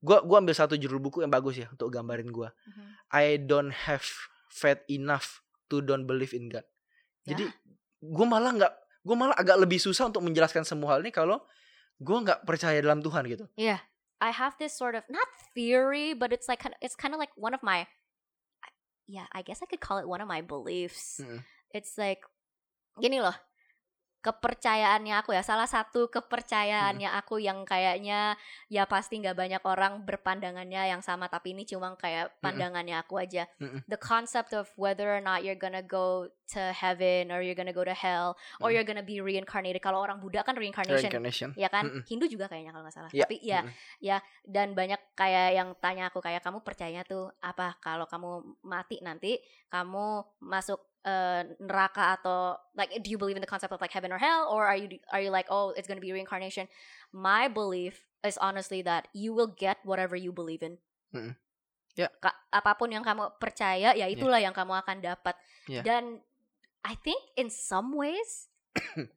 gue 0.00 0.16
gua 0.20 0.36
ambil 0.38 0.52
satu 0.52 0.76
judul 0.76 0.98
buku 0.98 1.20
yang 1.20 1.30
bagus 1.30 1.56
ya 1.56 1.68
untuk 1.68 1.88
gambarin 1.88 2.28
gue 2.28 2.48
Mhm. 2.52 2.84
I 3.10 3.40
don't 3.40 3.72
have 3.88 4.04
faith 4.46 4.84
enough 4.86 5.40
to 5.66 5.80
don't 5.80 6.04
believe 6.04 6.36
in 6.36 6.52
God 6.52 6.68
jadi 7.22 7.48
Ya. 7.48 7.52
gue 8.02 8.26
malah 8.26 8.52
nggak 8.52 8.72
gue 9.00 9.16
malah 9.16 9.32
agak 9.32 9.56
lebih 9.56 9.80
susah 9.80 10.12
untuk 10.12 10.20
menjelaskan 10.20 10.60
semua 10.60 10.92
hal 10.92 11.00
ini 11.00 11.08
kalau 11.08 11.40
gue 12.00 12.16
nggak 12.24 12.48
percaya 12.48 12.80
dalam 12.80 13.04
Tuhan 13.04 13.28
gitu 13.28 13.44
I 14.20 14.36
have 14.36 14.52
this 14.60 14.76
sort 14.76 14.92
of 15.00 15.04
not 15.08 15.24
theory, 15.56 16.12
but 16.12 16.28
it's 16.28 16.44
like 16.44 16.60
kind 16.60 16.76
of, 16.76 16.80
it's 16.84 16.92
kind 16.92 17.16
of 17.16 17.18
like 17.18 17.32
one 17.40 17.56
of 17.56 17.64
my 17.64 17.88
yeah, 19.10 19.26
I 19.32 19.42
guess 19.42 19.58
I 19.58 19.66
could 19.66 19.80
call 19.80 19.98
it 19.98 20.06
one 20.06 20.20
of 20.20 20.28
my 20.28 20.40
beliefs. 20.40 21.18
Mm-mm. 21.18 21.42
It's 21.74 21.98
like 21.98 22.22
gini 23.02 23.18
loh. 23.18 23.34
Kepercayaannya 24.20 25.16
aku 25.16 25.32
ya, 25.32 25.40
salah 25.40 25.64
satu 25.64 26.12
kepercayaannya 26.12 27.08
aku 27.24 27.40
yang 27.40 27.64
kayaknya 27.64 28.36
ya 28.68 28.84
pasti 28.84 29.16
nggak 29.16 29.32
banyak 29.32 29.62
orang 29.64 30.04
berpandangannya 30.04 30.92
yang 30.92 31.00
sama 31.00 31.32
tapi 31.32 31.56
ini 31.56 31.64
cuma 31.64 31.96
kayak 31.96 32.36
pandangannya 32.44 33.00
aku 33.00 33.16
aja. 33.16 33.48
Mm-mm. 33.56 33.80
The 33.88 33.96
concept 33.96 34.52
of 34.52 34.68
whether 34.76 35.08
or 35.08 35.24
not 35.24 35.40
you're 35.40 35.56
gonna 35.56 35.80
go 35.80 36.28
to 36.52 36.62
heaven 36.76 37.32
or 37.32 37.40
you're 37.40 37.56
gonna 37.56 37.72
go 37.72 37.86
to 37.86 37.96
hell 37.96 38.36
or 38.60 38.68
you're 38.68 38.84
gonna 38.84 39.06
be 39.06 39.24
reincarnated. 39.24 39.80
Kalau 39.80 40.04
orang 40.04 40.20
Buddha 40.20 40.44
kan 40.44 40.52
reincarnation, 40.52 41.08
reincarnation 41.08 41.48
ya 41.56 41.72
kan? 41.72 42.04
Hindu 42.04 42.28
juga 42.28 42.50
kayaknya 42.52 42.76
kalau 42.76 42.84
nggak 42.84 42.96
salah. 42.96 43.10
Iya, 43.16 43.24
Tapi 43.24 43.36
ya 43.40 43.60
Mm-mm. 43.64 44.44
dan 44.44 44.68
banyak 44.76 45.00
kayak 45.16 45.48
yang 45.56 45.68
tanya 45.80 46.12
aku 46.12 46.20
kayak 46.20 46.44
kamu 46.44 46.60
percaya 46.60 47.00
tuh 47.08 47.32
apa 47.40 47.80
kalau 47.80 48.04
kamu 48.04 48.60
mati 48.68 49.00
nanti 49.00 49.40
kamu 49.70 50.26
masuk 50.44 50.89
eh, 51.06 51.42
neraka 51.56 52.20
atau 52.20 52.60
like 52.76 52.92
do 53.00 53.08
you 53.08 53.16
believe 53.16 53.36
in 53.38 53.44
the 53.44 53.48
concept 53.48 53.72
of 53.72 53.80
like 53.80 53.92
heaven 53.94 54.12
or 54.12 54.20
hell 54.20 54.44
or 54.52 54.68
are 54.68 54.76
you 54.76 55.00
are 55.08 55.22
you 55.24 55.32
like 55.32 55.48
oh 55.48 55.72
it's 55.72 55.88
gonna 55.88 56.02
be 56.02 56.12
reincarnation 56.12 56.68
my 57.08 57.48
belief 57.48 58.04
is 58.20 58.36
honestly 58.36 58.84
that 58.84 59.08
you 59.16 59.32
will 59.32 59.48
get 59.48 59.80
whatever 59.88 60.12
you 60.12 60.28
believe 60.34 60.60
in 60.60 60.76
Mm-mm. 61.16 61.32
Ya. 61.96 62.06
Ka- 62.20 62.36
apa 62.52 62.76
pun 62.76 62.92
yang 62.92 63.02
kamu 63.02 63.32
percaya 63.40 63.96
ya 63.96 64.06
itulah 64.06 64.38
yang 64.38 64.52
kamu 64.52 64.76
akan 64.84 65.00
dapat 65.00 65.34
Ya. 65.66 65.80
dan 65.80 66.20
I 66.84 66.94
think 67.00 67.20
in 67.36 67.48
some 67.48 67.96
ways 67.96 68.49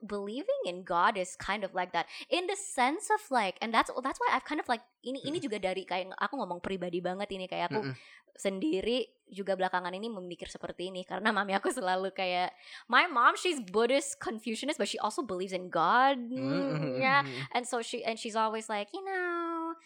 believing 0.02 0.62
in 0.66 0.82
God 0.82 1.18
is 1.18 1.38
kind 1.38 1.63
of 1.63 1.74
like 1.74 1.94
that. 1.94 2.10
In 2.30 2.50
the 2.50 2.58
sense 2.58 3.10
of 3.13 3.22
like 3.30 3.58
and 3.62 3.74
that's 3.74 3.92
that's 4.02 4.20
why 4.20 4.34
I've 4.34 4.46
kind 4.46 4.60
of 4.60 4.68
like 4.70 4.82
ini 5.06 5.22
ini 5.26 5.38
juga 5.38 5.62
dari 5.62 5.86
kayak 5.86 6.13
aku 6.18 6.34
ngomong 6.38 6.60
pribadi 6.62 7.00
banget 7.00 7.30
ini 7.34 7.46
kayak 7.46 7.70
aku 7.74 7.86
Mm-mm. 7.86 7.96
sendiri 8.34 9.06
juga 9.30 9.54
belakangan 9.54 9.94
ini 9.94 10.10
memikir 10.10 10.50
seperti 10.50 10.89
ini 10.89 11.06
karena 11.06 11.30
mami 11.30 11.54
aku 11.54 11.70
selalu 11.70 12.10
kayak 12.13 12.50
my 12.89 13.06
mom 13.06 13.38
she's 13.38 13.62
Buddhist 13.62 14.18
Confucianist 14.18 14.82
but 14.82 14.89
she 14.89 14.98
also 14.98 15.22
believes 15.22 15.54
in 15.54 15.70
God. 15.70 16.18
Mm-mm. 16.18 16.98
ya 16.98 17.22
and 17.54 17.70
so 17.70 17.86
she 17.86 18.02
and 18.02 18.18
she's 18.18 18.38
always 18.38 18.66
like 18.70 18.89
you 18.89 19.06
know 19.06 19.78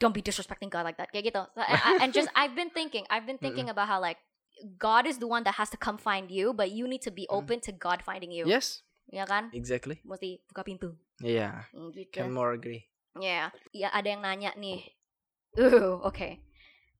don't 0.00 0.16
be 0.16 0.24
disrespecting 0.24 0.72
God 0.72 0.88
like 0.88 0.96
that. 0.96 1.12
Kayak 1.12 1.30
gitu. 1.30 1.42
So, 1.52 1.60
and, 1.60 2.08
and 2.08 2.10
just 2.16 2.32
I've 2.32 2.56
been 2.56 2.72
thinking 2.72 3.04
I've 3.12 3.28
been 3.28 3.38
thinking 3.38 3.68
about 3.68 3.86
how 3.86 4.00
like 4.00 4.16
God 4.76 5.04
is 5.04 5.16
the 5.16 5.26
one 5.26 5.42
that 5.42 5.56
has 5.56 5.68
to 5.68 5.78
come 5.78 5.96
find 5.96 6.28
you 6.28 6.52
but 6.52 6.68
you 6.68 6.84
need 6.84 7.00
to 7.00 7.10
be 7.10 7.24
Mm. 7.26 7.36
open 7.42 7.58
to 7.64 7.72
God 7.72 8.00
finding 8.00 8.30
you 8.30 8.44
yes 8.44 8.84
ya 9.08 9.24
kan 9.24 9.50
exactly 9.50 9.98
mesti 10.02 10.38
buka 10.46 10.62
pintu 10.62 10.94
iya 11.18 11.66
Hmm, 11.72 11.90
gitu 11.90 12.12
can 12.14 12.30
more 12.30 12.52
agree 12.52 12.84
Ya, 13.18 13.50
ya 13.74 13.90
ada 13.90 14.06
yang 14.06 14.22
nanya 14.22 14.54
nih. 14.54 14.86
Uh, 15.58 15.98
oke. 16.06 16.38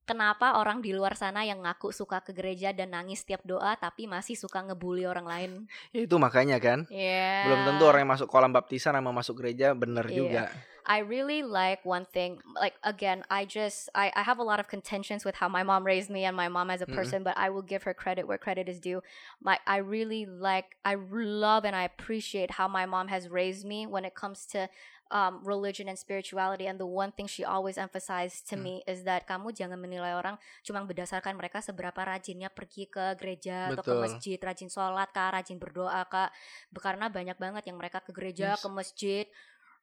Kenapa 0.03 0.59
orang 0.59 0.83
di 0.83 0.91
luar 0.91 1.15
sana 1.15 1.47
yang 1.47 1.63
ngaku 1.63 1.95
suka 1.95 2.19
ke 2.19 2.35
gereja 2.35 2.75
dan 2.75 2.91
nangis 2.91 3.23
tiap 3.23 3.47
doa 3.47 3.79
tapi 3.79 4.11
masih 4.11 4.35
suka 4.35 4.59
ngebully 4.59 5.07
orang 5.07 5.23
lain? 5.23 5.51
Itu 5.95 6.19
makanya 6.19 6.59
kan 6.59 6.83
Ya. 6.91 7.47
belum 7.47 7.63
tentu 7.63 7.87
orang 7.87 8.03
yang 8.03 8.11
masuk 8.11 8.27
kolam 8.27 8.51
baptisan 8.51 8.99
sama 8.99 9.15
masuk 9.15 9.39
gereja 9.39 9.71
bener 9.71 10.11
Iya. 10.11 10.19
juga 10.19 10.43
I 10.91 11.07
really 11.07 11.47
like 11.47 11.87
one 11.87 12.03
thing. 12.11 12.43
Like 12.59 12.75
again, 12.83 13.23
I 13.31 13.47
just 13.47 13.87
I 13.95 14.11
I 14.11 14.27
have 14.27 14.43
a 14.43 14.43
lot 14.43 14.59
of 14.59 14.67
contentions 14.67 15.23
with 15.23 15.39
how 15.39 15.47
my 15.47 15.63
mom 15.63 15.87
raised 15.87 16.11
me 16.11 16.27
and 16.27 16.35
my 16.35 16.51
mom 16.51 16.67
as 16.75 16.83
a 16.83 16.87
Mm-mm. 16.89 16.97
person, 16.99 17.23
but 17.23 17.39
I 17.39 17.47
will 17.55 17.63
give 17.63 17.87
her 17.87 17.95
credit 17.95 18.27
where 18.27 18.43
credit 18.43 18.67
is 18.67 18.83
due. 18.83 18.99
My 19.39 19.63
I 19.71 19.79
really 19.79 20.27
like 20.27 20.75
I 20.83 20.99
love 20.99 21.63
and 21.63 21.79
I 21.79 21.87
appreciate 21.87 22.59
how 22.59 22.67
my 22.67 22.91
mom 22.91 23.07
has 23.07 23.31
raised 23.31 23.63
me 23.63 23.87
when 23.87 24.03
it 24.03 24.19
comes 24.19 24.51
to 24.51 24.67
um, 25.15 25.47
religion 25.47 25.87
and 25.89 25.99
spirituality. 25.99 26.67
And 26.67 26.79
the 26.83 26.91
one 26.91 27.13
thing 27.15 27.27
she 27.31 27.45
always 27.47 27.79
emphasized 27.79 28.51
to 28.51 28.57
Mm. 28.57 28.63
me 28.63 28.83
is 28.91 29.07
that 29.07 29.31
kamu 29.31 29.55
jangan 29.55 29.79
menilai 29.79 30.11
orang 30.19 30.43
cuma 30.67 30.83
berdasarkan 30.83 31.39
mereka 31.39 31.63
seberapa 31.63 32.03
rajinnya 32.03 32.51
pergi 32.51 32.91
ke 32.91 33.15
gereja 33.15 33.71
atau 33.75 33.87
ke 33.87 33.95
masjid, 33.95 34.39
rajin 34.43 34.67
sholat 34.67 35.11
kak, 35.15 35.39
rajin 35.39 35.59
berdoa 35.63 36.03
kak. 36.11 36.35
Karena 36.83 37.07
banyak 37.11 37.39
banget 37.39 37.63
yang 37.71 37.79
mereka 37.79 38.03
ke 38.03 38.11
gereja, 38.11 38.55
Yes. 38.55 38.63
ke 38.63 38.69
masjid, 38.71 39.27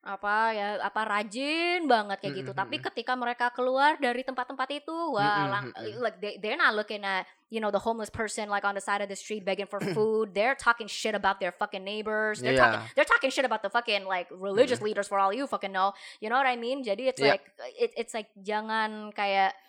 apa 0.08 0.56
ya 0.56 0.68
apa 0.80 1.04
rajin 1.04 1.84
banget 1.84 2.24
kayak 2.24 2.34
gitu 2.40 2.52
Mm, 2.52 2.56
mm, 2.56 2.62
tapi 2.64 2.76
mm. 2.80 2.84
ketika 2.88 3.12
mereka 3.14 3.52
keluar 3.52 4.00
dari 4.00 4.24
tempat-tempat 4.24 4.70
itu 4.72 4.96
wah 5.12 5.20
Mm, 5.20 5.44
mm, 5.44 5.52
lang- 5.52 5.72
mm, 5.76 5.84
mm. 5.84 6.00
like 6.00 6.18
they, 6.18 6.34
they're 6.40 6.56
not 6.56 6.72
looking 6.72 7.04
at 7.04 7.28
you 7.52 7.60
know 7.60 7.68
the 7.68 7.80
homeless 7.80 8.08
person 8.08 8.48
like 8.48 8.64
on 8.64 8.72
the 8.72 8.80
side 8.80 9.04
of 9.04 9.12
the 9.12 9.20
street 9.20 9.44
begging 9.44 9.68
for 9.68 9.84
food 9.92 10.32
they're 10.32 10.56
talking 10.56 10.88
shit 10.88 11.12
about 11.12 11.44
their 11.44 11.52
fucking 11.52 11.84
neighbors 11.84 12.40
they're 12.40 12.56
talking 12.56 12.80
Yeah. 12.80 12.96
they're 12.96 13.08
talking 13.08 13.28
shit 13.28 13.44
about 13.44 13.60
the 13.60 13.70
fucking 13.70 14.08
like 14.08 14.32
religious 14.32 14.80
leaders 14.80 15.12
for 15.12 15.20
all 15.20 15.36
you 15.36 15.44
fucking 15.44 15.76
know 15.76 15.92
you 16.24 16.32
know 16.32 16.40
what 16.40 16.48
I 16.48 16.56
mean 16.56 16.88
jadi 16.88 17.12
it's 17.12 17.20
Yeah. 17.20 17.36
like 17.36 17.44
it, 17.76 17.92
it's 18.00 18.16
like 18.16 18.32
jangan 18.40 19.12
kayak 19.12 19.60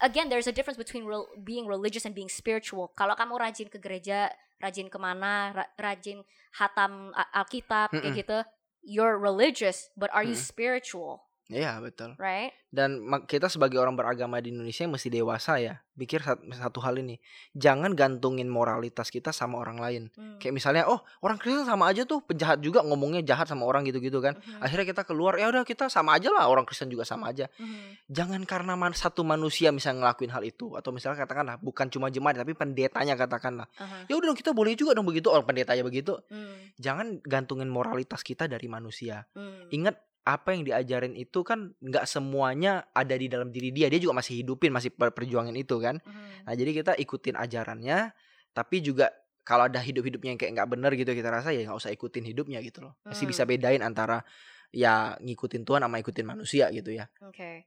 again 0.00 0.28
there's 0.28 0.46
a 0.46 0.52
difference 0.52 0.76
between 0.76 1.04
rel- 1.06 1.30
being 1.40 1.64
religious 1.64 2.04
and 2.04 2.12
being 2.12 2.28
spiritual 2.28 2.92
kalau 2.92 3.14
kamu 3.14 3.38
rajin 3.38 3.68
ke 3.70 3.78
gereja 3.78 4.28
rajin 4.58 4.86
ke 4.86 4.98
mana 4.98 5.56
ra- 5.56 5.72
rajin 5.78 6.20
hatam 6.52 7.10
Alkitab 7.32 7.90
kayak 7.90 8.12
gitu 8.14 8.38
you're 8.82 9.18
religious 9.18 9.88
but 9.96 10.10
are 10.12 10.24
you 10.24 10.34
Mm-mm. 10.34 10.36
spiritual 10.36 11.24
Iya 11.46 11.78
betul 11.78 12.14
right 12.16 12.54
dan 12.72 12.96
kita 13.26 13.46
sebagai 13.46 13.76
orang 13.76 13.92
beragama 13.92 14.40
di 14.40 14.48
Indonesia 14.48 14.86
mesti 14.86 15.12
dewasa 15.12 15.60
ya 15.60 15.84
pikir 15.92 16.24
sat- 16.24 16.40
satu 16.48 16.80
hal 16.80 16.96
ini 16.96 17.20
jangan 17.52 17.92
gantungin 17.92 18.48
moralitas 18.48 19.12
kita 19.12 19.28
sama 19.28 19.58
orang 19.58 19.76
lain 19.76 20.02
Hmm. 20.12 20.40
kayak 20.40 20.54
misalnya 20.54 20.86
oh 20.86 21.02
orang 21.20 21.36
Kristen 21.36 21.66
sama 21.66 21.84
aja 21.86 22.02
tuh 22.02 22.22
penjahat 22.22 22.58
juga 22.58 22.80
ngomongnya 22.80 23.20
jahat 23.20 23.44
sama 23.44 23.66
orang 23.66 23.84
gitu-gitu 23.84 24.18
kan 24.18 24.38
Mhm. 24.38 24.62
akhirnya 24.62 24.86
kita 24.86 25.02
keluar 25.02 25.34
ya 25.34 25.50
udah 25.50 25.60
kita 25.62 25.86
sama 25.86 26.16
aja 26.16 26.30
lah 26.30 26.46
orang 26.46 26.64
Kristen 26.64 26.88
juga 26.88 27.02
sama 27.02 27.28
aja 27.28 27.50
Mhm. 27.52 28.08
jangan 28.08 28.40
karena 28.42 28.72
man- 28.72 28.96
satu 28.96 29.20
manusia 29.20 29.68
misalnya 29.68 30.08
ngelakuin 30.08 30.30
hal 30.30 30.42
itu 30.42 30.72
atau 30.72 30.88
misalnya 30.88 31.20
katakanlah 31.20 31.58
bukan 31.58 31.90
cuma 31.90 32.08
jemaat 32.08 32.38
tapi 32.38 32.54
pendetanya 32.54 33.12
katakanlah 33.14 33.68
Aha. 33.76 34.08
ya 34.08 34.14
udah 34.14 34.32
dong 34.32 34.38
kita 34.38 34.54
boleh 34.54 34.72
juga 34.72 34.94
dong 34.94 35.04
begitu 35.04 35.28
orang 35.28 35.44
pendetanya 35.44 35.82
begitu 35.82 36.16
Hmm. 36.24 36.72
jangan 36.76 37.20
gantungin 37.20 37.68
moralitas 37.68 38.22
kita 38.22 38.46
dari 38.46 38.64
manusia 38.64 39.28
Hmm. 39.34 39.68
ingat 39.68 40.00
apa 40.22 40.54
yang 40.54 40.62
diajarin 40.62 41.18
itu 41.18 41.42
kan 41.42 41.74
nggak 41.82 42.06
semuanya 42.06 42.86
ada 42.94 43.18
di 43.18 43.26
dalam 43.26 43.50
diri 43.50 43.74
dia 43.74 43.90
dia 43.90 43.98
juga 43.98 44.14
masih 44.14 44.38
hidupin 44.38 44.70
masih 44.70 44.94
per- 44.94 45.10
perjuangin 45.10 45.54
itu 45.54 45.82
kan 45.82 45.98
Mhm. 45.98 46.46
nah 46.46 46.54
jadi 46.54 46.70
kita 46.72 46.92
ikutin 46.94 47.34
ajarannya 47.34 48.14
tapi 48.54 48.78
juga 48.78 49.10
kalau 49.42 49.66
ada 49.66 49.82
hidup-hidupnya 49.82 50.34
yang 50.34 50.40
kayak 50.40 50.52
nggak 50.54 50.70
bener 50.70 50.90
gitu 50.94 51.10
kita 51.10 51.26
rasa 51.26 51.50
ya 51.50 51.66
nggak 51.66 51.74
usah 51.74 51.90
ikutin 51.90 52.22
hidupnya 52.22 52.62
gitu 52.62 52.86
loh 52.86 52.94
masih 53.02 53.26
bisa 53.26 53.42
Hmm. 53.42 53.50
bedain 53.50 53.82
antara 53.82 54.22
ya 54.70 55.18
ngikutin 55.18 55.66
Tuhan 55.66 55.82
sama 55.82 55.98
ikutin 55.98 56.26
manusia 56.26 56.70
gitu 56.70 56.94
ya 56.94 57.10
Okay. 57.18 57.66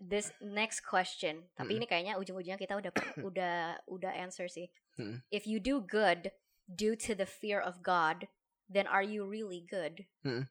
This 0.00 0.32
next 0.40 0.80
question, 0.80 1.44
tapi 1.52 1.76
Mm-mm. 1.76 1.84
ini 1.84 1.86
kayaknya 1.86 2.14
ujung-ujungnya 2.16 2.56
kita 2.56 2.72
udah 2.72 2.92
udah 3.20 3.56
udah 3.84 4.12
answer 4.16 4.48
sih. 4.48 4.72
Mm-mm. 4.96 5.20
If 5.28 5.44
you 5.44 5.60
do 5.60 5.84
good 5.84 6.32
due 6.64 6.96
to 7.04 7.12
the 7.12 7.28
fear 7.28 7.60
of 7.60 7.84
God, 7.84 8.24
then 8.64 8.88
are 8.88 9.04
you 9.04 9.28
really 9.28 9.60
good? 9.60 10.08
Mm-mm. 10.24 10.48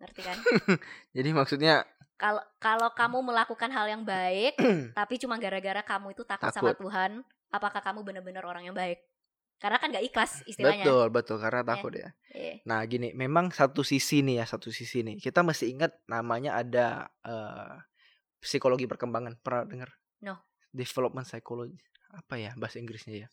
Ngerti 0.00 0.20
kan? 0.22 0.36
jadi 1.16 1.30
maksudnya 1.30 1.74
Kalau 2.14 2.42
kalau 2.62 2.88
kamu 2.94 3.26
melakukan 3.26 3.70
hal 3.74 3.90
yang 3.90 4.02
baik, 4.06 4.54
tapi 4.98 5.18
cuma 5.18 5.34
gara-gara 5.36 5.82
kamu 5.82 6.14
itu 6.14 6.22
takut, 6.22 6.54
sama 6.54 6.70
Takut. 6.70 6.86
Tuhan, 6.86 7.10
apakah 7.50 7.82
kamu 7.82 8.06
benar-benar 8.06 8.46
orang 8.46 8.70
yang 8.70 8.76
baik 8.76 9.02
karena 9.58 9.80
kan 9.80 9.88
nggak 9.88 10.04
ikhlas 10.12 10.44
istilahnya 10.44 10.84
Betul, 10.84 11.04
betul 11.08 11.36
karena 11.40 11.62
takut 11.64 11.94
ya. 11.94 12.10
Iya. 12.34 12.60
Nah, 12.68 12.84
gini, 12.84 13.16
memang 13.16 13.48
satu 13.54 13.80
sisi 13.80 14.20
nih 14.20 14.42
ya, 14.42 14.44
satu 14.44 14.68
sisi 14.68 15.00
nih. 15.00 15.16
Kita 15.16 15.40
mesti 15.40 15.72
ingat 15.72 16.04
namanya 16.04 16.58
ada 16.60 17.08
eh, 17.24 17.74
psikologi 18.44 18.84
perkembangan. 18.84 19.40
Pernah 19.40 19.64
dengar? 19.64 19.90
No. 20.20 20.36
Development 20.74 21.24
psychology. 21.24 21.80
Apa 22.12 22.36
ya 22.36 22.52
bahasa 22.60 22.76
Inggrisnya 22.78 23.26
ya? 23.26 23.28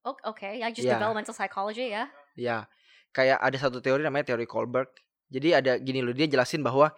Oh, 0.00 0.16
oke 0.24 0.48
ya 0.48 0.72
just 0.72 0.88
Iya. 0.88 0.96
developmental 0.96 1.36
psychology 1.36 1.92
ya 1.92 2.08
Ya, 2.32 2.64
kayak 3.10 3.38
ada 3.38 3.56
satu 3.56 3.78
teori 3.78 4.00
namanya 4.00 4.32
teori 4.32 4.44
Kohlberg. 4.44 4.90
Jadi 5.30 5.48
ada 5.52 5.78
gini 5.78 6.00
loh, 6.00 6.10
dia 6.10 6.26
jelasin 6.26 6.60
bahwa 6.60 6.90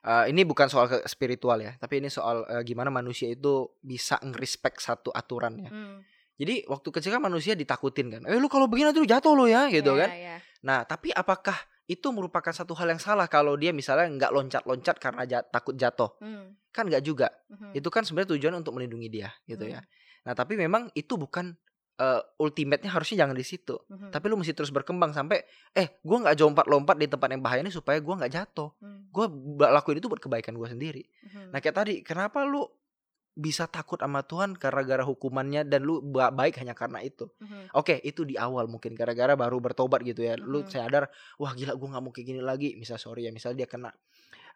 eh, 0.00 0.24
ini 0.30 0.42
bukan 0.42 0.66
soal 0.66 0.86
ke 0.86 1.02
spiritual 1.04 1.58
ya, 1.58 1.74
tapi 1.76 1.98
ini 1.98 2.06
soal 2.06 2.46
eh, 2.46 2.62
gimana 2.62 2.88
manusia 2.88 3.26
itu 3.26 3.66
bisa 3.80 4.16
ngerespek 4.20 4.78
satu 4.78 5.10
aturan 5.10 5.58
ya. 5.58 5.70
Hmm, 5.70 5.98
Jadi 6.36 6.64
waktu 6.66 6.88
kecil 6.88 7.10
kan 7.12 7.20
manusia 7.20 7.52
ditakutin 7.52 8.08
kan. 8.08 8.22
Eh 8.24 8.38
lu 8.38 8.46
kalau 8.46 8.64
begini 8.64 8.88
nanti 8.88 9.02
lu 9.02 9.08
jatuh 9.08 9.34
lo 9.34 9.44
ya 9.44 9.66
gitu 9.68 9.92
iya, 9.92 10.00
kan. 10.00 10.10
iya. 10.10 10.36
Nah, 10.64 10.78
tapi 10.84 11.12
apakah 11.12 11.52
itu 11.84 12.06
merupakan 12.14 12.54
satu 12.54 12.72
hal 12.78 12.86
yang 12.88 13.02
salah 13.02 13.26
kalau 13.26 13.58
dia 13.58 13.74
misalnya 13.74 14.06
nggak 14.08 14.30
loncat-loncat 14.32 14.96
karena 15.02 15.22
ja- 15.26 15.44
takut 15.44 15.74
jatuh? 15.74 16.14
Hmm, 16.22 16.54
Kan 16.70 16.86
nggak 16.86 17.02
juga. 17.02 17.28
mhm, 17.50 17.74
Itu 17.74 17.90
kan 17.90 18.06
sebenarnya 18.06 18.38
tujuan 18.38 18.54
untuk 18.56 18.72
melindungi 18.78 19.10
dia 19.10 19.28
gitu 19.44 19.66
Hmm. 19.66 19.74
ya. 19.74 19.80
Nah, 20.24 20.32
tapi 20.32 20.54
memang 20.54 20.88
itu 20.94 21.18
bukan 21.18 21.52
eh, 22.00 22.20
ultimate-nya 22.40 22.90
harusnya 22.90 23.28
jangan 23.28 23.36
di 23.36 23.44
situ. 23.44 23.76
mhm, 23.86 24.08
Tapi 24.08 24.24
lu 24.26 24.40
mesti 24.40 24.56
terus 24.56 24.72
berkembang 24.72 25.12
sampai 25.12 25.44
eh 25.70 26.00
gua 26.00 26.24
nggak 26.24 26.40
lompat-lompat 26.40 26.96
di 26.96 27.06
tempat 27.06 27.28
yang 27.28 27.44
bahaya 27.44 27.60
ini 27.60 27.68
supaya 27.68 28.00
gua 28.00 28.16
nggak 28.16 28.32
jatuh. 28.32 28.72
hmm, 28.80 29.12
Gua 29.12 29.26
lakuin 29.70 30.00
itu 30.00 30.08
buat 30.08 30.18
kebaikan 30.18 30.56
gua 30.56 30.66
sendiri. 30.66 31.04
mhm. 31.22 31.52
Nah, 31.52 31.60
kayak 31.60 31.76
tadi, 31.76 31.94
kenapa 32.00 32.42
lu 32.42 32.64
bisa 33.30 33.64
takut 33.64 33.96
sama 33.96 34.20
Tuhan 34.20 34.58
gara-gara 34.58 35.00
hukumannya 35.00 35.62
dan 35.64 35.86
lu 35.86 36.02
ba- 36.02 36.34
baik 36.34 36.58
hanya 36.60 36.74
karena 36.74 36.98
itu? 37.00 37.30
Mhm, 37.38 37.72
Oke, 37.72 38.00
itu 38.02 38.26
di 38.26 38.34
awal 38.34 38.66
mungkin 38.66 38.92
gara-gara 38.92 39.32
baru 39.38 39.60
bertobat 39.60 40.02
gitu 40.02 40.24
ya. 40.24 40.34
Lu 40.36 40.64
Mhm. 40.64 40.68
sadar, 40.68 41.04
wah 41.36 41.52
gila 41.52 41.76
gue 41.76 41.88
nggak 41.88 42.02
mau 42.02 42.10
kayak 42.10 42.26
gini 42.26 42.40
lagi. 42.42 42.74
Misal 42.74 42.96
sorry 42.96 43.28
ya, 43.28 43.32
misal 43.32 43.54
dia 43.54 43.64
kena, 43.64 43.92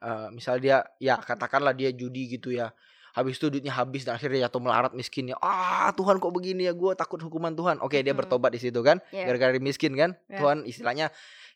eh 0.02 0.28
misal 0.32 0.58
dia 0.58 0.82
ya 0.98 1.16
katakanlah 1.16 1.72
dia 1.72 1.94
judi 1.94 2.26
gitu 2.28 2.50
ya. 2.50 2.74
Habis 3.14 3.38
itu 3.38 3.46
duitnya 3.48 3.70
habis 3.70 4.02
dan 4.02 4.14
akhirnya 4.14 4.44
jatuh 4.44 4.58
melarat 4.58 4.92
miskin 4.92 5.30
ya. 5.30 5.38
Ah 5.38 5.88
Tuhan 5.90 6.18
kok 6.18 6.28
begini 6.28 6.66
ya, 6.66 6.74
gue 6.74 6.92
takut 6.92 7.16
hukuman 7.16 7.50
Tuhan. 7.50 7.78
Oke 7.78 7.98
dia 7.98 8.10
Mhm. 8.10 8.20
bertobat 8.20 8.50
di 8.50 8.58
situ 8.58 8.82
kan, 8.82 8.98
Iya. 9.08 9.24
gara-gara 9.24 9.54
miskin 9.56 9.94
kan. 9.94 10.18
Iya. 10.26 10.38
Tuhan 10.38 10.58
istilahnya 10.64 11.06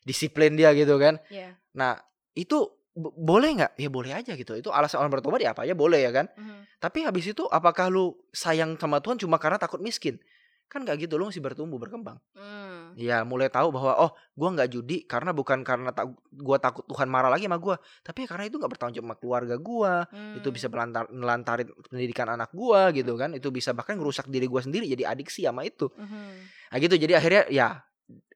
disiplin 0.01 0.55
dia 0.55 0.71
gitu 0.71 0.95
kan. 0.95 1.19
iya, 1.27 1.59
Nah 1.73 1.99
itu 2.33 2.63
bo- 2.91 3.11
boleh 3.11 3.51
nggak? 3.53 3.71
Ya 3.75 3.89
boleh 3.89 4.11
aja 4.13 4.31
gitu. 4.33 4.55
Itu 4.55 4.71
alasan 4.71 4.99
orang 4.99 5.11
bertobat 5.13 5.39
ya 5.39 5.51
apa 5.51 5.63
aja 5.63 5.75
boleh 5.75 5.99
ya 5.99 6.11
kan. 6.11 6.31
mhm, 6.31 6.79
Tapi 6.79 7.03
habis 7.03 7.27
itu 7.27 7.43
apakah 7.45 7.87
lu 7.87 8.15
sayang 8.31 8.73
sama 8.73 8.97
Tuhan 8.97 9.19
cuma 9.19 9.35
karena 9.35 9.59
takut 9.59 9.79
miskin? 9.79 10.15
Kan 10.69 10.85
nggak 10.85 11.01
gitu, 11.01 11.17
lu 11.17 11.25
mesti 11.25 11.41
bertumbuh 11.41 11.81
berkembang. 11.81 12.21
hmm, 12.37 12.93
Ya 12.93 13.25
mulai 13.25 13.49
tahu 13.49 13.73
bahwa 13.73 13.97
oh 13.97 14.11
gua 14.33 14.49
nggak 14.53 14.69
judi 14.69 15.01
karena 15.03 15.33
bukan 15.33 15.65
karena 15.65 15.89
tak 15.89 16.13
gua 16.29 16.61
takut 16.61 16.85
Tuhan 16.85 17.09
marah 17.09 17.29
lagi 17.29 17.49
sama 17.49 17.57
gua, 17.57 17.81
tapi 18.01 18.25
ya 18.25 18.27
karena 18.29 18.45
itu 18.45 18.61
nggak 18.61 18.71
bertanggung 18.77 18.95
jawab 19.01 19.07
sama 19.09 19.15
keluarga 19.17 19.55
gua, 19.57 19.93
itu 20.37 20.45
hmm, 20.45 20.55
bisa 20.55 20.67
melantar, 20.69 21.03
melantarin 21.09 21.67
pendidikan 21.85 22.29
anak 22.29 22.53
gua 22.53 22.93
gitu 22.93 23.17
kan, 23.17 23.33
itu 23.33 23.49
bisa 23.49 23.73
bahkan 23.73 23.97
ngerusak 23.97 24.29
diri 24.29 24.45
gua 24.45 24.61
sendiri 24.61 24.85
jadi 24.85 25.09
adiksi 25.09 25.49
sama 25.49 25.65
itu. 25.65 25.89
mhm. 25.89 26.49
Nah 26.69 26.77
gitu 26.77 26.95
jadi 26.95 27.17
akhirnya 27.17 27.43
ya 27.49 27.81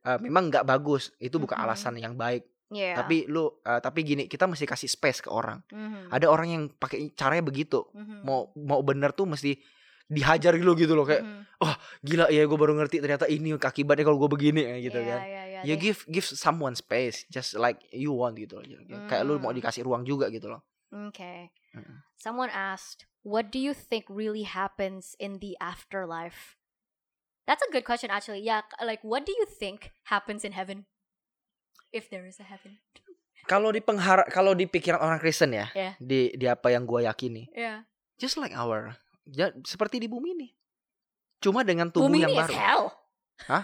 eh, 0.03 0.19
memang 0.19 0.49
nggak 0.49 0.65
bagus, 0.65 1.13
itu 1.17 1.37
bukan 1.37 1.53
Mhm. 1.55 1.63
alasan 1.63 1.95
yang 1.95 2.17
baik. 2.17 2.43
Iya. 2.73 2.97
Tapi 2.97 3.29
lu 3.29 3.53
eh, 3.61 3.77
tapi 3.77 4.01
gini 4.01 4.25
kita 4.25 4.49
mesti 4.49 4.65
kasih 4.65 4.89
space 4.89 5.21
ke 5.21 5.29
orang. 5.29 5.61
Mhm, 5.69 6.09
Ada 6.09 6.25
orang 6.27 6.47
yang 6.49 6.63
pakai 6.73 7.13
caranya 7.13 7.45
begitu, 7.45 7.85
mhm, 7.93 8.25
mau 8.25 8.49
mau 8.57 8.81
bener 8.81 9.13
tuh 9.13 9.29
mesti 9.29 9.53
dihajar 10.07 10.53
dulu 10.55 10.75
gitu 10.75 10.93
loh 10.93 11.07
kayak 11.07 11.23
mhm. 11.23 11.43
gila 12.03 12.27
ya 12.27 12.43
gue 12.43 12.57
baru 12.59 12.75
ngerti 12.75 12.99
ternyata 12.99 13.25
ini 13.25 13.55
akibatnya 13.55 14.03
kalau 14.03 14.19
gue 14.19 14.29
begini 14.29 14.61
ya 14.61 14.75
gitu 14.83 14.99
Iya, 14.99 15.07
kan. 15.07 15.19
iya, 15.23 15.43
iya, 15.47 15.59
you 15.63 15.75
deh. 15.75 15.81
give 15.81 15.99
give 16.11 16.27
someone 16.27 16.75
space 16.75 17.23
just 17.31 17.55
like 17.55 17.79
you 17.89 18.11
want 18.11 18.35
gitu 18.35 18.59
loh 18.59 18.67
kayak 19.07 19.23
lu 19.23 19.39
mau 19.39 19.49
Hmm. 19.49 19.57
dikasih 19.57 19.87
ruang 19.87 20.03
juga 20.03 20.27
gitu 20.29 20.51
loh 20.51 20.61
Okay. 20.93 21.49
Mm-mm. 21.73 22.05
Someone 22.21 22.53
asked, 22.53 23.09
"What 23.25 23.49
do 23.49 23.57
you 23.57 23.73
think 23.73 24.05
really 24.05 24.45
happens 24.45 25.17
in 25.17 25.41
the 25.41 25.57
afterlife?" 25.57 26.53
That's 27.49 27.65
a 27.65 27.69
good 27.73 27.81
question, 27.81 28.13
actually. 28.13 28.45
Yeah, 28.45 28.61
like 28.77 29.01
what 29.01 29.25
do 29.25 29.33
you 29.33 29.49
think 29.49 29.89
happens 30.13 30.45
in 30.45 30.53
heaven, 30.53 30.85
if 31.89 32.13
there 32.13 32.29
is 32.29 32.37
a 32.37 32.45
heaven? 32.45 32.77
kalau 33.49 33.73
di 33.73 33.81
penghara 33.83 34.23
kalau 34.29 34.53
di 34.53 34.69
pikiran 34.69 35.01
orang 35.03 35.17
Kristen 35.17 35.51
ya 35.51 35.67
Yeah. 35.73 35.97
di 35.99 36.31
di 36.37 36.45
apa 36.45 36.71
yang 36.71 36.85
gue 36.87 37.03
yakini 37.03 37.49
Yeah. 37.51 37.83
just 38.15 38.37
like 38.39 38.55
our 38.55 38.95
ya, 39.25 39.51
seperti 39.61 39.97
di 39.97 40.07
bumi 40.07 40.29
ini 40.33 40.47
cuma 41.37 41.61
dengan 41.61 41.87
tubuh 41.87 42.07
Bumi 42.07 42.19
yang 42.19 42.31
ini 42.31 42.37
is 42.37 42.41
baru 42.41 42.55
hell. 42.55 42.85
Hah? 43.43 43.63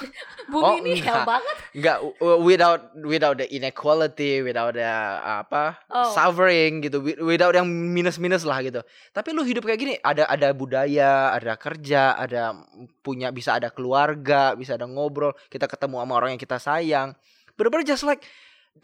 Bumi 0.50 0.64
Oh, 0.64 0.74
ini 0.80 0.98
hell 0.98 1.22
enggak. 1.22 1.28
banget. 1.28 1.56
nggak 1.72 1.98
uh, 2.18 2.38
without 2.40 2.80
without 3.00 3.36
the 3.36 3.46
inequality 3.48 4.40
without 4.40 4.72
the 4.72 4.90
apa 5.22 5.78
Oh. 5.86 6.10
suffering 6.10 6.80
gitu 6.80 6.98
wi- 6.98 7.20
without 7.20 7.52
yang 7.52 7.68
minus 7.68 8.16
minus 8.16 8.42
lah 8.42 8.58
gitu 8.58 8.82
tapi 9.08 9.30
lu 9.30 9.42
hidup 9.42 9.62
kayak 9.62 9.78
gini 9.78 9.94
ada 10.00 10.26
ada 10.26 10.50
budaya 10.50 11.30
ada 11.30 11.54
kerja 11.54 12.16
ada 12.16 12.58
punya 12.98 13.30
bisa 13.30 13.54
ada 13.54 13.68
keluarga 13.68 14.54
bisa 14.54 14.74
ada 14.74 14.84
ngobrol 14.84 15.30
kita 15.46 15.64
ketemu 15.64 16.00
sama 16.00 16.12
orang 16.12 16.30
yang 16.34 16.42
kita 16.42 16.58
sayang 16.58 17.14
bener-bener 17.54 17.86
just 17.86 18.02
like 18.02 18.24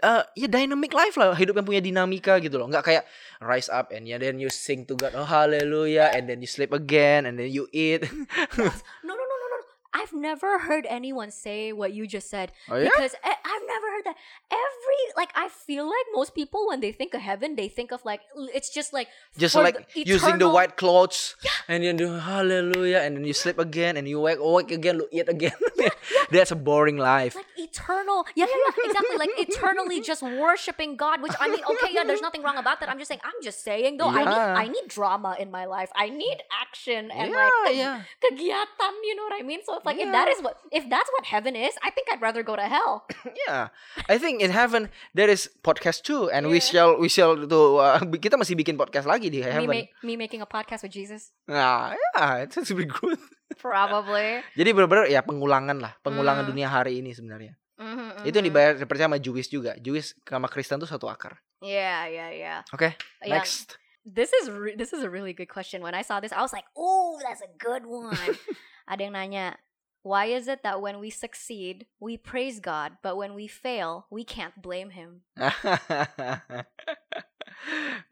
uh, 0.03 0.22
ya 0.34 0.47
dynamic 0.47 0.93
life 0.93 1.16
lah. 1.16 1.32
Hidup 1.32 1.57
yang 1.57 1.66
punya 1.66 1.82
dinamika 1.82 2.37
gitu 2.39 2.57
loh. 2.57 2.68
Nggak 2.68 2.84
kayak 2.84 3.05
rise 3.41 3.68
up 3.68 3.93
and 3.93 4.09
ya 4.09 4.16
then 4.16 4.41
you 4.41 4.49
sing 4.49 4.84
to 4.84 4.97
God 4.97 5.12
oh 5.16 5.24
hallelujah 5.24 6.09
and 6.12 6.24
then 6.28 6.41
you 6.41 6.49
sleep 6.49 6.72
again 6.72 7.24
and 7.24 7.37
then 7.37 7.49
you 7.49 7.68
eat. 7.70 8.05
No, 8.57 9.12
no, 9.12 9.24
no, 9.24 9.37
no, 9.37 9.47
no. 9.53 9.59
I've 9.97 10.12
never 10.12 10.61
heard 10.68 10.84
anyone 10.93 11.32
say 11.32 11.72
what 11.72 11.97
you 11.97 12.05
just 12.05 12.28
said 12.28 12.53
oh 12.68 12.76
ya 12.76 12.89
because 12.93 13.16
I- 13.24 13.41
I've 13.41 13.64
never 13.64 13.89
heard 13.97 14.05
that. 14.05 14.16
Every 14.53 15.01
like, 15.16 15.32
I 15.32 15.49
feel 15.49 15.89
like 15.89 16.05
most 16.12 16.37
people 16.37 16.68
when 16.68 16.84
they 16.84 16.93
think 16.93 17.16
of 17.16 17.24
heaven, 17.24 17.57
they 17.57 17.72
think 17.72 17.89
of 17.97 18.05
like 18.05 18.20
it's 18.53 18.68
just 18.68 18.93
like 18.93 19.09
just 19.41 19.57
like 19.57 19.89
the 19.97 20.05
using 20.05 20.37
the 20.37 20.53
white 20.53 20.76
clothes 20.76 21.37
and 21.64 21.80
then 21.80 21.97
do 21.97 22.12
hallelujah 22.12 23.01
and 23.01 23.16
then 23.16 23.24
you 23.24 23.32
sleep 23.32 23.57
again 23.57 23.97
and 23.97 24.05
you 24.05 24.20
wake 24.20 24.37
awake 24.37 24.68
again 24.68 25.01
you 25.01 25.09
eat 25.12 25.28
again. 25.32 25.57
That's 26.30 26.53
a 26.53 26.59
boring 26.61 27.01
life. 27.01 27.32
Like 27.32 27.49
eternal. 27.76 28.24
Yeah, 28.32 28.48
yeah, 28.48 28.56
yeah, 28.56 28.88
exactly. 28.88 29.16
Like 29.20 29.34
eternally 29.36 30.00
just 30.00 30.24
worshiping 30.24 30.96
God. 30.96 31.20
Which 31.20 31.36
I 31.36 31.52
mean, 31.52 31.60
okay, 31.60 31.92
yeah, 31.92 32.08
there's 32.08 32.24
nothing 32.24 32.40
wrong 32.40 32.56
about 32.56 32.80
that. 32.80 32.88
I'm 32.88 32.96
just 32.96 33.12
saying, 33.12 33.20
I'm 33.20 33.36
just 33.44 33.60
saying 33.60 34.00
though, 34.00 34.08
I 34.08 34.24
need 34.24 34.32
Yeah. 34.40 34.56
I 34.56 34.66
need 34.68 34.86
drama 34.88 35.36
in 35.38 35.52
my 35.52 35.68
life. 35.68 35.92
I 35.92 36.08
need 36.08 36.40
action 36.48 37.12
and 37.12 37.30
yeah 37.30 37.36
like 37.36 37.52
ke- 37.52 37.76
yeah 37.76 37.96
kegiatan. 38.24 38.94
You 39.04 39.14
know 39.20 39.28
what 39.28 39.36
I 39.36 39.44
mean? 39.44 39.60
So 39.60 39.76
it's 39.76 39.84
like 39.84 40.00
if 40.00 40.08
that 40.08 40.26
Yeah. 40.28 40.34
is 40.34 40.40
what 40.40 40.56
if 40.72 40.88
that's 40.88 41.10
what 41.12 41.28
heaven 41.28 41.52
is, 41.52 41.76
I 41.84 41.92
think 41.92 42.08
I'd 42.08 42.24
rather 42.24 42.40
go 42.40 42.56
to 42.56 42.64
hell. 42.64 43.04
yeah 43.46 43.68
I 44.08 44.16
think 44.16 44.40
in 44.40 44.50
heaven 44.50 44.88
there 45.12 45.28
is 45.28 45.52
podcast 45.60 46.02
too 46.08 46.32
and 46.32 46.48
we 46.48 46.58
Yeah. 46.58 46.68
shall 46.72 46.90
we 46.96 47.08
shall 47.12 47.36
to 47.36 47.60
uh, 47.76 48.00
kita 48.24 48.40
masih 48.40 48.56
bikin 48.56 48.80
podcast 48.80 49.04
lagi 49.04 49.28
di 49.28 49.42
me, 49.42 49.44
heaven 49.44 49.68
ma- 49.68 49.90
me 50.06 50.14
making 50.16 50.40
a 50.40 50.48
podcast 50.48 50.80
with 50.86 50.94
Jesus, 50.94 51.34
nah 51.44 51.92
yeah 52.16 52.44
it's 52.46 52.56
be 52.72 52.86
good 52.88 53.20
probably. 53.60 54.40
jadi 54.58 54.70
benar-benar 54.72 55.06
ya 55.10 55.20
pengulangan 55.22 55.78
lah 55.78 55.92
pengulangan 56.00 56.46
Hmm. 56.46 56.52
dunia 56.54 56.68
hari 56.70 57.00
ini 57.02 57.12
sebenarnya 57.12 57.54
Mhm, 57.76 58.24
itu 58.24 58.36
yang 58.40 58.46
mhm. 58.48 58.52
dibayar 58.52 58.72
percaya 58.88 59.08
sama 59.08 59.20
Jewish 59.20 59.48
juga 59.52 59.76
Jewish 59.76 60.16
sama 60.24 60.48
Kristen 60.48 60.80
tuh 60.80 60.88
satu 60.88 61.12
akar 61.12 61.36
Yeah, 61.60 62.08
yeah, 62.08 62.30
yeah. 62.32 62.58
oke 62.72 62.96
Yeah. 63.20 63.36
next 63.40 63.76
This 64.06 64.30
is 64.30 64.46
re- 64.46 64.78
this 64.78 64.94
is 64.94 65.02
a 65.02 65.10
really 65.10 65.34
good 65.34 65.50
question. 65.50 65.82
When 65.82 65.90
I 65.90 66.06
saw 66.06 66.22
this, 66.22 66.30
I 66.30 66.38
was 66.38 66.54
like, 66.54 66.62
"Oh, 66.78 67.18
that's 67.18 67.42
a 67.42 67.50
good 67.58 67.90
one." 67.90 68.14
Ada 68.86 69.10
yang 69.10 69.18
nanya, 69.18 69.58
why 70.06 70.30
is 70.30 70.46
it 70.46 70.62
that 70.62 70.78
when 70.78 71.02
we 71.02 71.10
succeed, 71.10 71.90
we 71.98 72.14
praise 72.14 72.62
God, 72.62 73.02
but 73.02 73.18
when 73.18 73.34
we 73.34 73.50
fail, 73.50 74.06
we 74.06 74.22
can't 74.22 74.54
blame 74.62 74.94
Him? 74.94 75.26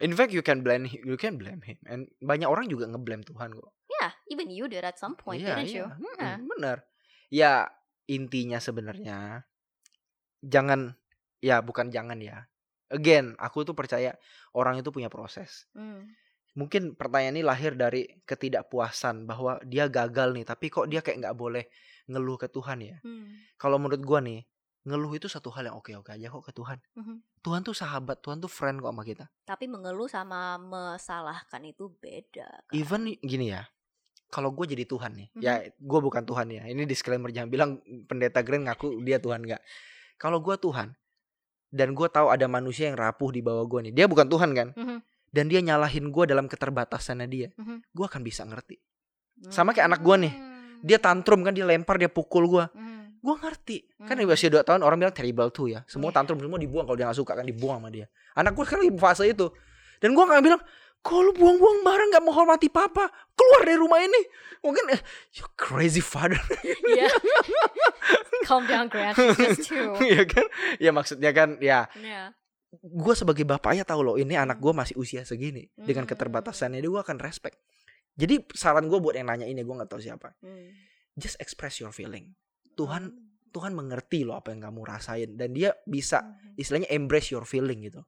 In 0.02 0.18
fact, 0.18 0.34
you 0.34 0.42
can 0.42 0.66
blame 0.66 0.90
you 0.90 1.14
can 1.14 1.38
blame 1.38 1.62
him. 1.62 1.78
And 1.86 2.10
banyak 2.18 2.50
orang 2.50 2.66
juga 2.66 2.90
ngeblame 2.90 3.22
Tuhan 3.22 3.54
kok. 3.54 3.70
Yeah, 3.86 4.10
even 4.26 4.50
you 4.50 4.66
did 4.66 4.82
at 4.82 4.98
some 4.98 5.14
point, 5.14 5.46
Iya, 5.46 5.62
didn't 5.62 5.70
you? 5.70 5.86
iya. 5.86 5.94
Mm-mm, 5.94 6.18
Yeah. 6.18 6.36
Bener. 6.42 6.76
Ya 7.30 7.52
intinya 8.10 8.58
sebenarnya 8.58 9.46
jangan 10.44 10.92
ya 11.40 11.64
bukan 11.64 11.88
jangan 11.88 12.20
ya. 12.20 12.44
Again, 12.92 13.34
aku 13.40 13.64
tuh 13.64 13.72
percaya 13.72 14.14
orang 14.52 14.78
itu 14.78 14.92
punya 14.92 15.08
proses. 15.08 15.66
Mm. 15.72 16.12
Mungkin 16.54 16.82
pertanyaan 16.94 17.34
ini 17.34 17.42
lahir 17.42 17.74
dari 17.74 18.06
ketidakpuasan 18.22 19.26
bahwa 19.26 19.58
dia 19.66 19.90
gagal 19.90 20.30
nih, 20.36 20.46
tapi 20.46 20.70
kok 20.70 20.86
dia 20.86 21.02
kayak 21.02 21.26
nggak 21.26 21.36
boleh 21.36 21.66
ngeluh 22.06 22.38
ke 22.38 22.46
Tuhan 22.46 22.78
ya. 22.84 22.96
Mm. 23.02 23.58
Kalau 23.58 23.80
menurut 23.82 24.04
gua 24.04 24.22
nih, 24.22 24.46
ngeluh 24.84 25.16
itu 25.16 25.26
satu 25.26 25.48
hal 25.56 25.72
yang 25.72 25.76
oke-oke 25.80 26.12
aja 26.12 26.28
kok 26.28 26.44
ke 26.44 26.52
Tuhan. 26.52 26.78
Mhm. 26.94 27.16
Tuhan 27.40 27.60
tuh 27.64 27.72
sahabat, 27.76 28.20
Tuhan 28.20 28.40
tuh 28.40 28.52
friend 28.52 28.84
kok 28.84 28.92
sama 28.92 29.04
kita. 29.04 29.24
Tapi 29.48 29.64
mengeluh 29.64 30.08
sama 30.08 30.60
mesalahkan 30.60 31.60
itu 31.64 31.88
beda. 32.00 32.68
kan? 32.68 32.72
Even 32.76 33.08
gini 33.24 33.52
ya, 33.56 33.64
kalau 34.28 34.52
gue 34.52 34.68
jadi 34.68 34.84
Tuhan 34.84 35.12
nih, 35.16 35.28
Mhm. 35.32 35.40
ya 35.40 35.64
gue 35.64 36.00
bukan 36.04 36.22
Tuhan 36.28 36.52
ya. 36.52 36.62
Ini 36.68 36.84
disclaimer 36.84 37.32
jangan 37.32 37.48
bilang 37.48 37.70
pendeta 38.04 38.44
Grand 38.44 38.68
ngaku 38.68 39.00
dia 39.00 39.16
Tuhan 39.16 39.40
nggak. 39.44 39.62
Kalau 40.16 40.38
gue 40.40 40.54
Tuhan 40.56 40.94
dan 41.70 41.88
gue 41.92 42.08
tahu 42.08 42.30
ada 42.30 42.46
manusia 42.46 42.88
yang 42.90 42.96
rapuh 42.96 43.34
di 43.34 43.42
bawah 43.42 43.66
gue 43.66 43.90
nih, 43.90 43.92
dia 43.92 44.06
bukan 44.06 44.26
Tuhan 44.30 44.50
kan? 44.54 44.68
Mhm. 44.74 44.98
Dan 45.34 45.50
dia 45.50 45.58
nyalahin 45.58 46.14
gue 46.14 46.24
dalam 46.30 46.46
keterbatasannya 46.46 47.26
dia, 47.26 47.48
Mhm. 47.58 47.90
gue 47.90 48.04
akan 48.06 48.22
bisa 48.22 48.46
ngerti. 48.46 48.78
Sama 49.50 49.74
kayak 49.74 49.90
anak 49.90 50.00
gua 50.00 50.14
nih. 50.14 50.30
Hmm. 50.30 50.78
Dia 50.84 50.98
tantrum 51.02 51.42
kan 51.42 51.50
dia 51.50 51.66
lempar 51.66 51.98
dia 51.98 52.06
pukul 52.06 52.46
gua. 52.46 52.70
Hmm. 52.70 53.18
Gua 53.18 53.34
ngerti. 53.34 53.82
Kan 54.06 54.14
di 54.14 54.22
Hmm. 54.22 54.30
usia 54.30 54.46
2 54.46 54.62
tahun 54.62 54.86
orang 54.86 55.02
bilang 55.02 55.10
terrible 55.16 55.50
tuh 55.50 55.74
ya. 55.74 55.82
Semua 55.90 56.14
Iya. 56.14 56.22
tantrum 56.22 56.38
semua 56.38 56.54
dibuang 56.54 56.86
kalau 56.86 56.94
dia 56.94 57.10
gak 57.10 57.18
suka 57.18 57.34
kan 57.34 57.42
dibuang 57.42 57.82
sama 57.82 57.90
dia. 57.90 58.06
Anak 58.38 58.54
gua 58.54 58.62
kan 58.62 58.78
lagi 58.78 58.94
fase 58.94 59.26
itu. 59.26 59.50
Dan 59.98 60.14
gua 60.14 60.30
gak 60.30 60.42
bilang 60.44 60.62
kok 61.04 61.20
lu 61.20 61.30
buang-buang 61.30 61.84
barang 61.84 62.08
gak 62.10 62.24
menghormati 62.24 62.66
papa 62.66 63.06
Keluar 63.30 63.60
dari 63.62 63.76
rumah 63.76 64.00
ini 64.00 64.16
Mungkin 64.60 64.88
eh, 64.88 65.00
You 65.34 65.44
crazy 65.52 66.00
father 66.00 66.40
Yeah. 66.88 67.12
Calm 68.42 68.64
down, 68.64 68.88
Grant. 68.88 69.16
Just 69.36 69.66
two. 69.68 69.92
Iya 70.00 70.24
kan 70.24 70.46
Ya 70.76 70.90
maksudnya 70.90 71.30
kan 71.30 71.60
Ya 71.60 71.88
Yeah. 71.94 72.32
gue 72.74 73.14
sebagai 73.14 73.46
bapaknya 73.46 73.86
tahu 73.86 74.02
loh 74.02 74.16
ini 74.16 74.34
anak 74.34 74.58
gue 74.58 74.74
masih 74.74 74.98
usia 74.98 75.22
segini 75.22 75.70
dengan 75.76 76.02
Hmm. 76.02 76.10
keterbatasannya 76.10 76.82
dia 76.82 76.90
gue 76.90 76.98
akan 76.98 77.22
respect 77.22 77.62
jadi 78.14 78.42
saran 78.50 78.90
gue 78.90 78.98
buat 78.98 79.14
yang 79.14 79.30
nanya 79.30 79.46
ini 79.46 79.62
gue 79.62 79.70
nggak 79.70 79.86
tahu 79.86 80.02
siapa 80.02 80.34
Hmm. 80.40 80.74
just 81.14 81.38
express 81.38 81.78
your 81.78 81.94
feeling 81.94 82.34
Tuhan 82.74 83.14
Hmm. 83.14 83.54
Tuhan 83.54 83.78
mengerti 83.78 84.26
loh 84.26 84.34
apa 84.34 84.50
yang 84.50 84.66
kamu 84.66 84.82
rasain 84.82 85.38
dan 85.38 85.54
dia 85.54 85.70
bisa 85.86 86.26
Hmm. 86.26 86.58
istilahnya 86.58 86.90
embrace 86.90 87.30
your 87.30 87.46
feeling 87.46 87.78
gitu 87.78 88.02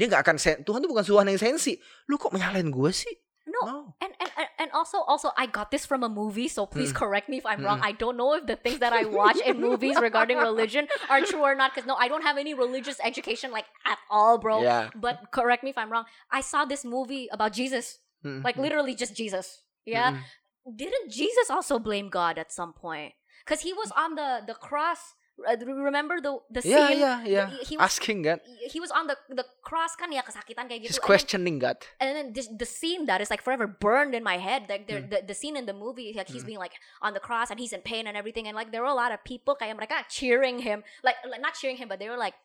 dia 0.00 0.08
nggak 0.08 0.24
akan 0.24 0.36
sen- 0.40 0.64
Tuhan 0.64 0.80
tuh 0.80 0.88
bukan 0.88 1.04
Tuhan 1.04 1.28
yang 1.28 1.36
sensi 1.36 1.76
lu 2.08 2.16
kok 2.16 2.32
menyalahin 2.32 2.72
gue 2.72 2.88
sih 2.90 3.12
No, 3.50 3.60
no 3.66 3.76
and, 3.98 4.14
and 4.22 4.30
and- 4.62 4.70
also 4.70 5.02
also 5.04 5.34
I 5.34 5.50
got 5.50 5.74
this 5.74 5.82
from 5.82 6.06
a 6.06 6.08
movie, 6.08 6.46
so 6.46 6.70
please 6.70 6.94
Mm. 6.94 7.02
correct 7.02 7.26
me 7.26 7.42
if 7.42 7.46
I'm 7.48 7.66
wrong. 7.66 7.82
Mm. 7.82 7.90
I 7.90 7.92
don't 7.98 8.14
know 8.14 8.38
if 8.38 8.46
the 8.46 8.54
things 8.54 8.78
that 8.78 8.94
I 8.94 9.02
watch 9.10 9.42
in 9.42 9.58
movies 9.58 9.98
regarding 9.98 10.38
religion 10.38 10.86
are 11.10 11.18
true 11.26 11.42
or 11.42 11.58
not, 11.58 11.74
because 11.74 11.82
no, 11.82 11.98
I 11.98 12.06
don't 12.06 12.22
have 12.22 12.38
any 12.38 12.54
religious 12.54 13.02
education 13.02 13.50
like 13.50 13.66
at 13.82 13.98
all, 14.06 14.38
bro. 14.38 14.62
ya 14.62 14.94
But 14.94 15.34
correct 15.34 15.66
me 15.66 15.74
if 15.74 15.78
I'm 15.82 15.90
wrong. 15.90 16.06
I 16.30 16.46
saw 16.46 16.62
this 16.62 16.86
movie 16.86 17.26
about 17.34 17.50
Jesus, 17.50 17.98
Mm, 18.22 18.46
like 18.46 18.54
mm, 18.54 18.62
literally 18.62 18.94
just 18.94 19.18
Jesus. 19.18 19.66
Yeah, 19.82 20.14
mm, 20.14 20.22
didn't 20.70 21.10
Jesus 21.10 21.50
also 21.50 21.82
blame 21.82 22.06
God 22.06 22.38
at 22.38 22.54
some 22.54 22.70
point? 22.70 23.18
Because 23.42 23.66
he 23.66 23.74
was 23.74 23.90
on 23.98 24.14
the 24.14 24.46
the 24.46 24.54
cross. 24.54 25.18
Uh, 25.40 25.56
remember 25.64 26.20
the 26.20 26.36
the 26.52 26.60
Iya 26.60 26.80
scene? 26.88 26.98
iya 27.00 27.12
iya. 27.24 27.44
He 27.64 27.76
was 27.80 27.84
Asking 27.88 28.20
God. 28.22 28.40
he 28.44 28.78
was 28.78 28.92
on 28.92 29.08
the 29.08 29.16
the 29.32 29.44
cross 29.64 29.96
kan 29.96 30.12
ya 30.12 30.20
kesakitan 30.20 30.68
kayak 30.68 30.84
He's 30.84 30.94
gitu. 30.94 31.00
And 31.00 31.00
then- 31.00 31.08
questioning 31.08 31.56
God. 31.58 31.76
and 31.96 32.08
then 32.12 32.26
this, 32.36 32.46
the 32.52 32.68
scene 32.68 33.08
that 33.08 33.24
is 33.24 33.32
like 33.32 33.40
forever 33.40 33.64
burned 33.64 34.12
in 34.12 34.20
my 34.20 34.36
head 34.36 34.68
like 34.68 34.84
the, 34.84 35.00
the 35.00 35.24
the 35.24 35.36
scene 35.36 35.56
in 35.56 35.64
the 35.64 35.72
movie 35.72 36.12
like 36.12 36.28
he's 36.28 36.44
Mm. 36.44 36.52
being 36.56 36.62
like 36.62 36.76
on 37.00 37.16
the 37.16 37.22
cross 37.22 37.48
and 37.48 37.56
he's 37.56 37.72
in 37.72 37.80
pain 37.80 38.04
and 38.04 38.20
everything 38.20 38.44
and 38.44 38.52
like 38.52 38.68
there 38.68 38.84
were 38.84 38.92
a 38.92 38.96
lot 38.96 39.12
of 39.16 39.20
people 39.24 39.56
kayak 39.56 39.72
mereka 39.80 40.04
cheering 40.12 40.60
him 40.60 40.84
like, 41.00 41.16
like 41.24 41.40
not 41.40 41.56
cheering 41.56 41.80
him 41.80 41.88
but 41.88 41.96
they 41.96 42.08
were 42.12 42.20
like 42.20 42.36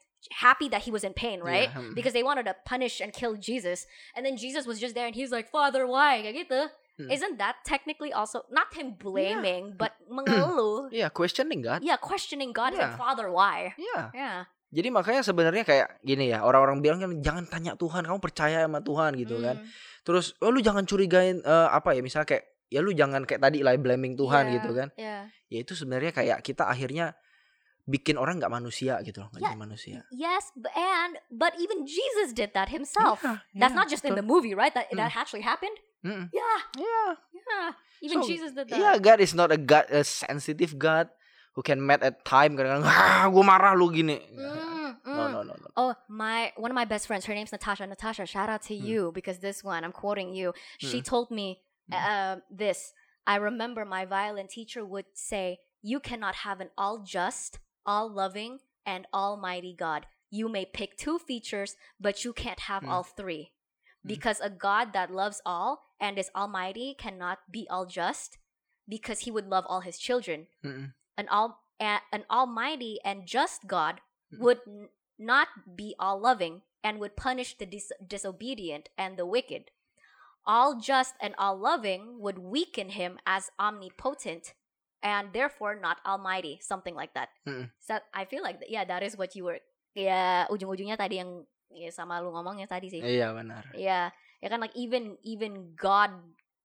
happy 0.41 0.65
that 0.71 0.81
he 0.87 0.91
was 0.91 1.03
in 1.03 1.13
pain 1.13 1.37
right 1.43 1.69
Yeah, 1.69 1.81
hmm. 1.91 1.93
because 1.93 2.13
they 2.15 2.23
wanted 2.23 2.49
to 2.49 2.55
punish 2.65 2.97
and 3.03 3.13
kill 3.13 3.35
Jesus 3.37 3.85
and 4.15 4.25
then 4.25 4.37
Jesus 4.39 4.65
was 4.65 4.79
just 4.79 4.95
there 4.95 5.05
and 5.05 5.13
he's 5.13 5.29
like 5.35 5.51
father 5.51 5.85
why 5.85 6.23
kayak 6.25 6.47
gitu 6.49 6.61
Hmm. 6.95 7.11
isn't 7.11 7.35
that 7.35 7.59
technically 7.67 8.15
also 8.15 8.47
not 8.47 8.71
him 8.71 8.95
blaming 8.95 9.75
but 9.75 9.99
mengeluh 10.15 10.87
Iya, 10.89 11.11
questioning 11.11 11.59
God. 11.59 11.83
yeah 11.83 11.99
questioning 11.99 12.55
God 12.55 12.71
Yeah. 12.71 12.87
like 12.87 12.95
father 12.95 13.27
why 13.27 13.75
Iya. 13.75 14.01
yeah 14.15 14.37
Jadi 14.71 14.91
makanya 14.91 15.23
sebenarnya 15.23 15.63
kayak 15.63 16.03
gini 16.03 16.35
ya, 16.35 16.43
orang-orang 16.43 16.83
bilang 16.83 16.99
kan 16.99 17.11
jangan 17.23 17.47
tanya 17.47 17.79
Tuhan, 17.79 18.03
kamu 18.03 18.19
percaya 18.19 18.67
sama 18.67 18.83
Tuhan 18.83 19.15
gitu 19.15 19.39
kan. 19.39 19.63
Mm. 19.63 19.71
Terus 20.03 20.35
oh 20.43 20.51
lu 20.51 20.59
jangan 20.59 20.83
curigain 20.83 21.39
eh, 21.39 21.67
apa 21.71 21.95
ya 21.95 22.03
misalnya 22.03 22.27
kayak 22.27 22.43
ya 22.67 22.83
lu 22.83 22.91
jangan 22.91 23.23
kayak 23.23 23.39
tadi 23.39 23.63
lah 23.63 23.71
blaming 23.79 24.19
Tuhan 24.19 24.43
Yeah, 24.47 24.55
gitu 24.59 24.69
kan. 24.75 24.87
yeah 24.99 25.31
Ya 25.47 25.63
itu 25.63 25.79
sebenarnya 25.79 26.11
kayak 26.11 26.43
kita 26.43 26.67
akhirnya 26.67 27.15
bikin 27.85 28.17
orang 28.17 28.41
nggak 28.41 28.51
manusia 28.51 28.97
gitu 29.05 29.23
loh, 29.23 29.29
nggak 29.31 29.41
Yeah. 29.45 29.51
jadi 29.53 29.61
manusia. 29.61 29.97
Yes, 30.11 30.43
and 30.75 31.23
but 31.29 31.55
even 31.55 31.85
Jesus 31.85 32.33
did 32.33 32.51
that 32.51 32.67
himself. 32.67 33.21
Iya, 33.21 33.39
That's 33.55 33.77
not 33.77 33.87
just 33.87 34.03
in 34.03 34.17
the 34.17 34.25
movie, 34.25 34.57
right? 34.57 34.73
That 34.73 34.89
that 34.91 35.13
actually 35.13 35.45
happened. 35.45 35.77
Mm-mm. 36.05 36.29
Yeah, 36.29 36.59
Iya. 36.77 37.01
yeah. 37.33 37.67
Even 38.05 38.21
So, 38.21 38.27
Jesus 38.29 38.51
did 38.53 38.69
that. 38.69 38.77
Yeah, 38.77 38.95
God 39.01 39.19
is 39.19 39.33
not 39.33 39.49
a 39.51 39.57
God, 39.57 39.89
a 39.89 40.03
sensitive 40.05 40.77
God 40.77 41.09
who 41.57 41.63
can 41.65 41.81
mad 41.81 42.03
at 42.03 42.21
time 42.27 42.53
kadang-kadang 42.53 42.85
ah 42.85 43.25
gue 43.31 43.41
marah 43.41 43.73
lu 43.73 43.89
gini. 43.89 44.21
Mm, 44.29 45.01
No, 45.07 45.23
mm. 45.25 45.31
no, 45.33 45.39
no, 45.41 45.53
no. 45.55 45.67
Oh, 45.79 45.93
my 46.11 46.51
one 46.59 46.69
of 46.69 46.75
my 46.77 46.85
best 46.85 47.07
friends. 47.07 47.25
Her 47.25 47.33
name's 47.33 47.51
Natasha. 47.55 47.87
Natasha, 47.87 48.27
shout 48.29 48.51
out 48.51 48.61
to 48.69 48.75
Mm. 48.75 48.83
you 48.85 49.01
because 49.15 49.39
this 49.39 49.63
one 49.63 49.81
I'm 49.81 49.95
quoting 49.95 50.35
you. 50.35 50.53
She 50.77 50.99
Mm. 51.01 51.07
told 51.07 51.31
me 51.31 51.63
Mm. 51.89 51.95
uh, 51.95 52.35
this. 52.51 52.93
I 53.25 53.39
remember 53.41 53.81
my 53.87 54.05
violin 54.05 54.45
teacher 54.51 54.85
would 54.85 55.09
say, 55.17 55.63
"You 55.81 55.97
cannot 56.03 56.45
have 56.45 56.59
an 56.61 56.69
all 56.77 57.01
just, 57.01 57.57
all 57.87 58.05
loving, 58.11 58.59
and 58.85 59.07
almighty 59.15 59.73
God. 59.73 60.05
You 60.29 60.45
may 60.51 60.67
pick 60.67 60.99
two 60.99 61.17
features, 61.17 61.79
but 61.97 62.21
you 62.27 62.35
can't 62.35 62.67
have 62.69 62.83
Mm. 62.83 62.91
all 62.91 63.05
three." 63.07 63.55
Because 64.05 64.37
a 64.43 64.51
God 64.53 64.93
that 64.93 65.09
loves 65.09 65.41
all 65.47 65.84
and 65.99 66.17
is 66.19 66.29
almighty 66.35 66.95
cannot 66.97 67.39
be 67.49 67.67
all 67.69 67.85
just 67.85 68.37
because 68.87 69.25
he 69.25 69.31
would 69.31 69.47
love 69.47 69.65
all 69.67 69.81
his 69.81 69.97
children. 69.97 70.47
Mm-mm. 70.63 70.93
An 71.17 71.27
all 71.31 71.63
an 71.79 72.23
almighty 72.31 72.99
and 73.03 73.25
just 73.27 73.67
God 73.67 74.01
Mm. 74.33 74.39
would 74.41 74.61
n- 74.65 74.89
not 75.21 75.47
be 75.77 75.93
all 76.01 76.17
loving 76.17 76.65
and 76.81 76.97
would 76.97 77.13
punish 77.13 77.53
the 77.61 77.65
dis- 77.69 77.93
disobedient 78.01 78.89
and 78.97 79.21
the 79.21 79.25
wicked. 79.25 79.69
All 80.49 80.81
just 80.81 81.13
and 81.21 81.37
all 81.37 81.53
loving 81.57 82.17
would 82.21 82.41
weaken 82.41 82.89
him 82.97 83.21
as 83.25 83.53
omnipotent 83.61 84.53
and 85.05 85.29
therefore 85.33 85.77
not 85.77 86.01
almighty, 86.05 86.57
something 86.61 86.97
like 86.97 87.13
that. 87.13 87.29
Mm-mm. 87.45 87.69
So 87.77 88.01
I 88.13 88.25
feel 88.25 88.41
like 88.41 88.65
yeah, 88.65 88.85
that 88.85 89.05
is 89.05 89.13
what 89.17 89.37
you 89.37 89.45
were 89.45 89.61
ya 89.93 90.49
ujung-ujungnya 90.49 90.97
tadi 90.97 91.21
yang 91.21 91.45
ya 91.69 91.93
sama 91.93 92.17
lu 92.21 92.33
ngomongnya 92.33 92.65
tadi 92.65 92.89
sih. 92.89 93.01
Iya 93.05 93.29
benar. 93.37 93.69
Ya, 93.77 94.09
ya 94.45 94.53
kan 94.53 94.61
like 94.61 94.77
even 94.77 95.17
even 95.25 95.73
God 95.73 96.13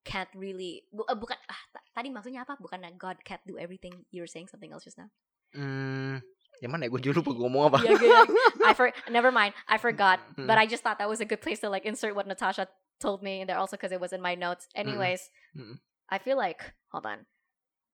can't 0.05 0.29
really 0.37 0.85
bu- 0.93 1.09
eh, 1.09 1.17
bukan 1.17 1.37
ah, 1.49 1.61
tadi 1.97 2.13
maksudnya 2.13 2.45
apa? 2.45 2.61
Bukan 2.61 2.85
God 3.01 3.25
can't 3.25 3.41
do 3.49 3.57
everything. 3.57 4.05
You 4.13 4.21
were 4.21 4.29
saying 4.29 4.53
something 4.53 4.69
else 4.69 4.85
just 4.85 5.01
now. 5.01 5.09
Hmm, 5.57 6.21
yang 6.61 6.71
mana 6.77 6.85
ya 6.87 6.93
gue 6.93 7.01
juga 7.01 7.25
lupa 7.25 7.33
gue 7.33 7.43
ngomong 7.49 7.65
apa. 7.73 7.79
yeah, 7.89 7.97
good. 7.97 8.29
I 8.61 8.77
for 8.77 8.93
never 9.09 9.33
mind. 9.33 9.57
I 9.65 9.81
forgot. 9.81 10.21
Mm. 10.37 10.45
But 10.45 10.61
I 10.61 10.69
just 10.69 10.85
thought 10.85 11.01
that 11.01 11.09
was 11.09 11.25
a 11.25 11.29
good 11.29 11.41
place 11.41 11.65
to 11.65 11.73
like 11.73 11.89
insert 11.89 12.13
what 12.13 12.29
Natasha 12.29 12.69
told 13.01 13.25
me 13.25 13.41
in 13.41 13.49
there 13.49 13.57
also 13.57 13.81
because 13.81 13.97
it 13.97 14.01
was 14.01 14.13
in 14.13 14.21
my 14.21 14.37
notes. 14.37 14.69
Anyways, 14.77 15.33
Mm. 15.57 15.81
I 16.13 16.21
feel 16.21 16.37
like 16.37 16.77
hold 16.93 17.09
on. 17.09 17.25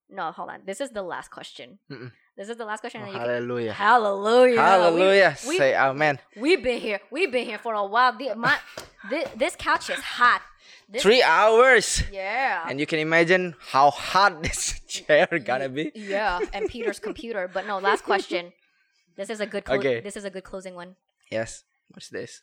No, 0.08 0.30
hold 0.32 0.50
on. 0.50 0.60
This 0.64 0.80
is 0.80 0.90
the 0.90 1.02
last 1.02 1.30
question. 1.30 1.78
Mm-mm. 1.90 2.12
This 2.36 2.48
is 2.48 2.56
the 2.56 2.64
last 2.64 2.80
question. 2.80 3.02
Oh, 3.04 3.10
hallelujah. 3.10 3.72
can- 3.74 4.00
haleluya. 4.00 4.56
Hallelujah. 4.56 5.36
We- 5.48 5.56
Say 5.58 5.74
amen. 5.74 6.18
We, 6.36 6.52
have 6.52 6.62
been 6.62 6.80
here. 6.80 7.00
We've 7.10 7.32
been 7.32 7.46
here 7.46 7.58
for 7.58 7.74
a 7.74 7.84
while. 7.84 8.16
The, 8.16 8.34
my, 8.34 8.56
this, 9.10 9.28
this 9.36 9.56
couch 9.56 9.90
is 9.90 9.98
hot. 10.00 10.42
This, 10.88 11.02
Three 11.02 11.22
hours. 11.22 12.02
Yeah. 12.12 12.64
And 12.68 12.78
you 12.78 12.86
can 12.86 13.00
imagine 13.00 13.56
how 13.58 13.90
hot 13.90 14.42
this 14.46 14.78
chair 14.86 15.26
gonna 15.44 15.68
be. 15.68 15.90
Yeah, 15.94 16.38
and 16.52 16.68
Peter's 16.68 17.00
computer. 17.00 17.50
But 17.52 17.66
no, 17.66 17.78
last 17.78 18.04
question. 18.04 18.52
This 19.16 19.28
is 19.30 19.40
a 19.40 19.46
good. 19.46 19.64
Clo- 19.64 19.76
Okay. 19.78 20.00
This 20.00 20.16
is 20.16 20.24
a 20.24 20.30
good 20.30 20.44
closing 20.44 20.74
one. 20.76 20.94
Yes. 21.30 21.64
What's 21.88 22.08
this? 22.08 22.42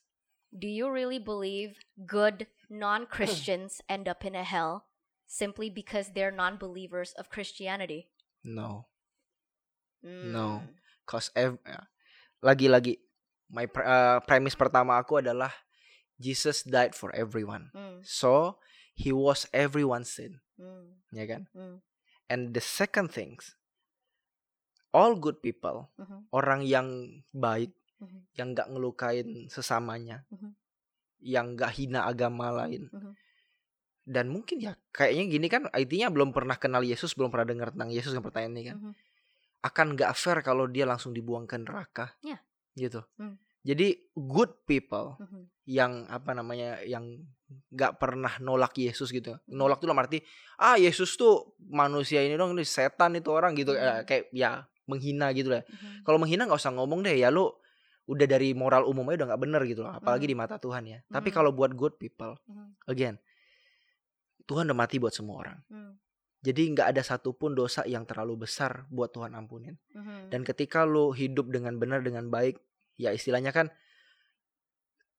Do 0.57 0.68
you 0.68 0.89
really 0.91 1.20
believe 1.20 1.78
good 2.05 2.47
non-Christians 2.70 3.82
end 3.88 4.07
up 4.09 4.26
in 4.26 4.36
a 4.36 4.43
hell 4.43 4.86
simply 5.34 5.73
because 5.73 6.13
they're 6.13 6.29
non-believers 6.29 7.17
of 7.17 7.34
Christianity? 7.34 8.13
No. 8.45 8.86
Mm. 10.05 10.29
No. 10.29 10.61
Cause 11.09 11.34
ev- 11.34 11.57
ya. 11.65 11.89
lagi-lagi 12.39 13.01
my 13.49 13.65
pre- 13.65 13.84
uh, 13.84 14.21
premise 14.23 14.53
pertama 14.53 15.01
aku 15.01 15.19
adalah 15.19 15.49
Jesus 16.21 16.61
died 16.63 16.93
for 16.93 17.09
everyone. 17.17 17.73
Mm, 17.73 18.05
So 18.05 18.61
he 18.93 19.09
was 19.09 19.49
everyone's 19.49 20.13
sin, 20.13 20.38
mm, 20.55 21.01
ya 21.11 21.25
kan? 21.25 21.49
mm, 21.51 21.81
And 22.29 22.53
the 22.55 22.63
second 22.63 23.11
things, 23.11 23.57
all 24.93 25.17
good 25.17 25.41
people, 25.41 25.89
mhm, 25.99 26.29
orang 26.31 26.61
yang 26.63 26.88
baik, 27.34 27.73
mhm, 27.99 28.29
yang 28.38 28.47
nggak 28.55 28.69
ngelukain 28.71 29.49
sesamanya, 29.49 30.23
Mhm. 30.31 30.53
yang 31.19 31.57
nggak 31.57 31.73
hina 31.73 32.05
agama 32.05 32.53
lain. 32.63 32.88
Mhm. 32.93 33.11
Dan 34.03 34.27
mungkin 34.27 34.59
ya 34.59 34.75
kayaknya 34.91 35.23
gini 35.31 35.47
kan 35.47 35.71
intinya 35.73 36.11
belum 36.11 36.35
pernah 36.35 36.59
kenal 36.59 36.83
Yesus, 36.83 37.15
belum 37.15 37.31
pernah 37.31 37.47
dengar 37.47 37.67
tentang 37.71 37.89
Yesus 37.89 38.11
kan 38.11 38.19
pertanyaan 38.19 38.53
ini 38.53 38.63
kan. 38.67 38.77
mhm. 38.77 38.91
Akan 39.63 39.95
nggak 39.95 40.11
fair 40.13 40.43
kalau 40.43 40.67
dia 40.67 40.83
langsung 40.83 41.15
dibuang 41.15 41.47
ke 41.47 41.55
neraka. 41.55 42.11
Iya. 42.19 42.43
Gitu. 42.75 42.99
Hmm. 43.15 43.39
Jadi 43.63 43.95
good 44.13 44.67
people 44.67 45.15
Mhm. 45.23 45.41
yang 45.63 45.91
apa 46.11 46.35
namanya 46.35 46.83
yang 46.83 47.23
nggak 47.71 47.95
pernah 47.95 48.35
nolak 48.43 48.75
Yesus 48.75 49.07
gitu. 49.07 49.39
Hmm. 49.39 49.55
Nolak 49.55 49.79
tuh 49.79 49.87
dalam 49.87 50.03
arti 50.03 50.19
ah 50.59 50.75
Yesus 50.75 51.15
tuh 51.15 51.55
manusia 51.63 52.19
ini 52.19 52.35
dong, 52.35 52.59
ini 52.59 52.67
setan 52.67 53.15
itu 53.15 53.31
orang 53.31 53.55
gitu 53.55 53.71
Eh, 53.71 53.79
Hmm. 53.79 54.03
kayak 54.03 54.35
ya 54.35 54.67
menghina 54.83 55.31
gitu 55.31 55.47
lah. 55.47 55.63
Mhm. 55.63 56.03
Kalau 56.03 56.19
menghina 56.19 56.43
nggak 56.43 56.59
usah 56.59 56.75
ngomong 56.75 57.07
deh 57.07 57.15
ya 57.15 57.31
lu 57.31 57.47
udah 58.03 58.27
dari 58.27 58.51
moral 58.51 58.83
umum 58.83 59.07
aja 59.07 59.23
udah 59.23 59.27
nggak 59.31 59.41
bener 59.47 59.61
gitu 59.63 59.87
loh, 59.87 59.95
apalagi 59.95 60.27
Hmm. 60.27 60.31
di 60.31 60.35
mata 60.35 60.55
Tuhan 60.59 60.83
ya. 60.83 60.99
Tapi 61.07 61.31
Hmm. 61.31 61.35
kalau 61.39 61.55
buat 61.55 61.71
good 61.71 61.95
people, 61.95 62.35
Mhm. 62.51 62.67
again 62.91 63.15
Tuhan 64.45 64.67
udah 64.69 64.77
mati 64.77 64.99
buat 64.99 65.15
semua 65.15 65.39
orang. 65.43 65.59
Mm, 65.71 65.93
Jadi 66.43 66.61
nggak 66.75 66.87
ada 66.91 67.01
satupun 67.01 67.55
dosa 67.55 67.87
yang 67.87 68.03
terlalu 68.03 68.43
besar 68.43 68.83
buat 68.91 69.15
Tuhan 69.15 69.31
ampunin. 69.31 69.79
mhm. 69.95 70.27
Dan 70.27 70.43
ketika 70.43 70.83
lu 70.83 71.15
hidup 71.15 71.47
dengan 71.47 71.79
benar 71.79 72.03
dengan 72.03 72.27
baik, 72.27 72.59
ya 72.99 73.15
istilahnya 73.15 73.55
kan 73.55 73.71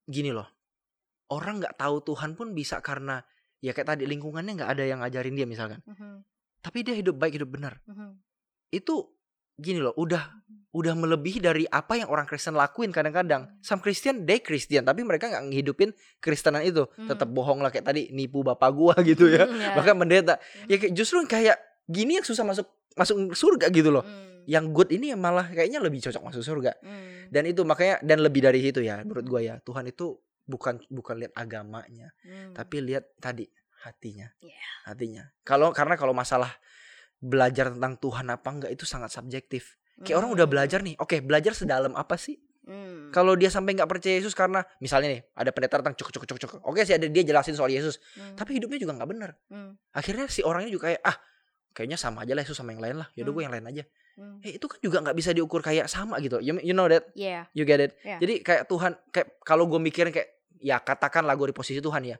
gini 0.05 0.31
loh. 0.31 0.49
Orang 1.33 1.64
nggak 1.64 1.81
tahu 1.81 2.05
Tuhan 2.05 2.37
pun 2.37 2.53
bisa 2.53 2.85
karena 2.85 3.25
ya 3.64 3.72
kayak 3.72 3.97
tadi 3.97 4.05
lingkungannya 4.05 4.61
nggak 4.61 4.70
ada 4.77 4.85
yang 4.85 5.01
ngajarin 5.01 5.33
dia 5.33 5.49
misalkan 5.49 5.81
Mhm, 5.89 6.20
tapi 6.61 6.85
dia 6.85 6.93
hidup 6.93 7.16
baik 7.16 7.41
hidup 7.41 7.49
benar 7.49 7.81
mhm, 7.89 8.20
itu 8.68 9.09
gini 9.57 9.79
loh 9.79 9.95
udah 9.95 10.23
udah 10.75 10.95
melebihi 10.99 11.39
dari 11.39 11.63
apa 11.71 11.95
yang 11.95 12.11
orang 12.11 12.27
Kristen 12.27 12.59
lakuin 12.59 12.91
kadang-kadang. 12.91 13.47
Some 13.63 13.79
Christian 13.79 14.27
they 14.27 14.43
Christian 14.43 14.83
tapi 14.83 15.07
mereka 15.07 15.31
nggak 15.31 15.55
ngehidupin 15.55 15.95
Kristenan 16.19 16.67
itu. 16.67 16.83
Tetap 16.99 17.31
Mhm. 17.31 17.37
bohong 17.39 17.63
lah 17.63 17.71
kayak 17.71 17.87
tadi 17.87 18.11
nipu 18.11 18.43
bapak 18.43 18.71
gua 18.75 18.95
gitu 19.07 19.31
ya. 19.31 19.47
Mhm, 19.47 19.55
ya. 19.55 19.71
bahkan 19.79 19.95
pendeta 19.95 20.35
ya 20.67 20.75
kayak 20.75 20.93
justru 20.99 21.23
kayak 21.31 21.55
gini 21.87 22.19
yang 22.19 22.27
susah 22.27 22.43
masuk 22.43 22.67
masuk 22.99 23.17
surga 23.39 23.71
gitu 23.71 23.95
loh. 23.95 24.03
Mm, 24.03 24.51
yang 24.51 24.65
good 24.75 24.91
ini 24.91 25.15
yang 25.15 25.23
malah 25.23 25.47
kayaknya 25.47 25.79
lebih 25.79 26.03
cocok 26.03 26.23
masuk 26.27 26.43
surga. 26.43 26.75
Mm, 26.83 27.31
dan 27.31 27.43
itu 27.47 27.63
makanya 27.63 28.03
dan 28.03 28.19
lebih 28.19 28.43
dari 28.43 28.59
itu 28.59 28.83
ya 28.83 28.99
menurut 29.07 29.27
gua 29.31 29.41
ya. 29.47 29.55
Tuhan 29.63 29.87
itu 29.87 30.19
bukan 30.45 30.83
bukan 30.91 31.23
lihat 31.23 31.33
agamanya 31.39 32.11
mm. 32.27 32.53
tapi 32.53 32.83
lihat 32.83 33.15
tadi 33.23 33.47
hatinya. 33.87 34.27
Yeah. 34.43 34.91
hatinya. 34.91 35.23
Kalau 35.47 35.71
karena 35.71 35.95
kalau 35.95 36.11
masalah 36.11 36.51
belajar 37.25 37.72
tentang 37.72 37.97
Tuhan 37.97 38.27
apa 38.29 38.49
enggak 38.51 38.70
itu 38.70 38.85
sangat 38.85 39.09
subjektif. 39.09 39.81
Kayak 39.97 40.20
orang 40.20 40.31
udah 40.35 40.45
Mm, 40.45 40.53
belajar 40.53 40.81
nih 40.83 40.95
oke 40.99 41.16
belajar 41.22 41.53
sedalam 41.55 41.95
apa 41.95 42.14
sih? 42.14 42.37
Mm, 42.64 43.12
kalau 43.12 43.33
dia 43.33 43.49
sampai 43.49 43.72
nggak 43.72 43.87
percaya 43.87 44.16
Yesus 44.16 44.33
karena 44.33 44.61
misalnya 44.79 45.09
nih 45.11 45.20
ada 45.33 45.51
pendeta 45.51 45.79
datang 45.79 45.95
cuk 45.95 46.11
cuk 46.11 46.25
cuk 46.27 46.39
cuk. 46.39 46.53
Oke 46.62 46.83
sih 46.83 46.93
ada 46.93 47.07
dia 47.07 47.22
jelasin 47.22 47.55
soal 47.55 47.70
Yesus. 47.70 47.97
Mm, 48.14 48.35
tapi 48.35 48.57
hidupnya 48.57 48.77
juga 48.77 48.93
nggak 48.95 49.09
benar. 49.09 49.31
Mm, 49.49 49.70
akhirnya 49.91 50.27
si 50.27 50.41
orangnya 50.41 50.68
juga 50.68 50.91
kayak 50.91 51.01
ah 51.03 51.16
kayaknya 51.72 51.97
sama 51.97 52.22
aja 52.22 52.33
lah 52.33 52.43
Yesus 52.43 52.55
sama 52.55 52.70
yang 52.70 52.83
lain 52.83 52.97
lah. 52.99 53.09
Yaudah 53.12 53.25
Hmm. 53.25 53.35
gue 53.35 53.43
yang 53.43 53.55
lain 53.55 53.66
aja. 53.66 53.85
Mm. 54.14 54.37
eh 54.43 54.53
itu 54.55 54.66
kan 54.66 54.79
juga 54.79 54.97
nggak 55.03 55.16
bisa 55.16 55.31
diukur 55.31 55.59
kayak 55.59 55.87
sama 55.87 56.18
gitu. 56.18 56.39
You, 56.39 56.55
you 56.61 56.70
know 56.70 56.87
that? 56.87 57.11
Yeah. 57.14 57.47
you 57.51 57.62
get 57.62 57.79
it? 57.79 57.99
Yeah. 58.01 58.18
jadi 58.18 58.41
kayak 58.41 58.62
Tuhan 58.66 58.95
kayak 59.11 59.43
kalau 59.43 59.66
gue 59.66 59.81
mikirin 59.81 60.11
kayak 60.11 60.31
ya 60.59 60.79
katakanlah 60.79 61.35
gue 61.35 61.51
di 61.51 61.55
posisi 61.55 61.79
Tuhan 61.79 62.03
ya 62.05 62.16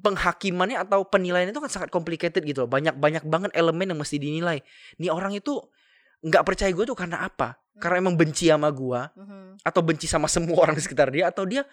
penghakimannya 0.00 0.80
atau 0.80 1.04
penilaian 1.04 1.48
itu 1.48 1.60
kan 1.60 1.68
sangat 1.68 1.92
complicated 1.92 2.40
gitu 2.44 2.64
loh. 2.64 2.70
Banyak 2.70 2.96
banyak 2.96 3.24
banget 3.28 3.50
elemen 3.52 3.92
yang 3.92 4.00
mesti 4.00 4.16
dinilai. 4.16 4.64
Nih 5.00 5.12
orang 5.12 5.36
itu 5.36 5.60
nggak 6.24 6.42
percaya 6.44 6.72
gue 6.72 6.84
tuh 6.88 6.96
karena 6.96 7.24
apa? 7.24 7.60
Karena 7.76 8.06
emang 8.06 8.14
benci 8.16 8.48
sama 8.48 8.70
gue 8.70 9.00
Mhm, 9.18 9.66
atau 9.66 9.80
benci 9.82 10.06
sama 10.08 10.30
semua 10.30 10.56
orang 10.62 10.78
di 10.78 10.82
sekitar 10.84 11.10
dia 11.10 11.28
atau 11.28 11.44
dia 11.44 11.66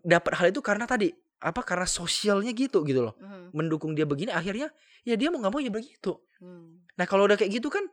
dapat 0.00 0.32
hal 0.40 0.46
itu 0.48 0.64
karena 0.64 0.88
tadi 0.88 1.12
apa 1.44 1.60
karena 1.60 1.84
sosialnya 1.84 2.54
gitu 2.56 2.80
gitu 2.88 3.04
loh. 3.04 3.14
Mhm, 3.20 3.52
mendukung 3.52 3.92
dia 3.92 4.08
begini 4.08 4.32
akhirnya 4.32 4.72
ya 5.04 5.14
dia 5.20 5.28
mau 5.28 5.38
nggak 5.44 5.52
mau 5.52 5.60
ya 5.60 5.68
begitu 5.68 6.16
nah 6.94 7.04
kalau 7.08 7.26
udah 7.28 7.36
kayak 7.36 7.60
gitu 7.60 7.68
kan 7.68 7.84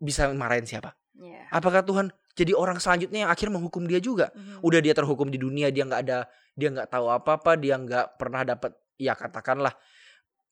bisa 0.00 0.30
marahin 0.32 0.64
siapa? 0.64 0.96
Yeah. 1.20 1.44
apakah 1.52 1.84
Tuhan 1.84 2.08
jadi 2.32 2.56
orang 2.56 2.80
selanjutnya 2.80 3.28
yang 3.28 3.32
akhir 3.32 3.52
menghukum 3.52 3.84
dia 3.84 4.00
juga? 4.00 4.32
Mhm, 4.32 4.64
udah 4.64 4.80
dia 4.80 4.94
terhukum 4.96 5.28
di 5.28 5.36
dunia 5.36 5.68
dia 5.68 5.84
nggak 5.84 6.00
ada 6.06 6.18
dia 6.56 6.68
nggak 6.72 6.88
tahu 6.88 7.12
apa 7.12 7.36
apa 7.36 7.60
dia 7.60 7.76
nggak 7.76 8.16
pernah 8.16 8.40
dapat 8.46 8.72
ya 9.00 9.16
katakanlah 9.16 9.72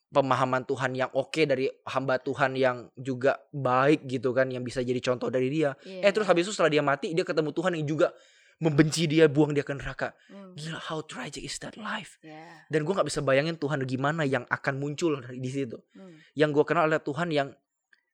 pemahaman 0.08 0.64
Tuhan 0.64 0.96
yang 0.96 1.12
oke 1.12 1.44
dari 1.44 1.68
hamba 1.84 2.16
Tuhan 2.16 2.56
yang 2.56 2.88
juga 2.96 3.36
baik 3.52 4.08
gitu 4.08 4.32
kan 4.32 4.48
yang 4.48 4.64
bisa 4.64 4.80
jadi 4.80 4.96
contoh 5.04 5.28
dari 5.28 5.52
dia 5.52 5.76
eh 5.84 6.00
yeah. 6.00 6.12
terus 6.16 6.24
habis 6.24 6.48
itu 6.48 6.56
setelah 6.56 6.72
dia 6.72 6.80
mati 6.80 7.12
dia 7.12 7.28
ketemu 7.28 7.52
Tuhan 7.52 7.76
yang 7.76 7.84
juga 7.84 8.08
membenci 8.58 9.04
dia 9.04 9.28
buang 9.28 9.52
dia 9.52 9.62
ke 9.62 9.76
neraka 9.76 10.16
Mm, 10.32 10.56
gila 10.56 10.80
how 10.80 11.04
tragic 11.04 11.44
is 11.44 11.60
that 11.60 11.76
life 11.76 12.16
yeah. 12.24 12.64
dan 12.72 12.88
gue 12.88 12.92
nggak 12.96 13.06
bisa 13.06 13.20
bayangin 13.20 13.60
Tuhan 13.60 13.84
gimana 13.84 14.24
yang 14.24 14.48
akan 14.48 14.80
muncul 14.80 15.20
dari 15.20 15.38
di 15.44 15.50
situ 15.52 15.76
Mm, 15.92 16.16
yang 16.40 16.50
gue 16.56 16.64
kenal 16.64 16.88
adalah 16.88 17.04
Tuhan 17.04 17.28
yang 17.28 17.52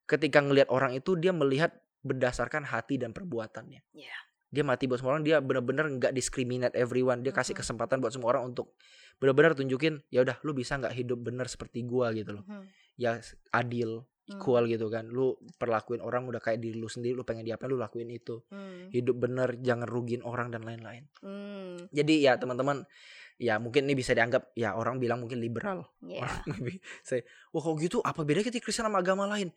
ketika 0.05 0.43
ngelihat 0.43 0.68
orang 0.68 0.93
itu 0.99 1.16
dia 1.16 1.32
melihat 1.32 1.72
berdasarkan 2.05 2.68
hati 2.68 3.01
dan 3.01 3.16
perbuatannya. 3.16 3.80
Iya. 3.97 4.16
Dia 4.55 4.63
mati 4.63 4.87
buat 4.87 5.03
semua 5.03 5.19
orang, 5.19 5.27
dia 5.27 5.43
benar-benar 5.43 5.91
nggak 5.91 6.15
discriminate 6.15 6.79
everyone. 6.79 7.27
Dia 7.27 7.35
kasih 7.35 7.59
kesempatan 7.59 7.99
buat 7.99 8.15
semua 8.15 8.31
orang 8.31 8.55
untuk 8.55 8.79
benar-benar 9.19 9.59
tunjukin, 9.59 9.99
ya 10.15 10.23
udah, 10.23 10.39
lu 10.47 10.55
bisa 10.55 10.79
nggak 10.79 10.95
hidup 10.95 11.19
benar 11.19 11.51
seperti 11.51 11.83
gua 11.83 12.15
gitu 12.15 12.39
loh. 12.39 12.45
mhm, 12.47 12.67
Ya 12.95 13.19
adil, 13.51 14.07
mm, 14.31 14.39
equal 14.39 14.71
gitu 14.71 14.87
kan. 14.87 15.11
Lu 15.11 15.35
perlakuin 15.59 15.99
orang 15.99 16.31
udah 16.31 16.39
kayak 16.39 16.63
diri 16.63 16.79
lu 16.79 16.87
sendiri, 16.87 17.19
lu 17.19 17.27
pengen 17.27 17.43
diapain 17.43 17.67
lu 17.67 17.75
lakuin 17.75 18.07
itu. 18.07 18.47
mm, 18.47 18.95
Hidup 18.95 19.19
benar, 19.19 19.59
jangan 19.59 19.91
rugiin 19.91 20.23
orang 20.23 20.55
dan 20.55 20.63
lain-lain. 20.63 21.11
mm, 21.19 21.91
Jadi 21.91 22.23
ya 22.23 22.39
teman-teman, 22.39 22.87
ya 23.35 23.59
mungkin 23.59 23.91
ini 23.91 23.99
bisa 23.99 24.15
dianggap 24.15 24.55
ya 24.55 24.79
orang 24.79 25.03
bilang 25.03 25.19
mungkin 25.19 25.43
liberal. 25.43 25.91
yeah. 26.07 26.23
Orang 26.23 26.39
maybe 26.55 26.79
say, 27.03 27.27
wah 27.51 27.59
kalau 27.59 27.75
gitu 27.83 27.99
apa 27.99 28.23
bedanya 28.23 28.47
kita 28.47 28.63
Kristen 28.63 28.87
sama 28.87 29.03
agama 29.03 29.27
lain? 29.27 29.51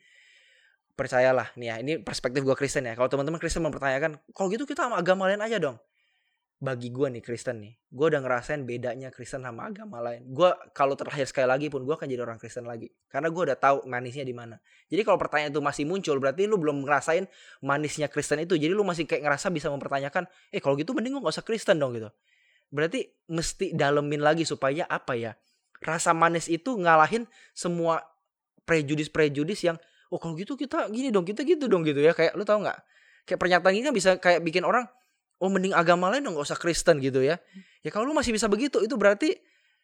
Percayalah 0.97 1.53
nih 1.53 1.67
ya, 1.69 1.75
ini 1.77 1.93
perspektif 2.01 2.41
gua 2.41 2.57
Kristen 2.57 2.89
ya. 2.89 2.97
Kalau 2.97 3.05
teman-teman 3.05 3.37
Kristen 3.37 3.61
mempertanyakan, 3.61 4.17
kalau 4.33 4.49
gitu 4.49 4.65
kita 4.65 4.89
sama 4.89 4.97
agama 4.97 5.29
lain 5.29 5.45
aja 5.45 5.61
dong. 5.61 5.77
Bagi 6.57 6.89
gua 6.89 7.13
nih 7.13 7.21
Kristen 7.21 7.61
nih, 7.61 7.77
gua 7.93 8.09
udah 8.09 8.17
ngerasain 8.25 8.65
bedanya 8.65 9.13
Kristen 9.13 9.45
sama 9.45 9.69
agama 9.69 10.01
lain. 10.01 10.25
Gua 10.33 10.57
kalau 10.73 10.97
terlahir 10.97 11.29
sekali 11.29 11.45
lagi 11.45 11.69
pun 11.69 11.85
gua 11.85 12.01
akan 12.01 12.09
jadi 12.09 12.25
orang 12.25 12.41
Kristen 12.41 12.65
lagi, 12.65 12.89
karena 13.13 13.29
gua 13.29 13.53
udah 13.53 13.57
tahu 13.61 13.85
manisnya 13.85 14.25
di 14.25 14.33
mana. 14.33 14.57
Jadi 14.89 15.05
kalau 15.05 15.21
pertanyaan 15.21 15.53
itu 15.53 15.61
masih 15.61 15.85
muncul, 15.85 16.17
berarti 16.17 16.49
lu 16.49 16.57
belum 16.57 16.81
ngerasain 16.81 17.29
manisnya 17.61 18.09
Kristen 18.09 18.41
itu. 18.41 18.57
Jadi 18.57 18.73
lu 18.73 18.81
masih 18.81 19.05
kayak 19.05 19.21
ngerasa 19.21 19.53
bisa 19.53 19.69
mempertanyakan, 19.69 20.25
eh 20.49 20.57
kalau 20.57 20.73
gitu 20.81 20.97
mending 20.97 21.21
gua 21.21 21.29
gak 21.29 21.37
usah 21.37 21.45
Kristen 21.45 21.77
dong 21.77 21.93
gitu. 21.93 22.09
Berarti 22.73 23.05
mesti 23.29 23.77
dalemin 23.77 24.25
lagi 24.25 24.41
supaya 24.41 24.89
apa 24.89 25.13
ya? 25.13 25.37
Rasa 25.77 26.17
manis 26.17 26.49
itu 26.49 26.73
ngalahin 26.73 27.29
semua 27.53 28.01
prejudis-prejudis 28.65 29.61
yang 29.61 29.77
oh 30.11 30.19
kalau 30.19 30.33
gitu 30.35 30.55
kita 30.55 30.87
gini 30.91 31.11
dong, 31.11 31.27
kita 31.27 31.43
gitu 31.43 31.67
dong 31.67 31.83
gitu 31.83 31.99
ya. 31.99 32.11
Kayak 32.15 32.35
lu 32.37 32.43
tahu 32.47 32.63
nggak? 32.63 32.79
Kayak 33.27 33.39
pernyataan 33.43 33.73
ini 33.75 33.83
kan 33.87 33.95
bisa 33.95 34.09
kayak 34.17 34.39
bikin 34.43 34.63
orang 34.63 34.87
oh 35.37 35.49
mending 35.51 35.75
agama 35.75 36.09
lain 36.09 36.25
dong 36.25 36.33
gak 36.33 36.47
usah 36.49 36.59
Kristen 36.59 36.97
gitu 37.03 37.21
ya. 37.21 37.37
Ya 37.85 37.89
kalau 37.93 38.09
lu 38.09 38.13
masih 38.17 38.33
bisa 38.33 38.49
begitu 38.49 38.81
itu 38.81 38.95
berarti 38.97 39.37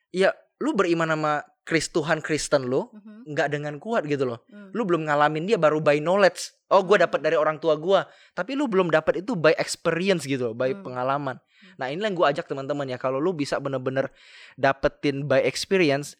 ya 0.09 0.33
lu 0.63 0.73
beriman 0.73 1.09
sama 1.11 1.43
Kris 1.63 1.87
Tuhan 1.91 2.19
Kristen 2.19 2.67
lu 2.67 2.91
mhm, 2.91 3.31
nggak 3.31 3.47
dengan 3.51 3.79
kuat 3.79 4.03
gitu 4.03 4.27
loh. 4.27 4.43
mm, 4.51 4.75
Lu 4.75 4.83
belum 4.83 5.07
ngalamin 5.07 5.47
dia 5.47 5.55
baru 5.55 5.79
by 5.79 6.03
knowledge. 6.03 6.51
Oh, 6.73 6.83
gue 6.83 6.99
dapat 6.99 7.21
dari 7.23 7.37
orang 7.39 7.61
tua 7.61 7.77
gua. 7.79 8.03
Tapi 8.35 8.57
lu 8.57 8.67
belum 8.67 8.89
dapat 8.91 9.21
itu 9.23 9.37
by 9.37 9.53
experience 9.55 10.25
gitu, 10.25 10.51
loh, 10.51 10.55
by 10.57 10.73
Hmm. 10.73 10.81
pengalaman. 10.81 11.37
Nah, 11.77 11.87
inilah 11.93 12.09
yang 12.09 12.17
gue 12.17 12.27
ajak 12.33 12.49
teman-teman 12.49 12.89
ya, 12.89 12.97
kalau 12.97 13.21
lu 13.21 13.31
bisa 13.31 13.61
bener-bener 13.61 14.09
dapetin 14.57 15.29
by 15.29 15.39
experience, 15.45 16.17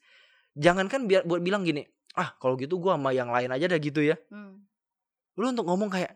jangankan 0.53 1.09
biar 1.09 1.25
buat 1.25 1.41
bilang 1.41 1.65
gini, 1.65 1.89
ah 2.13 2.29
kalau 2.37 2.53
gitu 2.55 2.77
gua 2.77 2.93
sama 2.95 3.09
yang 3.11 3.29
lain 3.29 3.49
aja 3.49 3.65
dah 3.65 3.79
gitu 3.81 4.01
ya. 4.01 4.15
mm, 4.29 4.53
Lu 5.33 5.45
untuk 5.49 5.65
ngomong 5.65 5.89
kayak, 5.89 6.13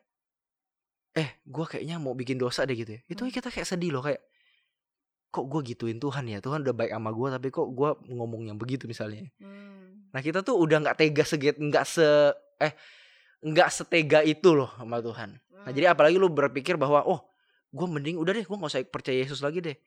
eh 1.18 1.30
gua 1.44 1.66
kayaknya 1.66 1.98
mau 1.98 2.14
bikin 2.14 2.38
dosa 2.38 2.64
deh 2.64 2.78
gitu 2.78 2.98
ya. 2.98 3.02
Itu 3.10 3.26
Hmm. 3.26 3.34
kita 3.34 3.50
kayak 3.50 3.66
sedih 3.66 3.90
loh 3.90 4.06
kayak, 4.06 4.22
kok 5.28 5.46
gue 5.46 5.62
gituin 5.66 5.98
Tuhan 5.98 6.26
ya, 6.30 6.40
Tuhan 6.40 6.62
udah 6.62 6.74
baik 6.74 6.92
sama 6.94 7.10
gua 7.12 7.28
tapi 7.34 7.50
kok 7.50 7.68
gua 7.74 7.98
ngomong 8.06 8.48
yang 8.48 8.58
begitu 8.58 8.86
misalnya. 8.86 9.26
mm, 9.42 10.14
Nah 10.14 10.22
kita 10.22 10.42
tuh 10.42 10.56
udah 10.56 10.82
nggak 10.86 10.98
tega 10.98 11.24
seget, 11.26 11.58
nggak 11.58 11.84
se 11.84 12.06
eh 12.58 12.74
nggak 13.42 13.70
setega 13.70 14.22
itu 14.22 14.54
loh 14.54 14.70
sama 14.78 14.98
Tuhan. 14.98 15.38
Nah 15.66 15.72
jadi 15.74 15.92
apalagi 15.92 16.16
lu 16.16 16.30
berpikir 16.30 16.78
bahwa 16.78 17.04
oh 17.04 17.22
gue 17.70 17.88
mending 17.90 18.18
udah 18.18 18.34
deh 18.34 18.46
gue 18.46 18.56
nggak 18.56 18.72
usah 18.72 18.82
percaya 18.88 19.18
Yesus 19.20 19.42
lagi 19.42 19.62
deh. 19.62 19.78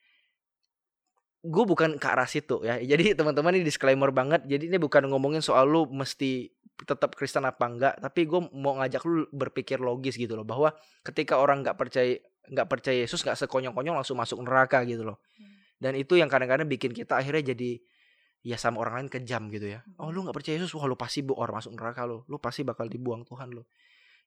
Gue 1.41 1.65
bukan 1.65 1.97
ke 1.97 2.07
arah 2.09 2.29
situ 2.29 2.61
ya. 2.65 2.77
Jadi 2.97 3.17
teman-teman 3.17 3.57
ini 3.57 3.65
disclaimer 3.65 4.13
banget. 4.13 4.45
Jadi 4.45 4.69
ini 4.69 4.79
bukan 4.81 5.09
ngomongin 5.09 5.41
soal 5.41 5.69
lu 5.69 5.89
mesti 5.89 6.53
tetap 6.85 7.17
Kristen 7.17 7.45
apa 7.45 7.65
enggak. 7.69 7.95
Tapi 8.01 8.21
gue 8.29 8.41
mau 8.57 8.77
ngajak 8.81 9.03
lu 9.05 9.25
berpikir 9.33 9.81
logis 9.81 10.17
gitu 10.17 10.37
loh 10.37 10.45
bahwa 10.45 10.73
ketika 11.05 11.41
orang 11.41 11.65
nggak 11.65 11.77
percaya 11.77 12.17
nggak 12.51 12.67
percaya 12.67 13.07
Yesus 13.07 13.23
nggak 13.23 13.39
sekonyong-konyong 13.47 13.97
langsung 14.01 14.19
masuk 14.19 14.41
neraka 14.43 14.83
gitu 14.85 15.05
loh. 15.07 15.21
Hmm. 15.37 15.57
Dan 15.81 15.93
itu 15.97 16.17
yang 16.19 16.29
kadang-kadang 16.29 16.69
bikin 16.69 16.93
kita 16.93 17.17
akhirnya 17.17 17.55
jadi 17.57 17.81
ya 18.41 18.57
sama 18.57 18.81
orang 18.81 19.05
lain 19.05 19.09
kejam 19.13 19.53
gitu 19.53 19.69
ya. 19.77 19.81
Oh 20.01 20.09
lu 20.09 20.25
nggak 20.25 20.37
percaya 20.37 20.57
Yesus, 20.57 20.73
wah 20.77 20.89
lu 20.89 20.97
pasti 20.97 21.21
bu 21.21 21.37
orang 21.37 21.61
masuk 21.61 21.73
neraka 21.77 22.09
lu. 22.09 22.25
Lu 22.29 22.37
pasti 22.41 22.65
bakal 22.65 22.89
dibuang 22.89 23.25
Tuhan 23.25 23.53
lu. 23.53 23.63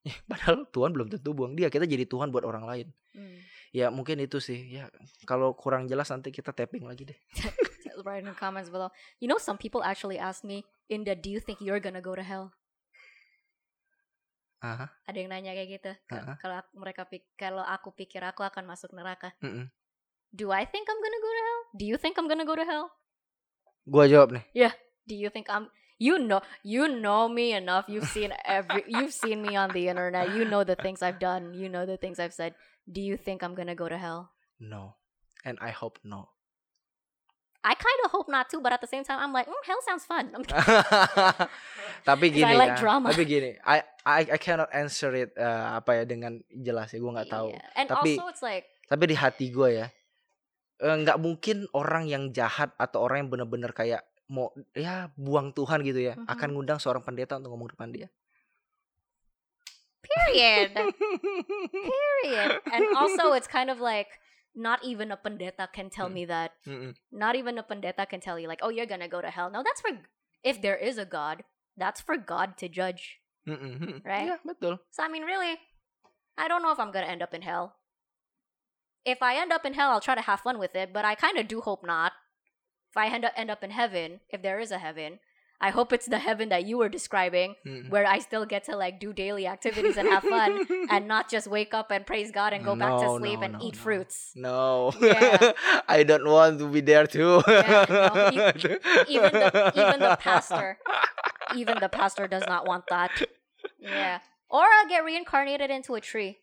Ya, 0.05 0.13
padahal 0.29 0.69
Tuhan 0.69 0.93
belum 0.93 1.07
tentu 1.09 1.33
buang 1.33 1.53
dia. 1.57 1.67
Kita 1.73 1.85
jadi 1.85 2.05
Tuhan 2.05 2.29
buat 2.29 2.45
orang 2.45 2.65
lain. 2.65 2.87
mm. 3.17 3.52
Ya 3.73 3.89
mungkin 3.89 4.21
itu 4.21 4.37
sih. 4.37 4.77
Ya 4.79 4.85
kalau 5.25 5.57
kurang 5.57 5.89
jelas 5.89 6.07
nanti 6.07 6.29
kita 6.29 6.53
tapping 6.53 6.85
lagi 6.85 7.09
deh. 7.09 7.17
Write 8.05 8.21
in 8.21 8.29
the 8.29 8.37
comments 8.37 8.69
below. 8.69 8.93
You 9.17 9.25
know, 9.25 9.37
some 9.37 9.57
people 9.57 9.81
actually 9.81 10.17
ask 10.17 10.45
me, 10.45 10.61
Inda, 10.87 11.17
do 11.17 11.29
you 11.29 11.41
think 11.41 11.57
you're 11.57 11.81
gonna 11.81 12.01
go 12.03 12.13
to 12.13 12.21
hell? 12.21 12.53
Aha. 14.63 14.87
Ada 15.09 15.17
yang 15.19 15.29
nanya 15.29 15.51
kayak 15.51 15.69
gitu. 15.79 15.91
Ka- 16.07 16.15
Ha-ha. 16.23 16.33
Kalau 16.39 16.55
aku- 16.63 16.73
mereka 16.79 17.01
kalau 17.35 17.63
aku 17.63 17.91
pikir 17.91 18.23
aku 18.23 18.47
akan 18.47 18.63
masuk 18.63 18.95
neraka. 18.95 19.35
Mm-mm. 19.43 19.67
Do 20.31 20.49
I 20.49 20.63
think 20.65 20.87
I'm 20.87 20.97
gonna 20.97 21.21
go 21.21 21.29
to 21.29 21.41
hell? 21.43 21.61
Do 21.75 21.83
you 21.85 21.97
think 21.99 22.15
I'm 22.15 22.25
gonna 22.31 22.47
go 22.47 22.55
to 22.55 22.65
hell? 22.65 22.87
Gua 23.85 24.07
jawab 24.07 24.31
nih. 24.33 24.45
Do 25.03 25.13
you 25.13 25.27
think 25.27 25.51
I'm 25.51 25.67
you 26.03 26.19
know 26.19 26.43
you 26.67 26.91
know 26.91 27.31
me 27.31 27.55
enough. 27.55 27.87
You've 27.87 28.11
seen 28.11 28.35
every 28.43 28.83
you've 28.91 29.15
seen 29.15 29.39
me 29.39 29.55
on 29.55 29.71
the 29.71 29.87
internet. 29.87 30.35
You 30.35 30.43
know 30.43 30.67
the 30.67 30.75
things 30.75 30.99
I've 30.99 31.23
done. 31.23 31.55
You 31.55 31.71
know 31.71 31.87
the 31.87 31.95
things 31.95 32.19
I've 32.19 32.35
said. 32.35 32.59
Do 32.83 32.99
you 32.99 33.15
think 33.15 33.39
I'm 33.39 33.55
gonna 33.55 33.77
go 33.79 33.87
to 33.87 33.95
hell? 33.95 34.35
No. 34.59 34.99
And 35.47 35.55
I 35.63 35.71
hope 35.71 36.03
no. 36.03 36.27
I 37.63 37.79
kind 37.79 37.99
of 38.03 38.11
hope 38.11 38.27
not 38.27 38.51
too, 38.51 38.59
but 38.59 38.75
at 38.75 38.83
the 38.83 38.91
same 38.91 39.07
time, 39.07 39.23
I'm 39.23 39.31
like, 39.31 39.47
mm, 39.47 39.63
hell 39.63 39.79
sounds 39.87 40.03
fun. 40.03 40.35
I'm 40.35 40.43
tapi 42.03 42.27
'Cause 42.27 42.43
I 42.43 42.51
gini 42.51 42.53
like 42.59 42.75
ya. 42.75 42.79
drama. 42.83 43.07
Tapi 43.15 43.23
gini, 43.23 43.51
I 43.63 43.77
I 44.03 44.21
I 44.35 44.39
cannot 44.39 44.67
answer 44.75 45.15
it 45.15 45.31
eh, 45.39 45.65
apa 45.79 45.95
ya 45.95 46.03
dengan 46.03 46.43
jelas 46.51 46.91
ya. 46.91 46.99
Gua 46.99 47.15
nggak 47.15 47.31
tahu. 47.31 47.55
Yeah. 47.55 47.79
And 47.79 47.87
Tapi- 47.87 48.19
also, 48.19 48.27
it's 48.27 48.43
like, 48.43 48.67
Tapi 48.83 49.03
di 49.07 49.15
hati 49.15 49.47
gue 49.47 49.79
ya, 49.79 49.87
eh, 50.83 50.95
nggak 51.01 51.17
mungkin 51.23 51.63
orang 51.71 52.03
yang 52.11 52.35
jahat 52.35 52.75
atau 52.75 52.99
orang 52.99 53.25
yang 53.25 53.29
bener-bener 53.31 53.71
kayak 53.71 54.03
mau 54.31 54.51
ya 54.73 55.11
buang 55.15 55.51
Tuhan 55.51 55.83
gitu 55.83 55.99
ya 55.99 56.13
Mhm. 56.15 56.27
akan 56.27 56.49
ngundang 56.55 56.79
seorang 56.79 57.03
pendeta 57.03 57.35
untuk 57.37 57.51
ngomong 57.53 57.69
depan 57.75 57.91
dia. 57.91 58.07
Period. 60.03 60.71
Period. 62.23 62.49
And 62.71 62.83
also, 62.95 63.31
it's 63.33 63.47
kind 63.47 63.69
of 63.71 63.79
like 63.79 64.19
not 64.53 64.83
even 64.83 65.11
a 65.11 65.17
pendeta 65.17 65.71
can 65.71 65.89
tell 65.89 66.07
Hmm. 66.11 66.13
me 66.13 66.23
that. 66.27 66.51
Mm-mm. 66.67 66.93
Not 67.11 67.35
even 67.35 67.57
a 67.57 67.63
pendeta 67.63 68.03
can 68.07 68.19
tell 68.19 68.37
you 68.37 68.47
like, 68.47 68.59
oh, 68.61 68.69
you're 68.69 68.85
gonna 68.89 69.07
go 69.07 69.21
to 69.23 69.31
hell. 69.31 69.49
No, 69.49 69.63
that's 69.63 69.79
for 69.81 69.91
if 70.43 70.59
there 70.61 70.75
is 70.77 70.97
a 70.99 71.05
God. 71.07 71.43
That's 71.79 72.01
for 72.03 72.17
God 72.19 72.57
to 72.61 72.67
judge. 72.69 73.23
Mm-mm, 73.47 73.79
mm-mm. 73.79 73.99
Right? 74.05 74.29
Iya, 74.29 74.37
betul. 74.45 74.77
So 74.91 75.01
I 75.03 75.09
mean, 75.09 75.23
really, 75.23 75.57
I 76.37 76.47
don't 76.47 76.61
know 76.61 76.71
if 76.71 76.79
I'm 76.79 76.91
gonna 76.91 77.09
end 77.09 77.23
up 77.23 77.33
in 77.33 77.41
hell. 77.41 77.79
If 79.03 79.19
I 79.19 79.35
end 79.35 79.51
up 79.51 79.65
in 79.67 79.73
hell, 79.75 79.91
I'll 79.91 80.03
try 80.03 80.15
to 80.15 80.23
have 80.23 80.39
fun 80.39 80.59
with 80.59 80.75
it, 80.79 80.93
but 80.95 81.03
I 81.03 81.15
kind 81.15 81.35
of 81.39 81.47
do 81.47 81.59
hope 81.59 81.83
not. 81.83 82.13
If 82.93 82.97
I 82.97 83.07
end 83.07 83.25
up 83.25 83.33
end 83.35 83.49
up 83.49 83.63
in 83.63 83.71
heaven, 83.71 84.19
if 84.29 84.43
there 84.43 84.59
is 84.59 84.69
a 84.69 84.77
heaven, 84.77 85.17
I 85.59 85.71
hope 85.71 85.91
it's 85.91 86.05
the 86.05 86.19
heaven 86.19 86.49
that 86.49 86.65
you 86.65 86.77
were 86.77 86.89
describing, 86.89 87.55
Mm-mm. 87.65 87.89
where 87.89 88.05
I 88.05 88.19
still 88.19 88.45
get 88.45 88.65
to 88.65 88.75
like 88.77 88.99
do 88.99 89.13
daily 89.13 89.47
activities 89.47 89.97
and 89.97 90.07
have 90.07 90.21
fun, 90.21 90.67
and 90.91 91.07
not 91.07 91.27
just 91.27 91.47
wake 91.47 91.73
up 91.73 91.89
and 91.89 92.05
praise 92.05 92.29
God 92.29 92.53
and 92.53 92.63
go 92.63 92.75
back 92.75 92.99
to 92.99 93.15
sleep 93.17 93.39
no, 93.39 93.45
and 93.45 93.53
no, 93.53 93.59
eat 93.63 93.73
no. 93.73 93.81
fruits. 93.81 94.33
No. 94.35 94.93
Yeah. 95.01 95.53
I 95.87 96.03
don't 96.03 96.27
want 96.29 96.59
to 96.59 96.67
be 96.67 96.81
there 96.81 97.07
too. 97.07 97.41
Yeah, 97.47 97.85
no, 97.89 98.29
e- 98.31 98.77
even 99.07 99.31
the 99.33 99.71
even 99.73 99.99
the 99.99 100.15
pastor, 100.19 100.77
even 101.55 101.79
the 101.79 101.89
pastor 101.89 102.27
does 102.27 102.43
not 102.45 102.67
want 102.67 102.83
that. 102.91 103.09
Yeah. 103.79 104.19
Or 104.51 104.61
I'll 104.61 104.87
get 104.87 105.03
reincarnated 105.03 105.71
into 105.71 105.95
a 105.95 106.01
tree. 106.01 106.37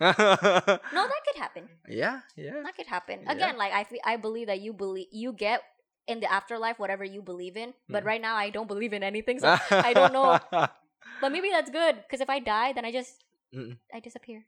No, 0.00 1.02
that 1.06 1.20
could 1.28 1.38
happen. 1.38 1.68
yeah, 1.88 2.20
yeah. 2.36 2.64
That 2.64 2.74
could 2.74 2.88
happen. 2.88 3.20
Yeah. 3.24 3.32
Again, 3.32 3.54
like 3.60 3.72
I 3.72 3.84
fe- 3.84 4.02
I 4.04 4.16
believe 4.16 4.48
that 4.48 4.60
you 4.60 4.72
believe 4.72 5.08
you 5.12 5.32
get 5.32 5.60
in 6.08 6.20
the 6.20 6.30
afterlife 6.32 6.78
whatever 6.80 7.04
you 7.04 7.20
believe 7.22 7.56
in. 7.56 7.74
But 7.88 8.02
Mm. 8.02 8.06
right 8.16 8.22
now 8.22 8.34
I 8.36 8.48
don't 8.50 8.66
believe 8.66 8.92
in 8.96 9.02
anything. 9.04 9.38
So 9.40 9.46
I 9.70 9.92
don't 9.92 10.12
know. 10.16 10.40
but 11.20 11.30
maybe 11.30 11.50
that's 11.52 11.70
good 11.70 12.00
because 12.02 12.20
if 12.20 12.30
I 12.32 12.40
die, 12.40 12.72
then 12.72 12.84
I 12.84 12.92
just 12.92 13.20
Mm-mm. 13.52 13.76
I 13.92 14.00
disappear. 14.00 14.46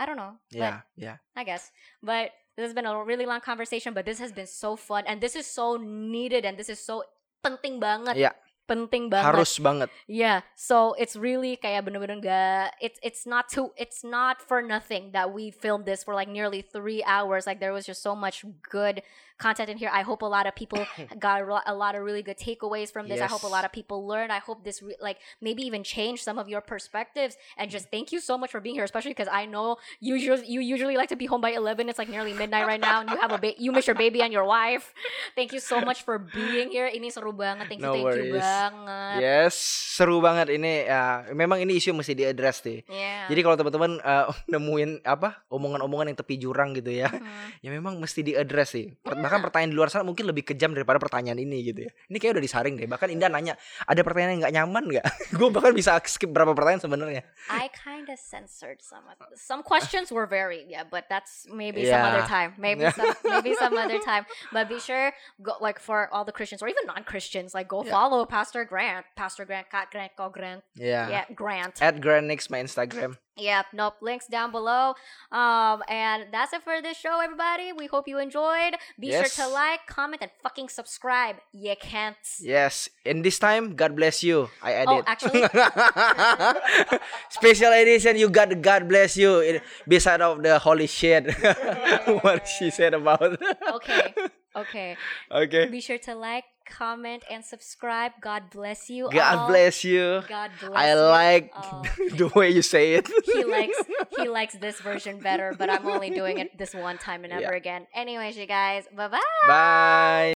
I 0.00 0.06
don't 0.08 0.16
know. 0.16 0.40
Yeah, 0.48 0.80
yeah. 0.96 1.20
I 1.36 1.44
guess. 1.44 1.68
But 2.00 2.32
this 2.56 2.64
has 2.64 2.72
been 2.72 2.88
a 2.88 2.96
really 3.04 3.28
long 3.28 3.44
conversation, 3.44 3.92
but 3.92 4.08
this 4.08 4.16
has 4.18 4.32
been 4.32 4.48
so 4.48 4.74
fun 4.74 5.04
and 5.04 5.20
this 5.20 5.36
is 5.36 5.44
so 5.44 5.76
needed 5.76 6.48
and 6.48 6.56
this 6.56 6.72
is 6.72 6.80
so 6.80 7.04
penting 7.44 7.80
banget. 7.80 8.16
Iya. 8.16 8.32
Penting 8.70 9.10
banget. 9.10 9.34
Harus 9.34 9.58
banget. 9.58 9.90
Yeah. 10.06 10.46
So 10.54 10.94
it's 10.94 11.18
really 11.18 11.58
kayak 11.58 11.90
bener-bener 11.90 12.22
gak 12.22 12.78
it's 12.78 13.02
it's 13.02 13.26
not 13.26 13.50
too 13.50 13.74
it's 13.74 14.06
not 14.06 14.38
for 14.38 14.62
nothing 14.62 15.10
that 15.10 15.34
we 15.34 15.50
filmed 15.50 15.90
this 15.90 16.06
for 16.06 16.14
like 16.14 16.30
nearly 16.30 16.62
three 16.62 17.02
hours. 17.02 17.50
Like 17.50 17.58
there 17.58 17.74
was 17.74 17.82
just 17.82 17.98
so 17.98 18.14
much 18.14 18.46
good 18.70 19.02
content 19.40 19.70
in 19.72 19.78
here. 19.78 19.90
I 19.92 20.02
hope 20.02 20.22
a 20.22 20.30
lot 20.30 20.46
of 20.46 20.54
people 20.54 20.78
got 21.18 21.42
a 21.42 21.74
lot 21.74 21.96
of 21.96 22.04
really 22.04 22.22
good 22.22 22.38
takeaways 22.38 22.92
from 22.92 23.08
this. 23.08 23.20
I 23.20 23.26
hope 23.26 23.42
a 23.42 23.50
lot 23.50 23.64
of 23.64 23.72
people 23.72 24.06
learned. 24.06 24.30
I 24.30 24.38
hope 24.38 24.62
this 24.62 24.82
re- 24.84 25.00
like 25.00 25.18
maybe 25.40 25.62
even 25.64 25.82
change 25.82 26.22
some 26.22 26.38
of 26.38 26.46
your 26.48 26.60
perspectives. 26.60 27.34
And 27.56 27.68
mm. 27.68 27.72
just 27.72 27.90
thank 27.90 28.12
you 28.12 28.20
so 28.20 28.38
much 28.38 28.52
for 28.52 28.60
being 28.60 28.76
here, 28.76 28.84
especially 28.84 29.10
because 29.10 29.32
I 29.32 29.46
know 29.46 29.78
you 29.98 30.14
usually 30.14 30.46
you 30.46 30.60
usually 30.60 30.96
like 30.96 31.08
to 31.08 31.16
be 31.16 31.26
home 31.26 31.40
by 31.40 31.50
eleven. 31.50 31.88
It's 31.88 31.98
like 31.98 32.12
nearly 32.12 32.34
midnight 32.36 32.68
right 32.68 32.80
now, 32.80 33.00
and 33.00 33.10
you 33.10 33.16
have 33.16 33.32
a 33.32 33.38
ba- 33.38 33.58
you 33.58 33.72
miss 33.72 33.88
your 33.88 33.96
baby 33.96 34.22
and 34.22 34.32
your 34.32 34.44
wife. 34.44 34.94
Thank 35.34 35.52
you 35.52 35.58
so 35.58 35.80
much 35.80 36.04
for 36.04 36.20
being 36.20 36.70
here. 36.70 36.86
Ini 36.86 37.08
seru 37.10 37.32
banget. 37.32 37.66
Thank 37.66 37.80
you, 37.80 37.88
No 37.88 37.96
thank 37.96 38.06
you 38.14 38.36
worries. 38.36 38.44
Banget. 38.60 39.16
Yes, 39.20 39.54
seru 39.96 40.20
banget 40.20 40.48
ini. 40.50 40.84
Ya, 40.84 41.24
memang 41.32 41.58
ini 41.58 41.76
isu 41.76 41.90
mesti 41.90 42.12
diadres 42.12 42.60
deh. 42.60 42.84
Yeah. 42.84 43.26
Jadi 43.26 43.40
kalau 43.40 43.56
teman-teman 43.56 43.96
eh, 43.98 44.26
nemuin 44.52 44.90
apa 45.02 45.44
omongan-omongan 45.48 46.12
yang 46.12 46.18
tepi 46.18 46.36
jurang 46.36 46.72
gitu 46.72 46.90
ya, 46.90 47.08
Mhm. 47.08 47.62
ya 47.62 47.70
memang 47.70 47.96
mesti 47.96 48.20
diadres 48.20 48.70
sih. 48.70 48.92
Per- 49.00 49.16
Bahkan 49.16 49.40
pertanyaan 49.40 49.70
di 49.70 49.76
luar 49.76 49.88
sana 49.88 50.02
mungkin 50.02 50.26
lebih 50.26 50.44
kejam 50.46 50.72
daripada 50.72 50.98
pertanyaan 50.98 51.38
ini 51.38 51.62
gitu 51.62 51.86
ya. 51.86 51.90
Ini 52.08 52.16
kayak 52.16 52.36
udah 52.36 52.44
disaring 52.44 52.74
deh. 52.74 52.84
Bahkan 52.84 53.08
Indah 53.10 53.28
nanya, 53.28 53.54
ada 53.84 54.00
pertanyaan 54.02 54.36
yang 54.36 54.40
nggak 54.42 54.54
nyaman 54.56 54.84
nggak? 54.90 55.06
Gue 55.38 55.48
bahkan 55.48 55.70
bisa 55.70 55.94
skip 56.04 56.34
berapa 56.34 56.50
pertanyaan 56.50 56.82
sebenarnya. 56.82 57.22
I 57.46 57.70
kind 57.70 58.10
of 58.10 58.18
censored 58.18 58.82
some 58.82 59.06
of 59.06 59.16
some 59.38 59.62
questions 59.62 60.10
were 60.10 60.26
very 60.26 60.66
yeah, 60.66 60.82
but 60.82 61.06
that's 61.06 61.46
maybe 61.46 61.86
some 61.86 62.02
other 62.02 62.24
Yeah. 62.24 62.26
time. 62.26 62.50
Maybe 62.58 62.82
some 62.98 63.14
maybe 63.22 63.54
some 63.54 63.78
other 63.78 64.02
time. 64.02 64.26
But 64.50 64.66
be 64.66 64.82
sure 64.82 65.14
go 65.38 65.54
like 65.62 65.78
for 65.78 66.10
all 66.10 66.26
the 66.26 66.34
Christians 66.34 66.58
or 66.58 66.66
even 66.66 66.82
non-Christians, 66.90 67.54
like 67.54 67.70
go 67.70 67.86
Yeah. 67.86 67.94
follow 67.94 68.26
Pastor 68.26 68.49
Grant, 68.64 69.06
Pastor 69.16 69.44
Grant, 69.44 69.70
Kat 69.70 69.88
Grant, 69.90 70.12
Ko 70.16 70.28
Grant, 70.28 70.62
Ya. 70.74 71.08
yeah, 71.08 71.24
Grant. 71.34 71.80
At 71.80 72.00
Granix 72.00 72.50
my 72.50 72.58
Instagram. 72.62 73.16
Yep, 73.36 73.66
nope. 73.72 73.94
Links 74.02 74.26
down 74.26 74.52
below. 74.52 74.92
Um, 75.32 75.80
and 75.88 76.28
that's 76.30 76.52
it 76.52 76.60
for 76.62 76.82
this 76.82 76.98
show, 76.98 77.20
everybody. 77.24 77.72
We 77.72 77.86
hope 77.86 78.04
you 78.06 78.18
enjoyed. 78.18 78.74
Be 78.98 79.12
sure 79.12 79.24
to 79.24 79.48
like, 79.48 79.86
comment, 79.86 80.20
and 80.20 80.30
fucking 80.42 80.68
subscribe. 80.68 81.36
You 81.52 81.72
can't. 81.80 82.16
Yes, 82.40 82.90
and 83.06 83.24
this 83.24 83.38
time 83.38 83.76
God 83.76 83.96
bless 83.96 84.22
you. 84.22 84.50
I 84.62 84.84
Oh, 84.84 85.02
actually, 85.06 85.40
Special 87.30 87.72
edition, 87.72 88.16
you 88.16 88.28
got 88.28 88.52
God 88.60 88.88
bless 88.88 89.16
you 89.16 89.60
beside 89.88 90.20
of 90.20 90.42
the 90.42 90.58
holy 90.58 90.86
shit. 90.86 91.32
what 92.22 92.46
she 92.46 92.68
said 92.70 92.92
about. 92.94 93.40
okay, 93.74 94.12
okay. 94.56 94.96
okay. 95.30 95.66
Be 95.68 95.80
sure 95.80 95.98
to 95.98 96.14
like, 96.14 96.44
comment, 96.66 97.24
and 97.30 97.44
subscribe. 97.44 98.12
God 98.20 98.44
bless 98.50 98.88
you. 98.88 99.08
God 99.10 99.38
all. 99.38 99.48
bless 99.48 99.82
you. 99.84 100.22
God 100.28 100.50
bless 100.60 100.72
I 100.74 100.94
like 100.94 101.52
the 102.16 102.30
way 102.34 102.50
you 102.50 102.62
say 102.62 102.94
it. 102.94 103.08
he 103.24 103.44
likes 103.44 103.76
he 104.16 104.28
likes 104.28 104.54
this 104.54 104.80
version 104.80 105.18
better, 105.18 105.54
but 105.58 105.68
I'm 105.68 105.86
only 105.86 106.10
doing 106.10 106.38
it 106.38 106.56
this 106.56 106.74
one 106.74 106.98
time 106.98 107.24
and 107.24 107.32
never 107.32 107.52
Yeah. 107.52 107.58
again. 107.58 107.86
Anyways, 107.94 108.36
you 108.36 108.46
guys, 108.46 108.84
bye 108.96 109.08
bye. 109.08 109.20
Bye. 109.48 110.28